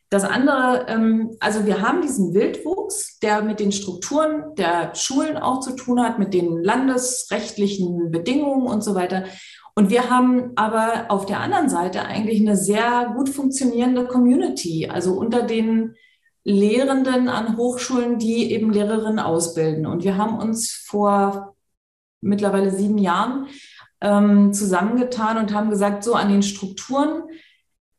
Das 0.09 0.23
andere, 0.23 0.85
ähm, 0.87 1.35
also 1.41 1.65
wir 1.65 1.81
haben 1.81 2.01
diesen 2.01 2.33
Wildwuchs, 2.33 3.19
der 3.19 3.41
mit 3.41 3.59
den 3.59 3.73
Strukturen 3.73 4.55
der 4.55 4.95
Schulen 4.95 5.35
auch 5.35 5.59
zu 5.59 5.75
tun 5.75 6.01
hat, 6.01 6.19
mit 6.19 6.33
den 6.33 6.63
landesrechtlichen 6.63 8.09
Bedingungen 8.09 8.67
und 8.67 8.85
so 8.85 8.95
weiter. 8.95 9.25
Und 9.75 9.89
wir 9.89 10.09
haben 10.09 10.53
aber 10.55 11.07
auf 11.09 11.25
der 11.25 11.41
anderen 11.41 11.67
Seite 11.67 12.03
eigentlich 12.03 12.39
eine 12.39 12.55
sehr 12.55 13.11
gut 13.17 13.27
funktionierende 13.27 14.05
Community, 14.05 14.87
also 14.87 15.15
unter 15.15 15.41
den 15.41 15.95
Lehrenden 16.43 17.29
an 17.29 17.57
Hochschulen, 17.57 18.19
die 18.19 18.51
eben 18.51 18.71
Lehrerinnen 18.71 19.19
ausbilden. 19.19 19.85
Und 19.85 20.03
wir 20.03 20.17
haben 20.17 20.37
uns 20.37 20.71
vor 20.71 21.55
mittlerweile 22.21 22.71
sieben 22.71 22.97
Jahren 22.97 23.47
ähm, 24.01 24.53
zusammengetan 24.53 25.37
und 25.37 25.53
haben 25.53 25.69
gesagt, 25.69 26.03
so 26.03 26.15
an 26.15 26.29
den 26.29 26.43
Strukturen 26.43 27.23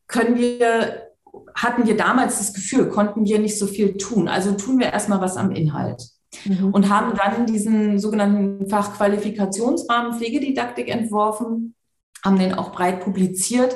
können 0.06 0.36
wir, 0.36 1.08
hatten 1.54 1.86
wir 1.86 1.96
damals 1.96 2.38
das 2.38 2.52
Gefühl, 2.52 2.88
konnten 2.90 3.24
wir 3.24 3.38
nicht 3.38 3.58
so 3.58 3.66
viel 3.66 3.96
tun. 3.96 4.28
Also 4.28 4.52
tun 4.52 4.78
wir 4.78 4.92
erstmal 4.92 5.20
was 5.20 5.36
am 5.36 5.50
Inhalt. 5.50 6.02
Mhm. 6.44 6.74
Und 6.74 6.90
haben 6.90 7.16
dann 7.16 7.46
diesen 7.46 7.98
sogenannten 7.98 8.68
Fachqualifikationsrahmen 8.68 10.14
Pflegedidaktik 10.14 10.88
entworfen, 10.88 11.74
haben 12.22 12.38
den 12.38 12.54
auch 12.54 12.72
breit 12.72 13.00
publiziert 13.00 13.74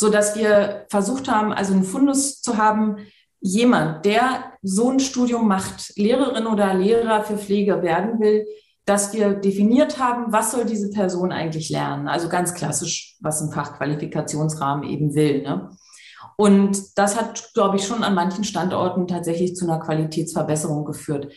so 0.00 0.08
dass 0.08 0.34
wir 0.34 0.86
versucht 0.88 1.28
haben, 1.28 1.52
also 1.52 1.74
einen 1.74 1.84
Fundus 1.84 2.40
zu 2.40 2.56
haben, 2.56 2.96
jemand, 3.40 4.04
der 4.04 4.52
so 4.62 4.90
ein 4.90 5.00
Studium 5.00 5.48
macht, 5.48 5.96
Lehrerin 5.96 6.46
oder 6.46 6.74
Lehrer 6.74 7.24
für 7.24 7.38
Pflege 7.38 7.82
werden 7.82 8.20
will, 8.20 8.46
dass 8.84 9.12
wir 9.12 9.34
definiert 9.34 9.98
haben, 9.98 10.32
was 10.32 10.52
soll 10.52 10.64
diese 10.64 10.90
Person 10.90 11.32
eigentlich 11.32 11.70
lernen. 11.70 12.08
Also 12.08 12.28
ganz 12.28 12.54
klassisch, 12.54 13.16
was 13.20 13.40
ein 13.40 13.52
Fachqualifikationsrahmen 13.52 14.88
eben 14.88 15.14
will. 15.14 15.42
Ne? 15.42 15.70
Und 16.36 16.98
das 16.98 17.18
hat, 17.18 17.50
glaube 17.54 17.76
ich, 17.76 17.86
schon 17.86 18.02
an 18.02 18.14
manchen 18.14 18.44
Standorten 18.44 19.06
tatsächlich 19.06 19.54
zu 19.54 19.64
einer 19.64 19.80
Qualitätsverbesserung 19.80 20.84
geführt. 20.84 21.32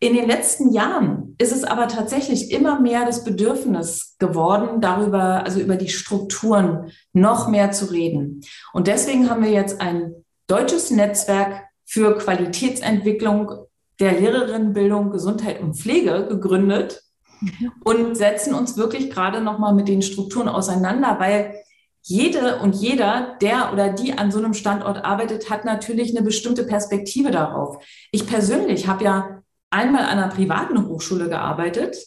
In 0.00 0.14
den 0.14 0.28
letzten 0.28 0.72
Jahren 0.72 1.34
ist 1.38 1.52
es 1.52 1.64
aber 1.64 1.88
tatsächlich 1.88 2.52
immer 2.52 2.78
mehr 2.80 3.04
das 3.04 3.24
Bedürfnis 3.24 4.16
geworden, 4.18 4.80
darüber, 4.80 5.44
also 5.44 5.58
über 5.60 5.76
die 5.76 5.88
Strukturen 5.88 6.92
noch 7.12 7.48
mehr 7.48 7.72
zu 7.72 7.86
reden. 7.86 8.42
Und 8.72 8.86
deswegen 8.86 9.28
haben 9.28 9.42
wir 9.42 9.50
jetzt 9.50 9.80
ein 9.80 10.12
deutsches 10.48 10.90
Netzwerk 10.90 11.62
für 11.84 12.18
Qualitätsentwicklung 12.18 13.52
der 14.00 14.12
Lehrerinnenbildung, 14.12 15.10
Gesundheit 15.10 15.60
und 15.60 15.74
Pflege 15.74 16.26
gegründet 16.28 17.02
mhm. 17.40 17.72
und 17.84 18.16
setzen 18.16 18.54
uns 18.54 18.76
wirklich 18.76 19.10
gerade 19.10 19.40
noch 19.40 19.58
mal 19.58 19.74
mit 19.74 19.88
den 19.88 20.02
Strukturen 20.02 20.48
auseinander, 20.48 21.16
weil 21.18 21.54
jede 22.02 22.60
und 22.60 22.74
jeder, 22.74 23.36
der 23.42 23.72
oder 23.72 23.92
die 23.92 24.14
an 24.14 24.30
so 24.30 24.38
einem 24.38 24.54
Standort 24.54 25.04
arbeitet, 25.04 25.50
hat 25.50 25.64
natürlich 25.64 26.16
eine 26.16 26.24
bestimmte 26.24 26.64
Perspektive 26.64 27.30
darauf. 27.30 27.84
Ich 28.12 28.26
persönlich 28.26 28.86
habe 28.86 29.04
ja 29.04 29.42
einmal 29.70 30.04
an 30.04 30.18
einer 30.18 30.28
privaten 30.28 30.86
Hochschule 30.88 31.28
gearbeitet. 31.28 31.98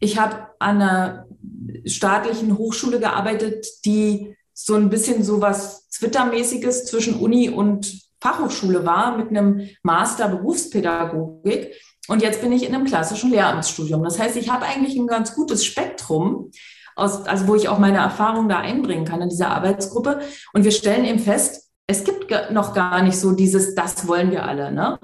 Ich 0.00 0.18
habe 0.18 0.48
an 0.58 0.82
einer 0.82 1.26
staatlichen 1.86 2.58
Hochschule 2.58 3.00
gearbeitet, 3.00 3.66
die 3.84 4.36
so 4.58 4.74
ein 4.74 4.88
bisschen 4.88 5.22
so 5.22 5.42
was 5.42 5.88
Twitter-mäßiges 5.90 6.86
zwischen 6.86 7.16
Uni 7.16 7.50
und 7.50 8.00
Fachhochschule 8.20 8.86
war 8.86 9.16
mit 9.16 9.28
einem 9.28 9.68
Master 9.82 10.28
Berufspädagogik. 10.28 11.74
Und 12.08 12.22
jetzt 12.22 12.40
bin 12.40 12.52
ich 12.52 12.66
in 12.66 12.74
einem 12.74 12.86
klassischen 12.86 13.30
Lehramtsstudium. 13.30 14.02
Das 14.02 14.18
heißt, 14.18 14.36
ich 14.36 14.48
habe 14.48 14.64
eigentlich 14.64 14.96
ein 14.96 15.06
ganz 15.06 15.34
gutes 15.34 15.64
Spektrum, 15.64 16.50
aus, 16.94 17.26
also 17.26 17.46
wo 17.48 17.54
ich 17.54 17.68
auch 17.68 17.78
meine 17.78 17.98
Erfahrungen 17.98 18.48
da 18.48 18.58
einbringen 18.58 19.04
kann 19.04 19.20
in 19.20 19.28
dieser 19.28 19.50
Arbeitsgruppe. 19.50 20.20
Und 20.54 20.64
wir 20.64 20.72
stellen 20.72 21.04
eben 21.04 21.18
fest, 21.18 21.70
es 21.86 22.04
gibt 22.04 22.32
noch 22.50 22.72
gar 22.72 23.02
nicht 23.02 23.18
so 23.18 23.32
dieses, 23.32 23.74
das 23.74 24.08
wollen 24.08 24.30
wir 24.30 24.44
alle. 24.44 24.72
Ne? 24.72 24.98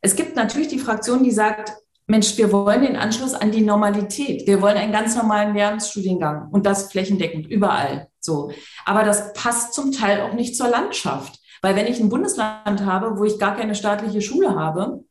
Es 0.00 0.16
gibt 0.16 0.34
natürlich 0.34 0.68
die 0.68 0.78
Fraktion, 0.78 1.22
die 1.22 1.30
sagt, 1.30 1.74
Mensch, 2.06 2.38
wir 2.38 2.50
wollen 2.52 2.82
den 2.82 2.96
Anschluss 2.96 3.34
an 3.34 3.50
die 3.50 3.60
Normalität. 3.60 4.46
Wir 4.46 4.62
wollen 4.62 4.78
einen 4.78 4.92
ganz 4.92 5.14
normalen 5.14 5.54
Lehramtsstudiengang 5.54 6.48
und 6.50 6.64
das 6.64 6.90
flächendeckend 6.90 7.46
überall. 7.46 8.08
So. 8.24 8.52
Aber 8.84 9.04
das 9.04 9.32
passt 9.32 9.74
zum 9.74 9.92
Teil 9.92 10.22
auch 10.22 10.32
nicht 10.32 10.56
zur 10.56 10.68
Landschaft. 10.68 11.38
Weil 11.62 11.76
wenn 11.76 11.86
ich 11.86 12.00
ein 12.00 12.08
Bundesland 12.08 12.84
habe, 12.84 13.18
wo 13.18 13.24
ich 13.24 13.38
gar 13.38 13.56
keine 13.56 13.74
staatliche 13.74 14.20
Schule 14.20 14.54
habe, 14.54 15.04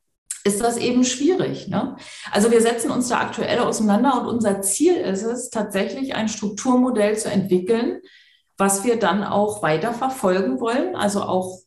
ist 0.44 0.62
das 0.62 0.78
eben 0.78 1.04
schwierig. 1.04 1.68
Ne? 1.68 1.96
Also 2.32 2.52
wir 2.52 2.62
setzen 2.62 2.92
uns 2.92 3.08
da 3.08 3.20
aktuell 3.20 3.60
auseinander 3.60 4.20
und 4.20 4.28
unser 4.28 4.62
Ziel 4.62 4.96
ist 4.96 5.24
es, 5.24 5.50
tatsächlich 5.50 6.16
ein 6.16 6.28
Strukturmodell 6.28 7.18
zu 7.18 7.30
entwickeln, 7.30 8.02
was 8.58 8.84
wir 8.84 9.00
dann 9.00 9.24
auch 9.24 9.64
weiter 9.64 9.94
verfolgen 9.94 10.60
wollen, 10.60 10.96
also 10.96 11.24
auch 11.24 11.60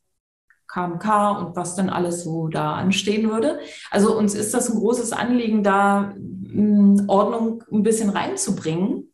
KMK 0.69 1.39
und 1.39 1.57
was 1.57 1.75
dann 1.75 1.89
alles 1.89 2.23
so 2.23 2.49
da 2.49 2.75
anstehen 2.75 3.31
würde. 3.31 3.61
Also 3.91 4.17
uns 4.17 4.35
ist 4.35 4.53
das 4.53 4.71
ein 4.71 4.79
großes 4.79 5.13
Anliegen, 5.13 5.63
da 5.63 6.13
hm, 6.15 7.05
Ordnung 7.09 7.65
ein 7.73 7.83
bisschen 7.83 8.11
reinzubringen. 8.11 9.13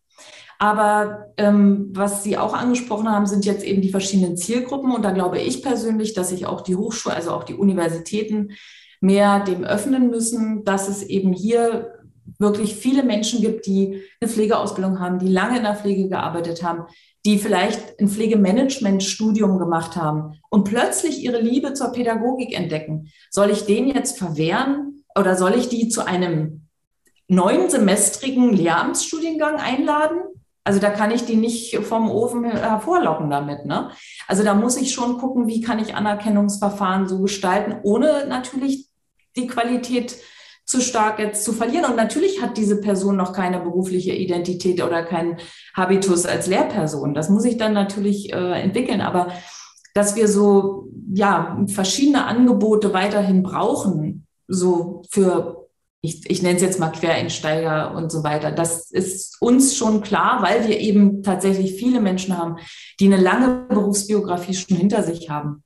Aber 0.63 1.33
ähm, 1.39 1.89
was 1.91 2.23
Sie 2.23 2.39
auch 2.39 2.55
angesprochen 2.55 3.11
haben, 3.11 3.27
sind 3.27 3.45
jetzt 3.45 3.65
eben 3.65 3.83
die 3.83 3.91
verschiedenen 3.91 4.37
Zielgruppen. 4.37 4.93
Und 4.93 5.05
da 5.05 5.11
glaube 5.11 5.41
ich 5.41 5.61
persönlich, 5.61 6.15
dass 6.15 6.29
sich 6.29 6.47
auch 6.47 6.61
die 6.61 6.77
Hochschule, 6.77 7.17
also 7.17 7.33
auch 7.33 7.43
die 7.43 7.57
Universitäten 7.57 8.53
mehr 9.01 9.41
dem 9.41 9.65
öffnen 9.65 10.09
müssen, 10.09 10.63
dass 10.63 10.87
es 10.87 11.03
eben 11.03 11.33
hier 11.33 11.91
wirklich 12.39 12.77
viele 12.77 13.03
Menschen 13.03 13.41
gibt, 13.41 13.67
die 13.67 14.03
eine 14.21 14.31
Pflegeausbildung 14.31 15.01
haben, 15.01 15.19
die 15.19 15.27
lange 15.27 15.57
in 15.57 15.65
der 15.65 15.75
Pflege 15.75 16.09
gearbeitet 16.09 16.63
haben, 16.63 16.85
die 17.27 17.39
vielleicht 17.39 17.99
ein 17.99 18.07
Pflegemanagement-Studium 18.07 19.59
gemacht 19.59 19.97
haben 19.97 20.39
und 20.49 20.63
plötzlich 20.63 21.25
ihre 21.25 21.41
Liebe 21.41 21.75
zur 21.75 21.91
Pädagogik 21.91 22.57
entdecken. 22.57 23.09
Soll 23.33 23.51
ich 23.51 23.67
den 23.67 23.89
jetzt 23.89 24.17
verwehren 24.17 25.03
oder 25.19 25.35
soll 25.35 25.55
ich 25.57 25.69
die 25.69 25.89
zu 25.89 26.07
einem 26.07 26.69
neun 27.27 27.69
semestrigen 27.69 28.53
Lehramtsstudiengang 28.53 29.57
einladen? 29.57 30.21
Also 30.65 30.79
da 30.79 30.91
kann 30.91 31.11
ich 31.11 31.25
die 31.25 31.37
nicht 31.37 31.77
vom 31.79 32.11
Ofen 32.11 32.45
hervorlocken 32.45 33.31
damit. 33.31 33.67
Ne? 33.67 33.91
Also 34.29 34.45
da 34.45 34.55
muss 34.55 34.77
ich 34.77 34.93
schon 34.93 35.19
gucken, 35.19 35.49
wie 35.49 35.61
kann 35.61 35.81
ich 35.81 35.95
Anerkennungsverfahren 35.95 37.09
so 37.09 37.21
gestalten, 37.21 37.81
ohne 37.83 38.27
natürlich 38.29 38.89
die 39.37 39.49
Qualität 39.49 40.17
zu 40.65 40.81
stark 40.81 41.19
jetzt 41.19 41.45
zu 41.45 41.53
verlieren. 41.53 41.87
Und 41.87 41.97
natürlich 41.97 42.41
hat 42.41 42.57
diese 42.57 42.81
Person 42.81 43.17
noch 43.17 43.33
keine 43.33 43.59
berufliche 43.59 44.13
Identität 44.13 44.83
oder 44.83 45.03
keinen 45.03 45.39
Habitus 45.75 46.27
als 46.27 46.47
Lehrperson. 46.47 47.15
Das 47.15 47.29
muss 47.29 47.45
ich 47.45 47.57
dann 47.57 47.73
natürlich 47.73 48.33
äh, 48.33 48.63
entwickeln. 48.63 49.01
Aber 49.01 49.33
dass 49.95 50.15
wir 50.15 50.29
so, 50.29 50.89
ja, 51.13 51.59
verschiedene 51.67 52.25
Angebote 52.25 52.95
weiterhin 52.95 53.43
brauchen, 53.43 54.27
so 54.47 55.03
für 55.11 55.62
ich, 56.03 56.29
ich 56.29 56.43
nenne 56.43 56.57
es 56.57 56.63
jetzt 56.63 56.81
mal 56.81 56.91
Quereinsteiger 56.91 57.95
und 57.95 58.11
so 58.11 58.25
weiter. 58.25 58.51
Das 58.51 58.91
ist 58.91 59.41
uns 59.41 59.77
schon 59.77 60.03
klar, 60.03 60.43
weil 60.43 60.67
wir 60.67 60.81
eben 60.81 61.23
tatsächlich 61.23 61.75
viele 61.75 62.01
Menschen 62.01 62.37
haben, 62.37 62.57
die 62.99 63.07
eine 63.07 63.23
lange 63.23 63.67
Berufsbiografie 63.69 64.55
schon 64.55 64.77
hinter 64.77 65.05
sich 65.05 65.31
haben. 65.31 65.63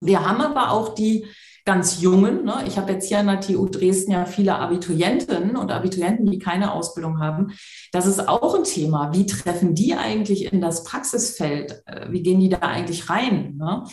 Wir 0.00 0.28
haben 0.28 0.40
aber 0.40 0.72
auch 0.72 0.94
die 0.94 1.26
ganz 1.64 2.00
Jungen. 2.00 2.44
Ne? 2.44 2.64
Ich 2.66 2.78
habe 2.78 2.92
jetzt 2.92 3.08
hier 3.08 3.20
an 3.20 3.26
der 3.26 3.40
TU 3.40 3.66
Dresden 3.68 4.12
ja 4.12 4.24
viele 4.24 4.56
Abiturientinnen 4.56 5.56
und 5.56 5.70
Abiturienten, 5.70 6.26
die 6.26 6.38
keine 6.40 6.72
Ausbildung 6.72 7.20
haben. 7.20 7.52
Das 7.92 8.06
ist 8.06 8.28
auch 8.28 8.56
ein 8.56 8.64
Thema. 8.64 9.12
Wie 9.12 9.26
treffen 9.26 9.74
die 9.74 9.94
eigentlich 9.94 10.52
in 10.52 10.60
das 10.60 10.82
Praxisfeld? 10.84 11.82
Äh, 11.86 12.10
wie 12.10 12.22
gehen 12.22 12.40
die 12.40 12.48
da 12.48 12.58
eigentlich 12.58 13.08
rein? 13.08 13.56
Ne? 13.56 13.84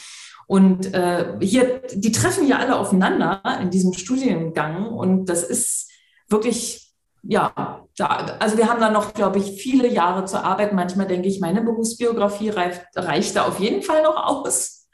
Und 0.48 0.94
äh, 0.94 1.38
hier, 1.42 1.82
die 1.94 2.12
treffen 2.12 2.48
ja 2.48 2.58
alle 2.58 2.78
aufeinander 2.78 3.42
in 3.62 3.70
diesem 3.70 3.94
Studiengang 3.94 4.88
und 4.88 5.26
das 5.26 5.44
ist 5.44 5.90
wirklich, 6.28 6.94
ja, 7.22 7.86
da, 7.98 8.08
also 8.40 8.58
wir 8.58 8.70
haben 8.70 8.82
da 8.82 8.90
noch, 8.90 9.14
glaube 9.14 9.40
ich, 9.40 9.62
viele 9.62 9.88
Jahre 9.88 10.26
zu 10.26 10.44
arbeiten. 10.44 10.76
Manchmal 10.76 11.08
denke 11.08 11.28
ich, 11.28 11.40
meine 11.40 11.62
Berufsbiografie 11.62 12.50
reicht, 12.50 12.84
reicht 12.96 13.36
da 13.36 13.46
auf 13.46 13.60
jeden 13.60 13.84
Fall 13.84 14.04
noch 14.04 14.18
aus 14.18 14.88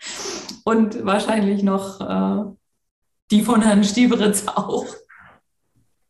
und 0.63 1.05
wahrscheinlich 1.05 1.63
noch 1.63 1.99
äh, 2.01 2.51
die 3.31 3.41
von 3.41 3.61
Herrn 3.61 3.83
Stieberitz 3.83 4.47
auch. 4.47 4.85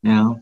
Ja, 0.02 0.40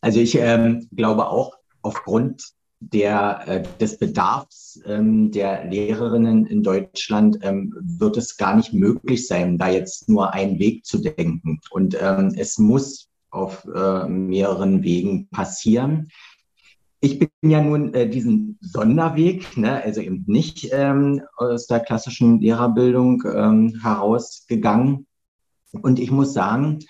also 0.00 0.20
ich 0.20 0.36
ähm, 0.36 0.88
glaube 0.94 1.28
auch 1.28 1.54
aufgrund 1.82 2.52
der, 2.80 3.42
äh, 3.46 3.62
des 3.78 3.98
Bedarfs 3.98 4.80
ähm, 4.86 5.30
der 5.30 5.66
Lehrerinnen 5.66 6.46
in 6.46 6.62
Deutschland 6.62 7.38
ähm, 7.42 7.74
wird 7.78 8.16
es 8.16 8.36
gar 8.36 8.56
nicht 8.56 8.72
möglich 8.72 9.26
sein, 9.26 9.58
da 9.58 9.68
jetzt 9.68 10.08
nur 10.08 10.32
einen 10.32 10.58
Weg 10.58 10.86
zu 10.86 10.98
denken. 10.98 11.60
Und 11.70 11.96
ähm, 12.00 12.32
es 12.36 12.58
muss 12.58 13.08
auf 13.30 13.66
äh, 13.66 14.08
mehreren 14.08 14.82
Wegen 14.82 15.28
passieren. 15.28 16.08
Ich 17.00 17.18
bin 17.18 17.30
ja 17.42 17.62
nun 17.62 17.94
äh, 17.94 18.08
diesen 18.08 18.58
Sonderweg, 18.60 19.56
ne, 19.56 19.82
also 19.82 20.00
eben 20.00 20.24
nicht 20.26 20.68
ähm, 20.72 21.22
aus 21.36 21.66
der 21.66 21.80
klassischen 21.80 22.40
Lehrerbildung 22.40 23.22
ähm, 23.26 23.78
herausgegangen. 23.82 25.06
Und 25.72 25.98
ich 25.98 26.10
muss 26.10 26.32
sagen, 26.32 26.80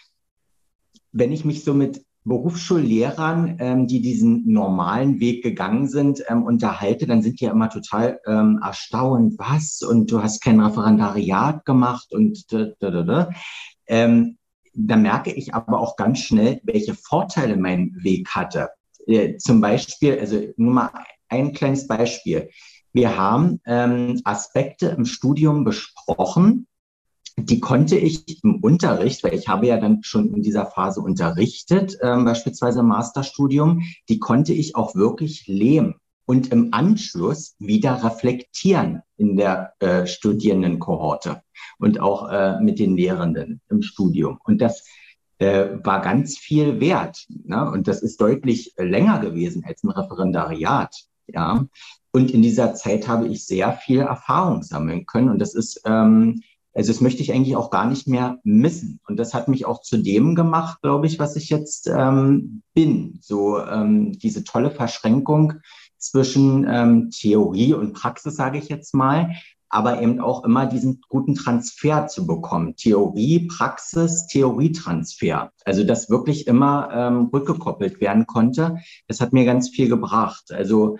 wenn 1.12 1.32
ich 1.32 1.44
mich 1.44 1.64
so 1.64 1.74
mit 1.74 2.04
Berufsschullehrern, 2.24 3.56
ähm, 3.60 3.86
die 3.86 4.00
diesen 4.00 4.50
normalen 4.50 5.20
Weg 5.20 5.42
gegangen 5.42 5.88
sind, 5.88 6.22
ähm, 6.28 6.42
unterhalte, 6.42 7.06
dann 7.06 7.22
sind 7.22 7.40
die 7.40 7.46
ja 7.46 7.52
immer 7.52 7.70
total 7.70 8.20
ähm, 8.26 8.60
erstaunt, 8.62 9.34
was? 9.38 9.82
Und 9.82 10.10
du 10.10 10.22
hast 10.22 10.42
kein 10.42 10.60
Referendariat 10.60 11.64
gemacht 11.64 12.12
und 12.12 12.52
da, 12.52 12.66
da, 12.78 12.90
da, 12.90 13.02
da. 13.02 13.30
Ähm, 13.86 14.36
da 14.74 14.96
merke 14.96 15.32
ich 15.32 15.54
aber 15.54 15.80
auch 15.80 15.96
ganz 15.96 16.20
schnell, 16.20 16.60
welche 16.64 16.94
Vorteile 16.94 17.56
mein 17.56 17.96
Weg 18.02 18.28
hatte. 18.30 18.68
Äh, 19.06 19.36
zum 19.38 19.60
Beispiel, 19.60 20.18
also 20.18 20.40
nur 20.56 20.72
mal 20.72 20.90
ein 21.28 21.52
kleines 21.52 21.86
Beispiel. 21.86 22.50
Wir 22.92 23.16
haben 23.16 23.60
ähm, 23.66 24.20
Aspekte 24.24 24.88
im 24.88 25.04
Studium 25.04 25.64
besprochen, 25.64 26.66
die 27.48 27.60
konnte 27.60 27.96
ich 27.96 28.42
im 28.42 28.56
Unterricht, 28.56 29.22
weil 29.24 29.34
ich 29.34 29.48
habe 29.48 29.66
ja 29.66 29.78
dann 29.78 30.02
schon 30.02 30.34
in 30.34 30.42
dieser 30.42 30.66
Phase 30.66 31.00
unterrichtet, 31.00 31.98
ähm, 32.02 32.24
beispielsweise 32.24 32.80
im 32.80 32.86
Masterstudium, 32.86 33.82
die 34.08 34.18
konnte 34.18 34.52
ich 34.52 34.76
auch 34.76 34.94
wirklich 34.94 35.46
leben 35.46 35.94
und 36.26 36.52
im 36.52 36.68
Anschluss 36.72 37.56
wieder 37.58 38.04
reflektieren 38.04 39.02
in 39.16 39.36
der 39.36 39.72
äh, 39.80 40.06
Studierendenkohorte 40.06 41.42
und 41.78 42.00
auch 42.00 42.30
äh, 42.30 42.60
mit 42.60 42.78
den 42.78 42.96
Lehrenden 42.96 43.60
im 43.68 43.82
Studium. 43.82 44.38
Und 44.44 44.60
das 44.60 44.84
äh, 45.38 45.78
war 45.82 46.00
ganz 46.02 46.38
viel 46.38 46.80
wert. 46.80 47.26
Ne? 47.28 47.70
Und 47.70 47.88
das 47.88 48.02
ist 48.02 48.20
deutlich 48.20 48.74
länger 48.76 49.18
gewesen 49.20 49.64
als 49.66 49.82
ein 49.82 49.90
Referendariat. 49.90 50.94
Ja, 51.26 51.64
und 52.12 52.32
in 52.32 52.42
dieser 52.42 52.74
Zeit 52.74 53.06
habe 53.06 53.28
ich 53.28 53.46
sehr 53.46 53.72
viel 53.72 54.00
Erfahrung 54.00 54.62
sammeln 54.62 55.06
können. 55.06 55.30
Und 55.30 55.38
das 55.38 55.54
ist, 55.54 55.82
ähm, 55.84 56.42
also 56.72 56.92
das 56.92 57.00
möchte 57.00 57.22
ich 57.22 57.32
eigentlich 57.32 57.56
auch 57.56 57.70
gar 57.70 57.86
nicht 57.86 58.06
mehr 58.06 58.38
missen. 58.44 59.00
Und 59.06 59.16
das 59.18 59.34
hat 59.34 59.48
mich 59.48 59.66
auch 59.66 59.80
zu 59.80 59.98
dem 59.98 60.34
gemacht, 60.34 60.80
glaube 60.82 61.06
ich, 61.06 61.18
was 61.18 61.36
ich 61.36 61.50
jetzt 61.50 61.88
ähm, 61.88 62.62
bin. 62.74 63.18
So 63.20 63.58
ähm, 63.58 64.12
diese 64.18 64.44
tolle 64.44 64.70
Verschränkung 64.70 65.54
zwischen 65.98 66.66
ähm, 66.68 67.10
Theorie 67.10 67.74
und 67.74 67.92
Praxis, 67.92 68.36
sage 68.36 68.58
ich 68.58 68.68
jetzt 68.68 68.94
mal, 68.94 69.30
aber 69.68 70.02
eben 70.02 70.20
auch 70.20 70.44
immer 70.44 70.66
diesen 70.66 71.00
guten 71.08 71.36
Transfer 71.36 72.08
zu 72.08 72.26
bekommen. 72.26 72.74
Theorie, 72.76 73.46
Praxis, 73.46 74.26
Theorietransfer. 74.26 75.52
Also 75.64 75.84
dass 75.84 76.10
wirklich 76.10 76.48
immer 76.48 76.90
ähm, 76.92 77.30
rückgekoppelt 77.32 78.00
werden 78.00 78.26
konnte. 78.26 78.78
Das 79.06 79.20
hat 79.20 79.32
mir 79.32 79.44
ganz 79.44 79.70
viel 79.70 79.88
gebracht. 79.88 80.50
Also 80.50 80.98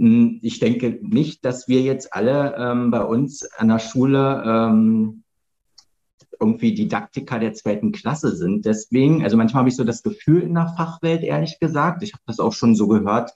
ich 0.00 0.60
denke 0.60 0.98
nicht, 1.02 1.44
dass 1.44 1.68
wir 1.68 1.82
jetzt 1.82 2.14
alle 2.14 2.54
ähm, 2.56 2.90
bei 2.90 3.02
uns 3.02 3.44
an 3.52 3.68
der 3.68 3.78
Schule 3.78 4.42
ähm, 4.46 5.24
irgendwie 6.40 6.74
Didaktiker 6.74 7.38
der 7.38 7.52
zweiten 7.52 7.92
Klasse 7.92 8.34
sind. 8.34 8.64
Deswegen, 8.64 9.22
also 9.22 9.36
manchmal 9.36 9.60
habe 9.60 9.68
ich 9.68 9.76
so 9.76 9.84
das 9.84 10.02
Gefühl 10.02 10.40
in 10.40 10.54
der 10.54 10.72
Fachwelt, 10.74 11.22
ehrlich 11.22 11.58
gesagt, 11.60 12.02
ich 12.02 12.14
habe 12.14 12.22
das 12.26 12.40
auch 12.40 12.54
schon 12.54 12.74
so 12.74 12.88
gehört, 12.88 13.32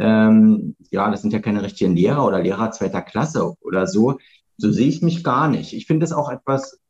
ähm, 0.00 0.74
ja, 0.90 1.08
das 1.08 1.22
sind 1.22 1.32
ja 1.32 1.38
keine 1.38 1.62
richtigen 1.62 1.94
Lehrer 1.94 2.26
oder 2.26 2.42
Lehrer 2.42 2.72
zweiter 2.72 3.02
Klasse 3.02 3.54
oder 3.60 3.86
so. 3.86 4.18
So 4.56 4.72
sehe 4.72 4.88
ich 4.88 5.02
mich 5.02 5.22
gar 5.22 5.48
nicht. 5.48 5.72
Ich 5.72 5.86
finde 5.86 6.04
es 6.04 6.12
auch 6.12 6.30
etwas 6.30 6.80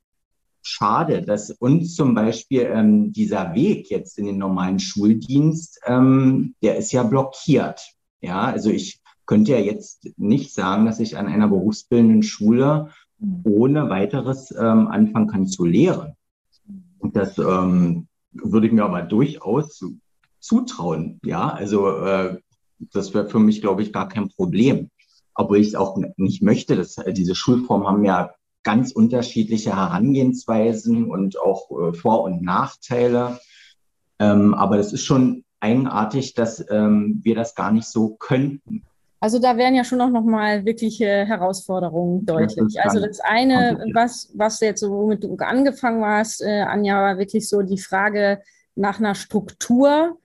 schade, 0.62 1.22
dass 1.22 1.50
uns 1.50 1.94
zum 1.94 2.14
Beispiel 2.14 2.62
ähm, 2.62 3.12
dieser 3.12 3.54
Weg 3.54 3.90
jetzt 3.90 4.18
in 4.18 4.24
den 4.24 4.38
normalen 4.38 4.78
Schuldienst, 4.78 5.80
ähm, 5.86 6.54
der 6.62 6.76
ist 6.76 6.92
ja 6.92 7.02
blockiert. 7.02 7.94
Ja, 8.20 8.42
also 8.42 8.70
ich 8.70 8.97
könnte 9.28 9.52
ja 9.52 9.58
jetzt 9.58 10.08
nicht 10.16 10.54
sagen, 10.54 10.86
dass 10.86 11.00
ich 11.00 11.18
an 11.18 11.26
einer 11.26 11.48
berufsbildenden 11.48 12.22
Schule 12.22 12.88
ohne 13.44 13.90
weiteres 13.90 14.50
ähm, 14.52 14.88
anfangen 14.88 15.28
kann 15.28 15.46
zu 15.46 15.66
lehren. 15.66 16.14
Und 16.98 17.14
das 17.14 17.36
ähm, 17.36 18.08
würde 18.32 18.66
ich 18.66 18.72
mir 18.72 18.84
aber 18.84 19.02
durchaus 19.02 19.84
zutrauen. 20.40 21.20
Ja, 21.22 21.50
also 21.50 21.90
äh, 21.98 22.38
das 22.92 23.12
wäre 23.12 23.28
für 23.28 23.38
mich, 23.38 23.60
glaube 23.60 23.82
ich, 23.82 23.92
gar 23.92 24.08
kein 24.08 24.30
Problem. 24.30 24.90
Obwohl 25.34 25.58
ich 25.58 25.68
es 25.68 25.74
auch 25.74 25.98
nicht 26.16 26.42
möchte. 26.42 26.74
Dass, 26.74 26.96
äh, 26.96 27.12
diese 27.12 27.34
Schulformen 27.34 27.86
haben 27.86 28.04
ja 28.04 28.30
ganz 28.62 28.92
unterschiedliche 28.92 29.76
Herangehensweisen 29.76 31.04
und 31.04 31.38
auch 31.38 31.70
äh, 31.70 31.92
Vor- 31.92 32.22
und 32.22 32.42
Nachteile. 32.42 33.38
Ähm, 34.18 34.54
aber 34.54 34.78
das 34.78 34.94
ist 34.94 35.04
schon 35.04 35.44
eigenartig, 35.60 36.32
dass 36.32 36.64
ähm, 36.70 37.20
wir 37.22 37.34
das 37.34 37.54
gar 37.54 37.72
nicht 37.72 37.88
so 37.88 38.16
könnten. 38.16 38.84
Also 39.20 39.40
da 39.40 39.56
wären 39.56 39.74
ja 39.74 39.82
schon 39.82 40.00
auch 40.00 40.10
nochmal 40.10 40.64
wirkliche 40.64 41.26
Herausforderungen 41.26 42.24
deutlich. 42.24 42.74
Das 42.74 42.84
also 42.84 43.04
das 43.04 43.20
eine, 43.20 43.84
was, 43.92 44.30
was 44.34 44.60
jetzt 44.60 44.80
so, 44.80 44.90
womit 44.90 45.24
du 45.24 45.36
angefangen 45.38 46.04
hast, 46.04 46.40
äh, 46.40 46.60
Anja, 46.60 47.02
war 47.02 47.18
wirklich 47.18 47.48
so 47.48 47.62
die 47.62 47.78
Frage 47.78 48.40
nach 48.76 49.00
einer 49.00 49.16
Struktur, 49.16 50.18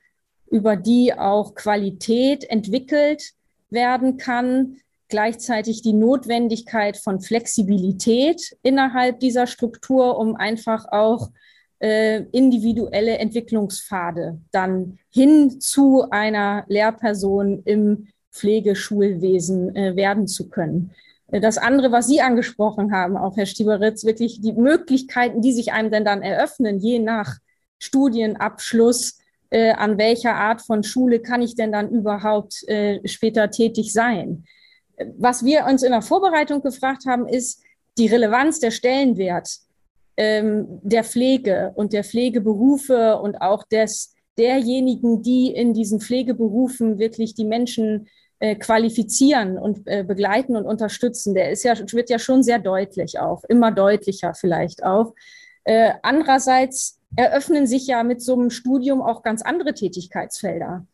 über 0.52 0.76
die 0.76 1.14
auch 1.14 1.56
Qualität 1.56 2.44
entwickelt 2.44 3.34
werden 3.72 4.18
kann, 4.18 4.78
gleichzeitig 5.08 5.82
die 5.82 5.94
Notwendigkeit 5.94 6.98
von 6.98 7.20
Flexibilität 7.20 8.56
innerhalb 8.62 9.20
dieser 9.20 9.48
Struktur, 9.48 10.20
um 10.20 10.36
einfach 10.36 10.86
auch 10.92 11.32
äh, 11.80 12.22
individuelle 12.32 13.18
Entwicklungspfade 13.18 14.40
dann 14.52 15.00
hin 15.10 15.60
zu 15.60 16.10
einer 16.12 16.64
Lehrperson 16.68 17.64
im 17.66 18.08
Pflegeschulwesen 18.34 19.76
äh, 19.76 19.96
werden 19.96 20.28
zu 20.28 20.50
können. 20.50 20.92
Äh, 21.32 21.40
das 21.40 21.58
andere, 21.58 21.92
was 21.92 22.08
Sie 22.08 22.22
angesprochen 22.22 22.92
haben, 22.92 23.16
auch 23.16 23.38
Herr 23.38 23.46
Stieberitz, 23.46 24.04
wirklich 24.04 24.42
die 24.42 24.54
Möglichkeiten, 24.54 25.42
die 25.42 25.54
sich 25.54 25.72
einem 25.72 25.92
denn 25.92 26.04
dann 26.04 26.22
eröffnen, 26.22 26.80
je 26.80 27.00
nach 27.00 27.38
Studienabschluss, 27.80 29.20
äh, 29.50 29.72
an 29.72 29.98
welcher 29.98 30.36
Art 30.36 30.62
von 30.62 30.84
Schule 30.84 31.20
kann 31.20 31.42
ich 31.42 31.56
denn 31.56 31.72
dann 31.72 31.90
überhaupt 31.90 32.68
äh, 32.68 33.08
später 33.08 33.52
tätig 33.52 33.94
sein. 33.94 34.46
Was 35.18 35.46
wir 35.46 35.66
uns 35.66 35.84
in 35.84 35.92
der 35.92 36.02
Vorbereitung 36.02 36.62
gefragt 36.62 37.06
haben, 37.06 37.28
ist 37.28 37.62
die 37.98 38.08
Relevanz 38.08 38.60
der 38.60 38.72
Stellenwert 38.72 39.60
ähm, 40.18 40.80
der 40.82 41.04
Pflege 41.04 41.72
und 41.76 41.94
der 41.94 42.04
Pflegeberufe 42.04 43.18
und 43.18 43.42
auch 43.42 43.64
des 43.64 44.14
derjenigen, 44.38 45.22
die 45.22 45.52
in 45.52 45.74
diesen 45.74 46.00
Pflegeberufen 46.00 46.98
wirklich 46.98 47.36
die 47.36 47.46
Menschen 47.46 48.08
äh, 48.40 48.56
qualifizieren 48.56 49.58
und 49.58 49.88
äh, 49.88 50.04
begleiten 50.04 50.58
und 50.58 50.66
unterstützen, 50.66 51.34
der 51.34 51.52
ist 51.52 51.64
ja, 51.64 51.76
wird 51.94 52.10
ja 52.10 52.20
schon 52.20 52.44
sehr 52.44 52.60
deutlich 52.60 53.18
auch, 53.18 53.46
immer 53.46 53.72
deutlicher 53.72 54.34
vielleicht 54.34 54.84
auch. 54.84 55.14
Äh, 55.64 55.94
andererseits 56.02 57.00
eröffnen 57.16 57.68
sich 57.68 57.88
ja 57.88 58.04
mit 58.04 58.22
so 58.22 58.34
einem 58.34 58.50
Studium 58.50 59.02
auch 59.02 59.24
ganz 59.24 59.44
andere 59.44 59.74
Tätigkeitsfelder. 59.74 60.86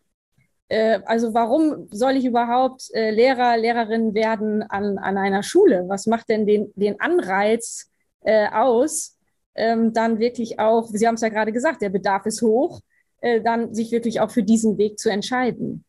Also 1.06 1.34
warum 1.34 1.88
soll 1.90 2.18
ich 2.18 2.26
überhaupt 2.26 2.92
Lehrer, 2.94 3.58
Lehrerin 3.58 4.14
werden 4.14 4.62
an, 4.62 5.00
an 5.00 5.18
einer 5.18 5.42
Schule? 5.42 5.86
Was 5.88 6.06
macht 6.06 6.30
denn 6.30 6.46
den, 6.46 6.72
den 6.76 7.00
Anreiz 7.02 7.90
aus, 8.22 9.18
ähm, 9.56 9.94
dann 9.94 10.20
wirklich 10.20 10.60
auch, 10.60 10.88
Sie 10.94 11.08
haben 11.08 11.16
es 11.16 11.22
ja 11.22 11.30
gerade 11.30 11.52
gesagt, 11.52 11.82
der 11.82 11.90
Bedarf 11.90 12.28
ist 12.28 12.44
hoch, 12.44 12.82
dann 13.20 13.74
sich 13.74 13.92
wirklich 13.92 14.22
auch 14.22 14.30
für 14.30 14.44
diesen 14.44 14.78
Weg 14.78 15.00
zu 15.00 15.10
entscheiden? 15.10 15.86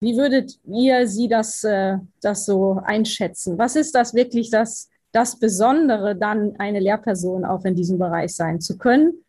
Wie 0.00 0.16
würdet 0.16 0.58
ihr 0.66 1.06
Sie 1.06 1.28
das, 1.28 1.64
äh, 1.64 1.96
das 2.20 2.44
so 2.44 2.80
einschätzen? 2.84 3.58
Was 3.58 3.76
ist 3.76 3.94
das 3.94 4.14
wirklich 4.14 4.50
das, 4.50 4.90
das 5.12 5.38
Besondere, 5.38 6.14
dann 6.16 6.56
eine 6.58 6.80
Lehrperson 6.80 7.44
auch 7.44 7.64
in 7.64 7.74
diesem 7.74 7.98
Bereich 7.98 8.34
sein 8.34 8.60
zu 8.60 8.76
können? 8.76 9.24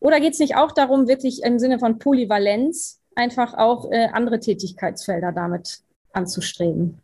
Oder 0.00 0.18
geht 0.18 0.32
es 0.32 0.38
nicht 0.40 0.56
auch 0.56 0.72
darum, 0.72 1.06
wirklich 1.06 1.42
im 1.44 1.58
Sinne 1.58 1.78
von 1.78 1.98
Polyvalenz 1.98 3.00
einfach 3.14 3.54
auch 3.54 3.90
äh, 3.90 4.08
andere 4.12 4.40
Tätigkeitsfelder 4.40 5.30
damit 5.32 5.80
anzustreben? 6.12 6.98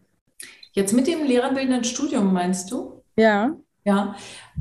Jetzt 0.73 0.93
mit 0.93 1.07
dem 1.07 1.25
lehrerbildenden 1.25 1.85
Studium 1.85 2.33
meinst 2.33 2.71
du? 2.71 3.03
Ja. 3.17 3.57
Ja. 3.85 4.17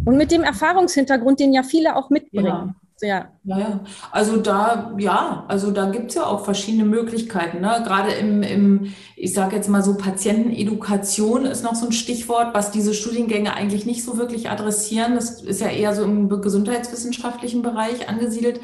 Und 0.05 0.17
mit 0.17 0.31
dem 0.31 0.43
Erfahrungshintergrund, 0.43 1.39
den 1.39 1.51
ja 1.51 1.63
viele 1.63 1.95
auch 1.95 2.09
mitbringen. 2.11 2.45
Ja. 2.45 2.75
Ja. 3.01 3.29
ja. 3.43 3.81
Also 4.11 4.37
da, 4.37 4.93
ja, 4.97 5.45
also 5.47 5.71
da 5.71 5.89
gibt 5.89 6.09
es 6.09 6.15
ja 6.15 6.25
auch 6.25 6.45
verschiedene 6.45 6.85
Möglichkeiten. 6.85 7.59
Ne? 7.59 7.81
Gerade 7.85 8.11
im, 8.13 8.41
im, 8.41 8.93
ich 9.15 9.33
sage 9.33 9.55
jetzt 9.55 9.67
mal 9.67 9.83
so, 9.83 9.95
Patientenedukation 9.97 11.45
ist 11.45 11.63
noch 11.63 11.75
so 11.75 11.87
ein 11.87 11.91
Stichwort, 11.91 12.53
was 12.53 12.71
diese 12.71 12.93
Studiengänge 12.93 13.53
eigentlich 13.53 13.85
nicht 13.85 14.03
so 14.03 14.17
wirklich 14.17 14.49
adressieren. 14.49 15.15
Das 15.15 15.41
ist 15.41 15.61
ja 15.61 15.67
eher 15.67 15.93
so 15.93 16.03
im 16.03 16.29
gesundheitswissenschaftlichen 16.29 17.61
Bereich 17.61 18.07
angesiedelt. 18.07 18.61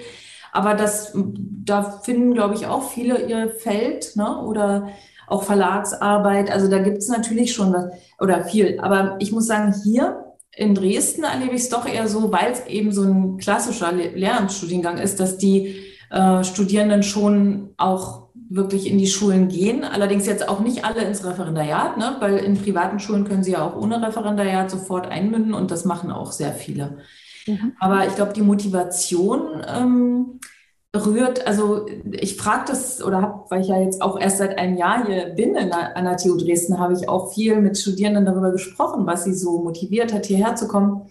Aber 0.54 0.76
das, 0.76 1.14
da 1.16 1.84
finden, 1.84 2.34
glaube 2.34 2.56
ich, 2.56 2.68
auch 2.68 2.90
viele 2.90 3.28
ihr 3.28 3.50
Feld, 3.50 4.16
ne? 4.16 4.42
Oder 4.44 4.90
auch 5.28 5.44
Verlagsarbeit. 5.44 6.52
Also 6.52 6.70
da 6.70 6.80
gibt 6.80 6.98
es 6.98 7.08
natürlich 7.08 7.54
schon 7.54 7.74
was 7.74 7.86
oder 8.20 8.44
viel. 8.44 8.80
Aber 8.82 9.16
ich 9.20 9.32
muss 9.32 9.48
sagen, 9.48 9.74
hier 9.84 10.31
in 10.56 10.76
Dresden 10.76 11.24
erlebe 11.24 11.56
ich 11.56 11.62
es 11.62 11.70
doch 11.70 11.86
eher 11.86 12.08
so, 12.08 12.32
weil 12.32 12.52
es 12.52 12.66
eben 12.68 12.92
so 12.92 13.04
ein 13.04 13.38
klassischer 13.38 13.92
Lehramtsstudiengang 13.92 14.98
ist, 14.98 15.20
dass 15.20 15.38
die 15.38 15.76
äh, 16.10 16.44
Studierenden 16.44 17.04
schon 17.04 17.70
auch 17.78 18.22
wirklich 18.50 18.86
in 18.86 18.98
die 18.98 19.08
Schulen 19.08 19.48
gehen. 19.48 19.86
Allerdings 19.86 20.26
jetzt 20.26 20.50
auch 20.50 20.60
nicht 20.60 20.84
alle 20.84 21.04
ins 21.04 21.26
Referendariat, 21.26 21.98
ne? 21.98 22.18
weil 22.20 22.38
in 22.38 22.62
privaten 22.62 23.00
Schulen 23.00 23.24
können 23.24 23.44
sie 23.44 23.54
ja 23.54 23.66
auch 23.66 23.78
ohne 23.78 24.06
Referendariat 24.06 24.70
sofort 24.70 25.08
einmünden 25.08 25.54
und 25.54 25.72
das 25.72 25.86
machen 25.86 26.12
auch 26.12 26.34
sehr 26.34 26.52
viele. 26.52 26.98
Mhm. 27.48 27.74
Aber 27.80 28.06
ich 28.06 28.16
glaube, 28.16 28.34
die 28.34 28.42
Motivation 28.42 29.66
ähm, 29.66 30.40
rührt, 30.96 31.48
also 31.48 31.86
ich 32.12 32.36
frage 32.36 32.66
das 32.68 33.02
oder 33.02 33.22
habe, 33.22 33.46
weil 33.50 33.62
ich 33.62 33.70
ja 33.70 33.80
jetzt 33.80 34.02
auch 34.02 34.20
erst 34.20 34.40
seit 34.40 34.58
einem 34.58 34.78
Jahr 34.78 35.06
hier 35.06 35.28
bin 35.30 35.56
in 35.56 35.72
an 35.72 36.04
der 36.04 36.18
TU 36.18 36.38
Dresden, 36.38 36.80
habe 36.80 36.94
ich 36.94 37.08
auch 37.08 37.34
viel 37.34 37.62
mit 37.62 37.78
Studierenden 37.78 38.26
darüber 38.26 38.52
gesprochen, 38.52 39.06
was 39.08 39.24
sie 39.24 39.34
so 39.34 39.64
motiviert 39.64 40.14
hat, 40.14 40.26
hierher 40.26 40.56
zu 40.56 40.68
kommen. 40.68 41.10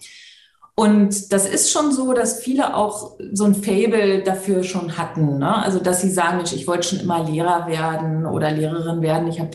Und 0.75 1.33
das 1.33 1.49
ist 1.49 1.71
schon 1.71 1.93
so, 1.93 2.13
dass 2.13 2.41
viele 2.41 2.77
auch 2.77 3.17
so 3.33 3.45
ein 3.45 3.55
Fable 3.55 4.23
dafür 4.23 4.63
schon 4.65 4.97
hatten. 4.97 5.39
Ne? 5.39 5.63
Also, 5.63 5.79
dass 5.79 6.01
sie 6.01 6.11
sagen, 6.11 6.39
Mensch, 6.39 6.53
ich 6.53 6.67
wollte 6.67 6.89
schon 6.89 7.01
immer 7.01 7.25
Lehrer 7.25 7.67
werden 7.67 8.27
oder 8.27 8.51
Lehrerin 8.51 9.03
werden. 9.03 9.29
Ich 9.29 9.41
habe 9.41 9.51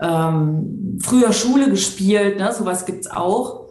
ähm, 0.00 0.98
früher 1.02 1.32
Schule 1.32 1.70
gespielt, 1.70 2.38
ne? 2.38 2.52
sowas 2.52 2.84
gibt 2.86 3.06
es 3.06 3.10
auch. 3.10 3.68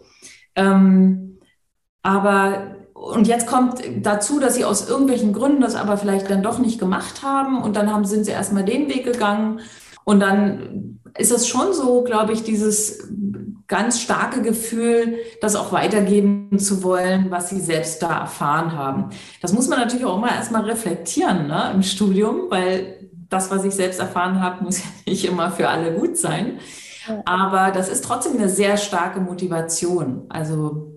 Ähm, 0.56 1.38
aber 2.02 2.76
und 3.02 3.26
jetzt 3.26 3.48
kommt 3.48 3.82
dazu, 4.02 4.38
dass 4.38 4.54
sie 4.54 4.64
aus 4.64 4.88
irgendwelchen 4.88 5.32
Gründen 5.32 5.60
das 5.60 5.74
aber 5.74 5.96
vielleicht 5.96 6.30
dann 6.30 6.42
doch 6.42 6.58
nicht 6.58 6.78
gemacht 6.78 7.22
haben 7.22 7.60
und 7.60 7.74
dann 7.74 7.92
haben, 7.92 8.04
sind 8.04 8.24
sie 8.24 8.30
erstmal 8.30 8.64
den 8.64 8.88
Weg 8.88 9.04
gegangen 9.04 9.60
und 10.04 10.20
dann 10.20 11.00
ist 11.18 11.32
es 11.32 11.48
schon 11.48 11.72
so, 11.72 12.04
glaube 12.04 12.32
ich, 12.32 12.44
dieses 12.44 13.08
ganz 13.66 14.00
starke 14.00 14.42
Gefühl, 14.42 15.16
das 15.40 15.56
auch 15.56 15.72
weitergeben 15.72 16.58
zu 16.58 16.82
wollen, 16.82 17.30
was 17.30 17.48
sie 17.50 17.60
selbst 17.60 18.02
da 18.02 18.20
erfahren 18.20 18.72
haben. 18.72 19.10
Das 19.40 19.52
muss 19.52 19.68
man 19.68 19.78
natürlich 19.78 20.04
auch 20.04 20.18
immer 20.18 20.30
erstmal 20.30 20.62
reflektieren 20.62 21.48
ne, 21.48 21.72
im 21.74 21.82
Studium, 21.82 22.50
weil 22.50 23.08
das, 23.28 23.50
was 23.50 23.64
ich 23.64 23.74
selbst 23.74 23.98
erfahren 23.98 24.40
habe, 24.40 24.64
muss 24.64 24.78
ja 24.78 24.84
nicht 25.06 25.24
immer 25.24 25.50
für 25.50 25.68
alle 25.68 25.92
gut 25.92 26.16
sein. 26.16 26.58
Aber 27.24 27.72
das 27.72 27.88
ist 27.88 28.04
trotzdem 28.04 28.36
eine 28.36 28.48
sehr 28.48 28.76
starke 28.76 29.20
Motivation. 29.20 30.26
Also, 30.28 30.91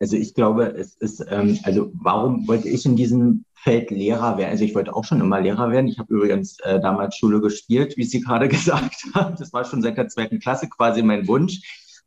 also 0.00 0.16
ich 0.16 0.34
glaube, 0.34 0.66
es 0.66 0.94
ist, 0.94 1.24
ähm, 1.28 1.58
also 1.64 1.90
warum 1.94 2.46
wollte 2.46 2.68
ich 2.68 2.86
in 2.86 2.96
diesem 2.96 3.44
Feld 3.54 3.90
Lehrer 3.90 4.38
werden? 4.38 4.50
Also 4.50 4.64
ich 4.64 4.74
wollte 4.74 4.94
auch 4.94 5.04
schon 5.04 5.20
immer 5.20 5.40
Lehrer 5.40 5.70
werden. 5.70 5.88
Ich 5.88 5.98
habe 5.98 6.14
übrigens 6.14 6.58
äh, 6.60 6.80
damals 6.80 7.16
Schule 7.16 7.40
gespielt, 7.40 7.96
wie 7.96 8.04
Sie 8.04 8.20
gerade 8.20 8.48
gesagt 8.48 8.96
haben. 9.14 9.36
Das 9.38 9.52
war 9.52 9.64
schon 9.64 9.82
seit 9.82 9.96
der 9.96 10.08
zweiten 10.08 10.38
Klasse 10.38 10.68
quasi 10.68 11.02
mein 11.02 11.26
Wunsch. 11.26 11.60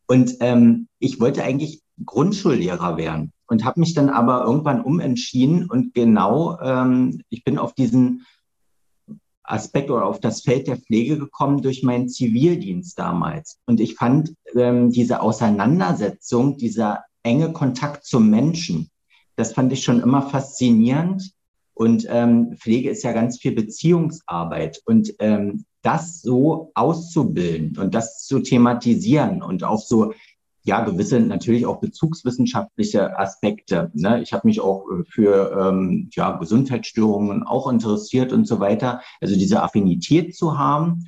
Und 0.08 0.36
ähm, 0.40 0.88
ich 1.00 1.20
wollte 1.20 1.44
eigentlich 1.44 1.82
Grundschullehrer 2.06 2.98
werden 2.98 3.32
und 3.48 3.66
habe 3.66 3.82
mich 3.82 3.94
dann 3.94 4.10
aber 4.10 4.44
irgendwann 4.46 4.82
umentschieden 4.82 5.70
und 5.70 5.94
genau, 5.94 6.58
ähm, 6.60 7.22
ich 7.30 7.44
bin 7.44 7.58
auf 7.58 7.74
diesen 7.74 8.26
Aspekt 9.44 9.90
oder 9.90 10.06
auf 10.06 10.20
das 10.20 10.42
Feld 10.42 10.68
der 10.68 10.78
Pflege 10.78 11.18
gekommen 11.18 11.62
durch 11.62 11.84
meinen 11.84 12.08
Zivildienst 12.08 12.98
damals. 12.98 13.60
Und 13.66 13.80
ich 13.80 13.96
fand 13.96 14.34
ähm, 14.56 14.92
diese 14.92 15.22
Auseinandersetzung, 15.22 16.58
dieser 16.58 17.04
enge 17.24 17.54
Kontakt 17.54 18.06
zum 18.06 18.30
Menschen, 18.30 18.90
das 19.36 19.54
fand 19.54 19.72
ich 19.74 19.84
schon 19.84 20.02
immer 20.02 20.24
faszinierend. 20.24 21.32
Und 21.74 22.06
ähm, 22.10 22.56
Pflege 22.58 22.90
ist 22.90 23.04
ja 23.04 23.12
ganz 23.12 23.40
viel 23.40 23.54
Beziehungsarbeit. 23.54 24.82
Und 24.86 25.14
ähm, 25.20 25.66
das 25.82 26.22
so 26.22 26.72
auszubilden 26.76 27.78
und 27.80 27.96
das 27.96 28.26
zu 28.26 28.40
thematisieren 28.40 29.42
und 29.42 29.64
auch 29.64 29.80
so 29.80 30.14
ja, 30.64 30.84
gewisse 30.86 31.20
natürlich 31.20 31.66
auch 31.66 31.80
bezugswissenschaftliche 31.80 33.18
Aspekte. 33.18 33.90
Ne? 33.96 34.22
Ich 34.22 34.32
habe 34.32 34.48
mich 34.48 34.62
auch 34.62 34.86
äh, 34.92 35.04
für 35.06 35.58
ähm, 35.60 36.10
ja, 36.14 36.38
Gesundheitsstörungen 36.38 37.42
auch 37.44 37.68
interessiert 37.68 38.32
und 38.32 38.48
so 38.48 38.60
weiter. 38.60 39.02
Also 39.22 39.36
diese 39.36 39.64
Affinität 39.64 40.36
zu 40.36 40.60
haben. 40.60 41.08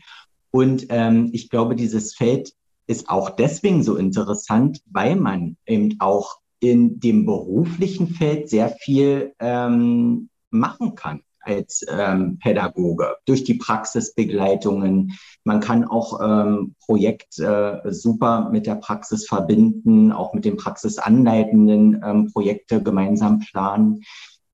Und 0.49 0.87
ähm, 0.89 1.29
ich 1.33 1.51
glaube, 1.51 1.75
dieses 1.75 2.15
Feld 2.15 2.53
ist 2.87 3.09
auch 3.09 3.29
deswegen 3.31 3.83
so 3.83 3.95
interessant, 3.95 4.81
weil 4.91 5.15
man 5.15 5.57
eben 5.65 5.95
auch 5.99 6.37
in 6.59 6.99
dem 6.99 7.25
beruflichen 7.25 8.07
Feld 8.07 8.49
sehr 8.49 8.69
viel 8.69 9.33
ähm, 9.39 10.29
machen 10.49 10.95
kann 10.95 11.21
als 11.43 11.85
ähm, 11.89 12.39
Pädagoge 12.39 13.17
durch 13.25 13.43
die 13.43 13.55
Praxisbegleitungen. 13.55 15.13
Man 15.43 15.59
kann 15.59 15.83
auch 15.83 16.19
ähm, 16.21 16.75
Projekt 16.85 17.37
äh, 17.39 17.81
super 17.91 18.49
mit 18.49 18.65
der 18.65 18.75
Praxis 18.75 19.27
verbinden, 19.27 20.11
auch 20.11 20.33
mit 20.33 20.45
den 20.45 20.57
praxisanleitenden 20.57 22.01
ähm, 22.03 22.31
Projekte 22.31 22.81
gemeinsam 22.81 23.39
planen. 23.39 24.03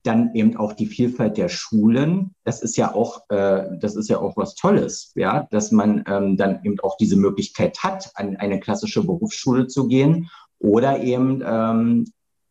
Dann 0.09 0.33
eben 0.33 0.57
auch 0.57 0.73
die 0.73 0.87
Vielfalt 0.87 1.37
der 1.37 1.49
Schulen. 1.49 2.33
Das 2.43 2.63
ist 2.63 2.77
ja 2.77 2.95
auch, 2.95 3.29
äh, 3.29 3.67
das 3.79 3.95
ist 3.95 4.09
ja 4.09 4.19
auch 4.19 4.35
was 4.37 4.55
Tolles, 4.55 5.11
ja, 5.13 5.47
dass 5.51 5.71
man 5.71 6.03
ähm, 6.07 6.35
dann 6.35 6.63
eben 6.63 6.79
auch 6.79 6.97
diese 6.97 7.15
Möglichkeit 7.15 7.83
hat, 7.83 8.09
an 8.15 8.35
eine 8.35 8.59
klassische 8.59 9.03
Berufsschule 9.03 9.67
zu 9.67 9.87
gehen 9.87 10.31
oder 10.57 11.03
eben 11.03 11.43
ähm, 11.45 12.05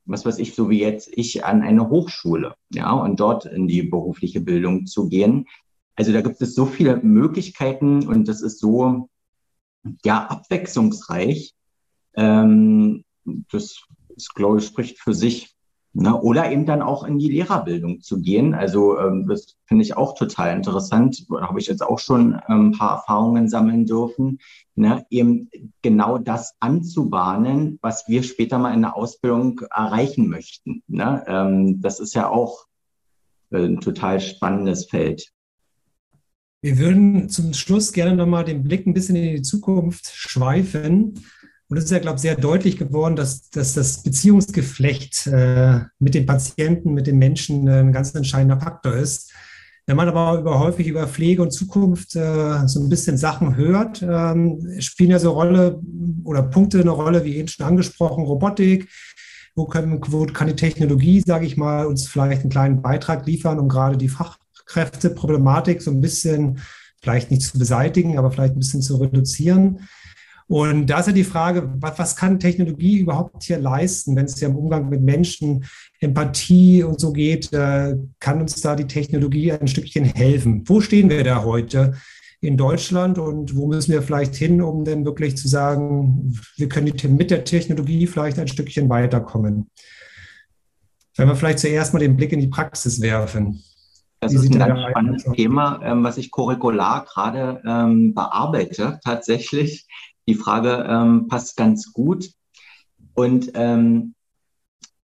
was 0.04 0.24
weiß 0.24 0.38
ich, 0.38 0.54
so 0.54 0.70
wie 0.70 0.78
jetzt 0.78 1.10
ich 1.12 1.44
an 1.44 1.62
eine 1.62 1.90
Hochschule, 1.90 2.54
ja, 2.70 2.92
und 2.92 3.18
dort 3.18 3.44
in 3.44 3.66
die 3.66 3.82
berufliche 3.82 4.40
Bildung 4.40 4.86
zu 4.86 5.08
gehen. 5.08 5.48
Also 5.96 6.12
da 6.12 6.20
gibt 6.20 6.40
es 6.40 6.54
so 6.54 6.64
viele 6.64 6.98
Möglichkeiten 6.98 8.06
und 8.06 8.28
das 8.28 8.40
ist 8.40 8.60
so, 8.60 9.08
ja, 10.04 10.28
abwechslungsreich. 10.28 11.54
Ähm, 12.14 13.02
das, 13.24 13.82
das, 14.14 14.28
glaube 14.28 14.58
ich, 14.58 14.66
spricht 14.66 15.00
für 15.00 15.12
sich. 15.12 15.56
Ne? 15.98 16.16
Oder 16.16 16.52
eben 16.52 16.64
dann 16.64 16.80
auch 16.80 17.02
in 17.02 17.18
die 17.18 17.28
Lehrerbildung 17.28 18.00
zu 18.02 18.20
gehen. 18.20 18.54
Also 18.54 18.96
ähm, 19.00 19.26
das 19.26 19.56
finde 19.64 19.82
ich 19.82 19.96
auch 19.96 20.14
total 20.14 20.54
interessant. 20.54 21.26
Da 21.28 21.48
habe 21.48 21.58
ich 21.58 21.66
jetzt 21.66 21.82
auch 21.82 21.98
schon 21.98 22.40
ähm, 22.48 22.68
ein 22.68 22.72
paar 22.72 22.98
Erfahrungen 22.98 23.48
sammeln 23.48 23.84
dürfen. 23.84 24.38
Ne? 24.76 25.04
Eben 25.10 25.50
genau 25.82 26.18
das 26.18 26.54
anzubahnen, 26.60 27.80
was 27.82 28.06
wir 28.06 28.22
später 28.22 28.58
mal 28.58 28.74
in 28.74 28.82
der 28.82 28.94
Ausbildung 28.94 29.60
erreichen 29.74 30.28
möchten. 30.28 30.84
Ne? 30.86 31.24
Ähm, 31.26 31.80
das 31.80 31.98
ist 31.98 32.14
ja 32.14 32.28
auch 32.28 32.66
äh, 33.50 33.64
ein 33.64 33.80
total 33.80 34.20
spannendes 34.20 34.84
Feld. 34.84 35.32
Wir 36.60 36.78
würden 36.78 37.28
zum 37.28 37.54
Schluss 37.54 37.92
gerne 37.92 38.14
nochmal 38.14 38.44
den 38.44 38.62
Blick 38.62 38.86
ein 38.86 38.94
bisschen 38.94 39.16
in 39.16 39.34
die 39.34 39.42
Zukunft 39.42 40.06
schweifen 40.14 41.24
und 41.68 41.76
es 41.76 41.84
ist 41.84 41.90
ja, 41.90 41.98
glaube 41.98 42.16
ich, 42.16 42.22
sehr 42.22 42.36
deutlich 42.36 42.78
geworden, 42.78 43.14
dass, 43.14 43.50
dass 43.50 43.74
das 43.74 44.02
Beziehungsgeflecht 44.02 45.26
äh, 45.26 45.80
mit 45.98 46.14
den 46.14 46.24
Patienten, 46.24 46.94
mit 46.94 47.06
den 47.06 47.18
Menschen 47.18 47.68
äh, 47.68 47.80
ein 47.80 47.92
ganz 47.92 48.14
entscheidender 48.14 48.58
Faktor 48.58 48.94
ist. 48.94 49.32
Wenn 49.84 49.96
man 49.96 50.08
aber 50.08 50.38
über, 50.38 50.58
häufig 50.58 50.86
über 50.86 51.06
Pflege 51.06 51.42
und 51.42 51.50
Zukunft 51.50 52.16
äh, 52.16 52.66
so 52.66 52.80
ein 52.80 52.88
bisschen 52.88 53.18
Sachen 53.18 53.56
hört, 53.56 54.02
ähm, 54.02 54.80
spielen 54.80 55.10
ja 55.10 55.18
so 55.18 55.32
Rolle 55.32 55.80
oder 56.24 56.42
Punkte 56.42 56.80
eine 56.80 56.90
Rolle, 56.90 57.24
wie 57.24 57.36
eben 57.36 57.48
schon 57.48 57.66
angesprochen, 57.66 58.24
Robotik. 58.24 58.88
Wo, 59.54 59.64
können, 59.66 60.00
wo 60.06 60.24
kann 60.26 60.46
die 60.46 60.56
Technologie, 60.56 61.20
sage 61.20 61.44
ich 61.44 61.56
mal, 61.56 61.86
uns 61.86 62.06
vielleicht 62.06 62.42
einen 62.42 62.50
kleinen 62.50 62.80
Beitrag 62.80 63.26
liefern, 63.26 63.58
um 63.58 63.68
gerade 63.68 63.96
die 63.96 64.08
Fachkräfteproblematik 64.08 65.82
so 65.82 65.90
ein 65.90 66.00
bisschen, 66.00 66.60
vielleicht 67.02 67.30
nicht 67.30 67.42
zu 67.42 67.58
beseitigen, 67.58 68.18
aber 68.18 68.30
vielleicht 68.30 68.54
ein 68.54 68.60
bisschen 68.60 68.82
zu 68.82 68.96
reduzieren. 68.96 69.80
Und 70.48 70.86
da 70.86 71.00
ist 71.00 71.06
ja 71.06 71.12
die 71.12 71.24
Frage, 71.24 71.70
was, 71.78 71.98
was 71.98 72.16
kann 72.16 72.40
Technologie 72.40 73.00
überhaupt 73.00 73.42
hier 73.42 73.58
leisten, 73.58 74.16
wenn 74.16 74.24
es 74.24 74.40
ja 74.40 74.48
im 74.48 74.56
Umgang 74.56 74.88
mit 74.88 75.02
Menschen, 75.02 75.66
Empathie 76.00 76.82
und 76.82 76.98
so 76.98 77.12
geht, 77.12 77.52
äh, 77.52 77.96
kann 78.18 78.40
uns 78.40 78.60
da 78.62 78.74
die 78.74 78.86
Technologie 78.86 79.52
ein 79.52 79.68
Stückchen 79.68 80.04
helfen? 80.04 80.64
Wo 80.66 80.80
stehen 80.80 81.10
wir 81.10 81.22
da 81.22 81.44
heute 81.44 81.94
in 82.40 82.56
Deutschland 82.56 83.18
und 83.18 83.56
wo 83.56 83.66
müssen 83.66 83.92
wir 83.92 84.00
vielleicht 84.00 84.36
hin, 84.36 84.62
um 84.62 84.84
denn 84.86 85.04
wirklich 85.04 85.36
zu 85.36 85.48
sagen, 85.48 86.34
wir 86.56 86.68
können 86.68 86.94
mit 87.16 87.30
der 87.30 87.44
Technologie 87.44 88.06
vielleicht 88.06 88.38
ein 88.38 88.48
Stückchen 88.48 88.88
weiterkommen? 88.88 89.70
Wenn 91.16 91.28
wir 91.28 91.36
vielleicht 91.36 91.58
zuerst 91.58 91.92
mal 91.92 91.98
den 91.98 92.16
Blick 92.16 92.32
in 92.32 92.40
die 92.40 92.46
Praxis 92.46 93.02
werfen. 93.02 93.62
Das 94.20 94.32
ist 94.32 94.50
ein 94.50 94.58
ganz 94.58 94.80
spannendes 94.80 95.24
Thema, 95.24 95.80
ähm, 95.84 96.02
was 96.02 96.16
ich 96.16 96.30
curricular 96.30 97.04
gerade 97.04 97.60
ähm, 97.66 98.14
bearbeite, 98.14 98.98
tatsächlich. 99.04 99.86
Die 100.28 100.34
Frage 100.34 100.86
ähm, 100.86 101.26
passt 101.26 101.56
ganz 101.56 101.94
gut. 101.94 102.30
Und 103.14 103.52
ähm, 103.54 104.14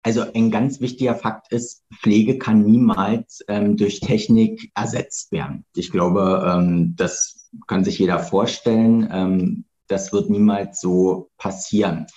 also 0.01 0.23
ein 0.33 0.49
ganz 0.49 0.81
wichtiger 0.81 1.13
Fakt 1.13 1.51
ist, 1.51 1.83
Pflege 1.93 2.39
kann 2.39 2.63
niemals 2.63 3.45
ähm, 3.47 3.77
durch 3.77 3.99
Technik 3.99 4.71
ersetzt 4.73 5.31
werden. 5.31 5.63
Ich 5.75 5.91
glaube, 5.91 6.43
ähm, 6.51 6.95
das 6.97 7.51
kann 7.67 7.83
sich 7.83 7.99
jeder 7.99 8.17
vorstellen. 8.17 9.07
Ähm, 9.11 9.65
das 9.87 10.11
wird 10.11 10.31
niemals 10.31 10.81
so 10.81 11.29
passieren. 11.37 12.07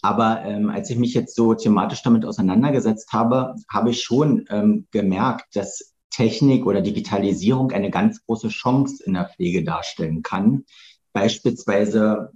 Aber 0.00 0.44
ähm, 0.44 0.70
als 0.70 0.88
ich 0.88 0.98
mich 0.98 1.14
jetzt 1.14 1.34
so 1.34 1.54
thematisch 1.54 2.04
damit 2.04 2.24
auseinandergesetzt 2.24 3.12
habe, 3.12 3.56
habe 3.68 3.90
ich 3.90 4.04
schon 4.04 4.44
ähm, 4.50 4.86
gemerkt, 4.92 5.56
dass 5.56 5.94
Technik 6.10 6.64
oder 6.64 6.80
Digitalisierung 6.80 7.72
eine 7.72 7.90
ganz 7.90 8.24
große 8.24 8.50
Chance 8.50 9.02
in 9.04 9.14
der 9.14 9.28
Pflege 9.28 9.64
darstellen 9.64 10.22
kann. 10.22 10.64
Beispielsweise 11.12 12.30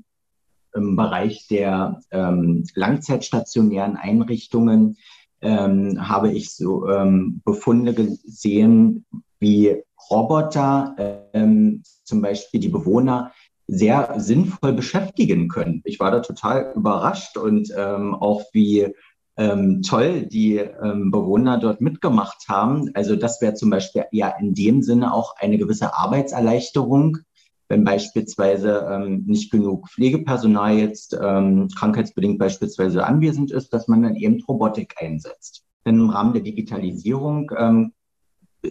im 0.76 0.96
Bereich 0.96 1.46
der 1.48 2.00
ähm, 2.10 2.64
langzeitstationären 2.74 3.96
Einrichtungen 3.96 4.96
ähm, 5.40 6.08
habe 6.08 6.32
ich 6.32 6.54
so 6.54 6.88
ähm, 6.88 7.40
Befunde 7.44 7.94
gesehen, 7.94 9.04
wie 9.38 9.82
Roboter 10.10 11.28
ähm, 11.32 11.82
zum 12.04 12.20
Beispiel 12.20 12.60
die 12.60 12.68
Bewohner 12.68 13.32
sehr 13.66 14.14
sinnvoll 14.18 14.72
beschäftigen 14.72 15.48
können. 15.48 15.82
Ich 15.84 15.98
war 15.98 16.10
da 16.10 16.20
total 16.20 16.72
überrascht 16.76 17.36
und 17.36 17.72
ähm, 17.76 18.14
auch 18.14 18.44
wie 18.52 18.92
ähm, 19.36 19.82
toll 19.82 20.26
die 20.26 20.56
ähm, 20.56 21.10
Bewohner 21.10 21.58
dort 21.58 21.80
mitgemacht 21.80 22.48
haben. 22.48 22.90
Also 22.94 23.16
das 23.16 23.40
wäre 23.42 23.54
zum 23.54 23.70
Beispiel 23.70 24.04
ja 24.12 24.28
in 24.40 24.54
dem 24.54 24.82
Sinne 24.82 25.12
auch 25.12 25.36
eine 25.36 25.58
gewisse 25.58 25.94
Arbeitserleichterung 25.94 27.18
wenn 27.68 27.84
beispielsweise 27.84 28.86
ähm, 28.90 29.24
nicht 29.26 29.50
genug 29.50 29.88
Pflegepersonal 29.88 30.74
jetzt 30.74 31.18
ähm, 31.20 31.68
krankheitsbedingt 31.76 32.38
beispielsweise 32.38 33.04
anwesend 33.04 33.50
ist, 33.50 33.72
dass 33.72 33.88
man 33.88 34.02
dann 34.02 34.16
eben 34.16 34.42
Robotik 34.44 34.94
einsetzt. 35.00 35.64
Denn 35.84 35.96
im 35.96 36.10
Rahmen 36.10 36.32
der 36.32 36.42
Digitalisierung 36.42 37.50
ähm, 37.56 37.92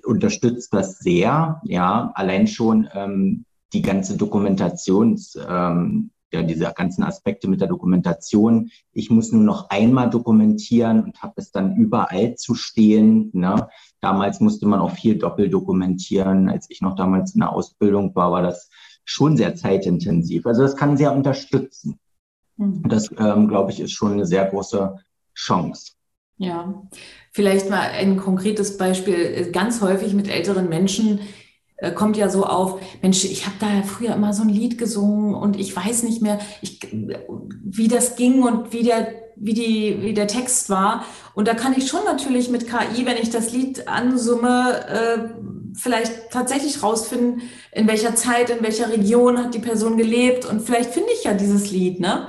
unterstützt 0.03 0.73
das 0.73 0.99
sehr, 0.99 1.61
ja, 1.63 2.11
allein 2.15 2.47
schon 2.47 2.87
ähm, 2.93 3.45
die 3.73 3.81
ganze 3.81 4.17
Dokumentations, 4.17 5.37
ähm, 5.47 6.11
ja, 6.35 6.43
diese 6.43 6.71
ganzen 6.75 7.03
Aspekte 7.03 7.47
mit 7.47 7.61
der 7.61 7.67
Dokumentation. 7.67 8.69
Ich 8.91 9.09
muss 9.09 9.31
nur 9.31 9.43
noch 9.43 9.69
einmal 9.69 10.09
dokumentieren 10.09 11.03
und 11.03 11.21
habe 11.21 11.33
es 11.37 11.51
dann 11.51 11.75
überall 11.75 12.35
zu 12.35 12.55
stehen. 12.55 13.29
Ne? 13.33 13.67
Damals 14.01 14.39
musste 14.39 14.67
man 14.67 14.79
auch 14.79 14.91
viel 14.91 15.17
doppelt 15.17 15.53
dokumentieren. 15.53 16.49
Als 16.49 16.69
ich 16.69 16.81
noch 16.81 16.95
damals 16.95 17.33
in 17.33 17.41
der 17.41 17.51
Ausbildung 17.51 18.15
war, 18.15 18.31
war 18.31 18.41
das 18.41 18.69
schon 19.05 19.37
sehr 19.37 19.55
zeitintensiv. 19.55 20.45
Also 20.45 20.61
das 20.61 20.75
kann 20.75 20.97
sehr 20.97 21.13
unterstützen. 21.13 21.99
Mhm. 22.57 22.83
Das, 22.87 23.09
ähm, 23.17 23.47
glaube 23.47 23.71
ich, 23.71 23.79
ist 23.79 23.91
schon 23.91 24.13
eine 24.13 24.25
sehr 24.25 24.45
große 24.45 24.97
Chance. 25.33 25.93
Ja, 26.37 26.83
vielleicht 27.31 27.69
mal 27.69 27.79
ein 27.79 28.17
konkretes 28.17 28.77
Beispiel. 28.77 29.51
Ganz 29.51 29.81
häufig 29.81 30.13
mit 30.13 30.27
älteren 30.27 30.67
Menschen 30.67 31.19
kommt 31.93 32.15
ja 32.15 32.29
so 32.29 32.45
auf, 32.45 32.79
Mensch, 33.01 33.25
ich 33.25 33.45
habe 33.45 33.55
da 33.59 33.67
früher 33.83 34.15
immer 34.15 34.33
so 34.33 34.43
ein 34.43 34.49
Lied 34.49 34.77
gesungen 34.77 35.35
und 35.35 35.59
ich 35.59 35.75
weiß 35.75 36.03
nicht 36.03 36.21
mehr, 36.21 36.39
ich, 36.61 36.79
wie 37.63 37.87
das 37.87 38.15
ging 38.15 38.43
und 38.43 38.71
wie 38.71 38.83
der, 38.83 39.07
wie, 39.35 39.53
die, 39.53 39.97
wie 40.01 40.13
der 40.13 40.27
Text 40.27 40.69
war. 40.69 41.03
Und 41.33 41.47
da 41.47 41.53
kann 41.53 41.73
ich 41.77 41.87
schon 41.87 42.05
natürlich 42.05 42.49
mit 42.49 42.67
KI, 42.67 43.05
wenn 43.05 43.17
ich 43.17 43.29
das 43.29 43.51
Lied 43.51 43.87
ansumme, 43.89 44.87
äh, 44.87 45.17
vielleicht 45.75 46.31
tatsächlich 46.31 46.81
rausfinden, 46.81 47.41
in 47.71 47.87
welcher 47.87 48.15
Zeit, 48.15 48.49
in 48.49 48.63
welcher 48.63 48.89
Region 48.89 49.37
hat 49.37 49.53
die 49.53 49.59
Person 49.59 49.97
gelebt 49.97 50.45
und 50.45 50.61
vielleicht 50.61 50.93
finde 50.93 51.09
ich 51.13 51.25
ja 51.25 51.33
dieses 51.33 51.71
Lied, 51.71 51.99
ne? 51.99 52.27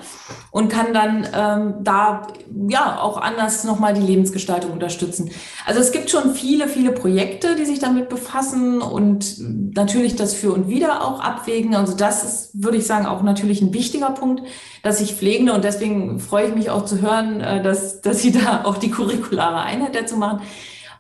Und 0.51 0.69
kann 0.69 0.93
dann 0.93 1.29
ähm, 1.35 1.75
da 1.83 2.27
ja 2.69 2.99
auch 3.01 3.19
anders 3.19 3.65
nochmal 3.65 3.95
die 3.95 4.01
Lebensgestaltung 4.01 4.73
unterstützen. 4.73 5.31
Also 5.67 5.81
es 5.81 5.93
gibt 5.93 6.11
schon 6.11 6.35
viele, 6.35 6.67
viele 6.67 6.93
Projekte, 6.93 7.55
die 7.55 7.65
sich 7.65 7.79
damit 7.79 8.09
befassen 8.09 8.81
und 8.81 9.37
natürlich 9.75 10.17
das 10.17 10.35
für 10.35 10.53
und 10.53 10.69
wieder 10.69 11.05
auch 11.07 11.21
abwägen. 11.21 11.75
Also 11.75 11.95
das 11.95 12.25
ist, 12.25 12.51
würde 12.55 12.79
ich 12.79 12.87
sagen, 12.87 13.07
auch 13.07 13.23
natürlich 13.23 13.61
ein 13.61 13.75
wichtiger 13.75 14.11
Punkt, 14.11 14.43
dass 14.83 15.01
ich 15.01 15.15
Pflegende 15.15 15.53
und 15.53 15.63
deswegen 15.63 16.19
freue 16.19 16.49
ich 16.49 16.55
mich 16.55 16.71
auch 16.71 16.85
zu 16.85 17.01
hören, 17.01 17.41
äh, 17.41 17.63
dass, 17.63 18.01
dass 18.01 18.23
Sie 18.23 18.33
da 18.33 18.65
auch 18.65 18.79
die 18.79 18.91
curriculare 18.91 19.61
Einheit 19.61 19.95
dazu 19.95 20.17
machen 20.17 20.41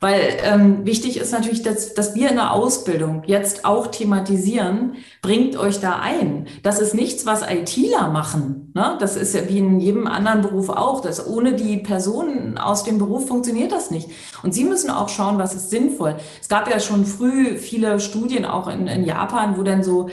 weil 0.01 0.20
ähm, 0.42 0.84
wichtig 0.84 1.18
ist 1.18 1.32
natürlich, 1.32 1.62
dass, 1.62 1.94
dass 1.94 2.14
wir 2.14 2.28
in 2.30 2.36
der 2.36 2.53
Ausbildung 2.53 3.22
jetzt 3.26 3.64
auch 3.64 3.88
thematisieren, 3.88 4.97
bringt 5.22 5.57
euch 5.57 5.80
da 5.80 5.99
ein. 6.01 6.47
Das 6.62 6.80
ist 6.80 6.94
nichts, 6.94 7.26
was 7.26 7.42
ITler 7.42 8.09
machen. 8.09 8.72
Ne? 8.74 8.97
Das 9.01 9.16
ist 9.16 9.34
ja 9.34 9.49
wie 9.49 9.59
in 9.59 9.80
jedem 9.80 10.07
anderen 10.07 10.42
Beruf 10.42 10.68
auch. 10.68 11.01
Das, 11.01 11.26
ohne 11.26 11.55
die 11.55 11.78
Personen 11.78 12.59
aus 12.59 12.84
dem 12.84 12.99
Beruf 12.99 13.28
funktioniert 13.28 13.72
das 13.72 13.90
nicht. 13.90 14.09
Und 14.42 14.53
sie 14.53 14.64
müssen 14.64 14.90
auch 14.90 15.09
schauen, 15.09 15.38
was 15.38 15.55
ist 15.55 15.70
sinnvoll. 15.70 16.16
Es 16.40 16.49
gab 16.49 16.70
ja 16.70 16.80
schon 16.80 17.07
früh 17.07 17.57
viele 17.57 18.01
Studien 18.01 18.44
auch 18.44 18.68
in, 18.68 18.86
in 18.86 19.05
Japan, 19.05 19.57
wo 19.57 19.62
dann 19.62 19.82
so 19.82 20.09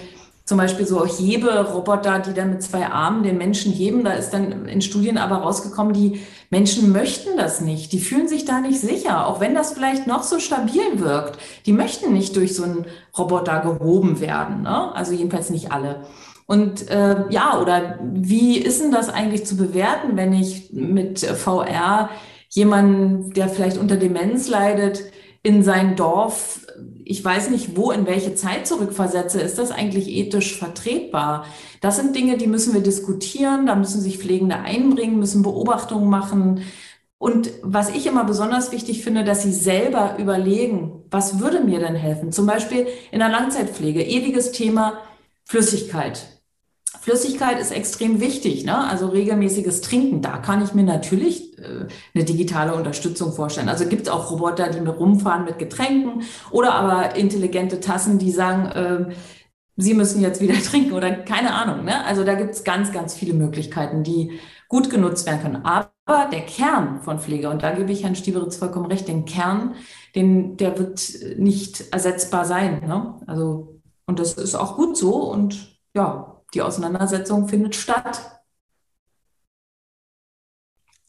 zum 0.46 0.58
Beispiel 0.58 0.86
so 0.86 1.06
Heberoboter, 1.06 2.20
die 2.20 2.34
dann 2.34 2.50
mit 2.50 2.62
zwei 2.62 2.88
Armen 2.88 3.24
den 3.24 3.38
Menschen 3.38 3.72
heben. 3.72 4.04
Da 4.04 4.12
ist 4.12 4.32
dann 4.32 4.66
in 4.68 4.82
Studien 4.82 5.18
aber 5.18 5.38
rausgekommen, 5.38 5.94
die 5.94 6.22
Menschen 6.50 6.92
möchten 6.92 7.38
das 7.38 7.62
nicht. 7.62 7.94
Die 7.94 8.00
fühlen 8.00 8.28
sich 8.28 8.44
da 8.44 8.60
nicht 8.60 8.80
sicher, 8.80 9.28
auch 9.28 9.40
wenn 9.40 9.56
das 9.56 9.74
vielleicht 9.74 10.06
noch 10.06 10.24
so 10.24 10.40
stabil 10.40 11.00
wirkt. 11.00 11.40
Die 11.66 11.72
möchten 11.72 12.12
nicht 12.12 12.36
durch 12.36 12.56
so 12.56 12.64
einen 12.64 12.86
Roboter 13.18 13.60
gehoben 13.62 14.20
werden. 14.20 14.64
Ne? 14.64 14.94
Also 14.94 15.14
jedenfalls 15.14 15.50
nicht 15.50 15.72
alle. 15.72 16.04
Und 16.46 16.90
äh, 16.90 17.24
ja, 17.30 17.60
oder 17.62 18.00
wie 18.04 18.58
ist 18.58 18.82
denn 18.82 18.92
das 18.92 19.08
eigentlich 19.08 19.46
zu 19.46 19.56
bewerten, 19.56 20.18
wenn 20.18 20.34
ich 20.34 20.74
mit 20.74 21.22
VR 21.22 22.10
jemanden, 22.50 23.32
der 23.32 23.48
vielleicht 23.48 23.78
unter 23.78 23.96
Demenz 23.96 24.50
leidet, 24.50 25.04
in 25.42 25.64
sein 25.64 25.96
Dorf 25.96 26.66
ich 27.06 27.24
weiß 27.24 27.50
nicht, 27.50 27.78
wo, 27.78 27.92
in 27.92 28.06
welche 28.06 28.36
Zeit 28.36 28.68
zurückversetze, 28.68 29.42
ist 29.42 29.58
das 29.58 29.72
eigentlich 29.72 30.08
ethisch 30.10 30.58
vertretbar? 30.58 31.46
Das 31.82 31.98
sind 31.98 32.16
Dinge, 32.16 32.38
die 32.38 32.48
müssen 32.48 32.74
wir 32.74 32.82
diskutieren, 32.82 33.66
da 33.66 33.76
müssen 33.76 34.02
sich 34.02 34.20
Pflegende 34.20 34.58
einbringen, 34.58 35.20
müssen 35.20 35.44
Beobachtungen 35.44 36.10
machen. 36.10 36.64
Und 37.18 37.52
was 37.62 37.90
ich 37.90 38.06
immer 38.06 38.26
besonders 38.26 38.72
wichtig 38.72 39.04
finde, 39.04 39.24
dass 39.24 39.44
sie 39.44 39.54
selber 39.54 40.18
überlegen, 40.20 41.04
was 41.10 41.40
würde 41.40 41.62
mir 41.62 41.80
denn 41.80 41.96
helfen? 41.96 42.32
Zum 42.32 42.46
Beispiel 42.46 42.88
in 43.12 43.20
der 43.20 43.30
Langzeitpflege, 43.30 44.04
ewiges 44.04 44.52
Thema 44.52 45.00
Flüssigkeit. 45.46 46.33
Flüssigkeit 47.04 47.60
ist 47.60 47.72
extrem 47.72 48.22
wichtig, 48.22 48.64
ne? 48.64 48.78
also 48.88 49.08
regelmäßiges 49.08 49.82
Trinken. 49.82 50.22
Da 50.22 50.38
kann 50.38 50.64
ich 50.64 50.74
mir 50.74 50.84
natürlich 50.84 51.60
äh, 51.60 51.88
eine 52.16 52.24
digitale 52.24 52.74
Unterstützung 52.74 53.34
vorstellen. 53.34 53.68
Also 53.68 53.86
gibt 53.88 54.04
es 54.04 54.08
auch 54.08 54.32
Roboter, 54.32 54.70
die 54.70 54.80
mir 54.80 54.92
rumfahren 54.92 55.44
mit 55.44 55.60
Getränken 55.60 56.24
oder 56.50 56.74
aber 56.76 57.18
intelligente 57.18 57.82
Tassen, 57.82 58.20
die 58.20 58.32
sagen, 58.32 58.66
äh, 58.68 59.14
Sie 59.76 59.96
müssen 59.96 60.22
jetzt 60.22 60.40
wieder 60.40 60.54
trinken 60.64 60.94
oder 60.94 61.12
keine 61.12 61.54
Ahnung. 61.54 61.84
Ne? 61.84 62.06
Also 62.06 62.24
da 62.24 62.36
gibt 62.36 62.52
es 62.52 62.64
ganz, 62.64 62.94
ganz 62.94 63.14
viele 63.14 63.34
Möglichkeiten, 63.34 64.04
die 64.04 64.40
gut 64.70 64.90
genutzt 64.90 65.28
werden 65.28 65.42
können. 65.42 65.66
Aber 65.66 66.30
der 66.32 66.46
Kern 66.46 67.02
von 67.02 67.20
Pflege, 67.20 67.50
und 67.50 67.64
da 67.64 67.72
gebe 67.72 67.92
ich 67.92 68.04
Herrn 68.04 68.16
Stieberitz 68.16 68.56
vollkommen 68.56 68.86
recht, 68.86 69.10
den 69.10 69.26
Kern, 69.26 69.76
den, 70.16 70.56
der 70.56 70.80
wird 70.80 71.02
nicht 71.38 71.92
ersetzbar 71.92 72.46
sein. 72.46 72.88
Ne? 72.88 73.16
Also, 73.28 73.82
und 74.06 74.20
das 74.20 74.36
ist 74.36 74.56
auch 74.56 74.78
gut 74.78 74.96
so 74.96 75.16
und 75.30 75.80
ja, 75.94 76.33
die 76.54 76.62
Auseinandersetzung 76.62 77.48
findet 77.48 77.76
statt. 77.76 78.44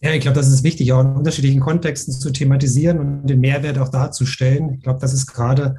Ja, 0.00 0.12
ich 0.12 0.20
glaube, 0.20 0.36
das 0.36 0.48
ist 0.48 0.64
wichtig, 0.64 0.92
auch 0.92 1.00
in 1.00 1.14
unterschiedlichen 1.14 1.60
Kontexten 1.60 2.12
zu 2.12 2.30
thematisieren 2.30 2.98
und 2.98 3.26
den 3.26 3.40
Mehrwert 3.40 3.78
auch 3.78 3.88
darzustellen. 3.88 4.74
Ich 4.74 4.82
glaube, 4.82 5.00
das 5.00 5.14
ist 5.14 5.26
gerade 5.26 5.76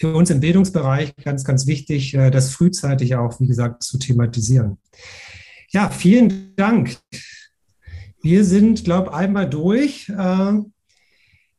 für 0.00 0.14
uns 0.14 0.30
im 0.30 0.40
Bildungsbereich 0.40 1.14
ganz, 1.16 1.44
ganz 1.44 1.66
wichtig, 1.66 2.14
äh, 2.14 2.30
das 2.30 2.50
frühzeitig 2.50 3.14
auch, 3.16 3.38
wie 3.40 3.46
gesagt, 3.46 3.82
zu 3.82 3.98
thematisieren. 3.98 4.78
Ja, 5.70 5.90
vielen 5.90 6.56
Dank. 6.56 6.96
Wir 8.22 8.44
sind, 8.44 8.84
glaube 8.84 9.10
ich, 9.10 9.14
einmal 9.16 9.48
durch. 9.48 10.10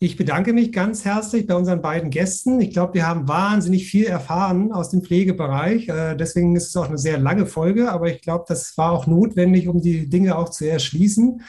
Ich 0.02 0.16
bedanke 0.16 0.54
mich 0.54 0.72
ganz 0.72 1.04
herzlich 1.04 1.46
bei 1.46 1.56
unseren 1.56 1.82
beiden 1.82 2.10
Gästen. 2.10 2.62
Ich 2.62 2.72
glaube, 2.72 2.94
wir 2.94 3.06
haben 3.06 3.28
wahnsinnig 3.28 3.92
viel 3.92 4.06
erfahren 4.06 4.72
aus 4.72 4.90
dem 4.92 5.02
Pflegebereich. 5.02 5.90
Äh, 5.90 6.16
deswegen 6.16 6.56
ist 6.56 6.70
es 6.70 6.78
auch 6.78 6.88
eine 6.88 6.98
sehr 6.98 7.20
lange 7.20 7.46
Folge, 7.46 7.92
aber 7.92 8.10
ich 8.10 8.22
glaube, 8.22 8.46
das 8.48 8.78
war 8.78 8.94
auch 8.94 9.08
notwendig, 9.08 9.68
um 9.68 9.82
die 9.82 10.08
Dinge 10.08 10.38
auch 10.38 10.48
zu 10.52 10.64
erschließen. 10.66 11.42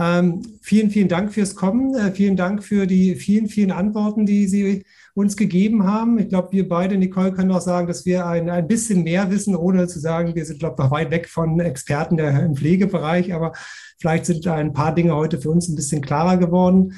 Ähm, 0.00 0.42
vielen, 0.60 0.90
vielen 0.90 1.06
Dank 1.06 1.32
fürs 1.32 1.54
Kommen. 1.54 1.94
Äh, 1.94 2.10
vielen 2.10 2.36
Dank 2.36 2.64
für 2.64 2.88
die 2.88 3.14
vielen, 3.14 3.46
vielen 3.46 3.70
Antworten, 3.70 4.26
die 4.26 4.48
Sie 4.48 4.84
uns 5.14 5.36
gegeben 5.36 5.86
haben. 5.86 6.18
Ich 6.18 6.28
glaube, 6.28 6.50
wir 6.50 6.68
beide, 6.68 6.96
Nicole, 6.96 7.30
können 7.30 7.52
auch 7.52 7.60
sagen, 7.60 7.86
dass 7.86 8.04
wir 8.04 8.26
ein, 8.26 8.50
ein 8.50 8.66
bisschen 8.66 9.04
mehr 9.04 9.30
wissen, 9.30 9.54
ohne 9.54 9.86
zu 9.86 10.00
sagen, 10.00 10.34
wir 10.34 10.44
sind, 10.44 10.58
glaube 10.58 10.82
ich, 10.82 10.90
weit 10.90 11.12
weg 11.12 11.28
von 11.28 11.60
Experten 11.60 12.16
der, 12.16 12.44
im 12.44 12.56
Pflegebereich. 12.56 13.32
Aber 13.32 13.52
vielleicht 13.96 14.26
sind 14.26 14.44
ein 14.48 14.72
paar 14.72 14.92
Dinge 14.92 15.14
heute 15.14 15.40
für 15.40 15.50
uns 15.50 15.68
ein 15.68 15.76
bisschen 15.76 16.00
klarer 16.00 16.36
geworden 16.36 16.94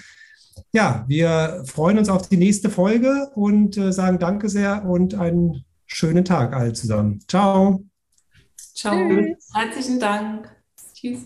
ja, 0.73 1.05
wir 1.07 1.63
freuen 1.67 1.99
uns 1.99 2.09
auf 2.09 2.29
die 2.29 2.37
nächste 2.37 2.71
Folge 2.71 3.31
und 3.35 3.77
äh, 3.77 3.93
sagen 3.93 4.19
Danke 4.19 4.49
sehr 4.49 4.85
und 4.85 5.15
einen 5.15 5.65
schönen 5.87 6.25
Tag 6.25 6.55
alle 6.55 6.73
zusammen. 6.73 7.21
Ciao. 7.29 7.85
Ciao. 8.57 8.97
Tschüss. 8.97 9.49
Herzlichen 9.55 10.01
Dank. 10.01 10.51
Tschüss. 10.95 11.21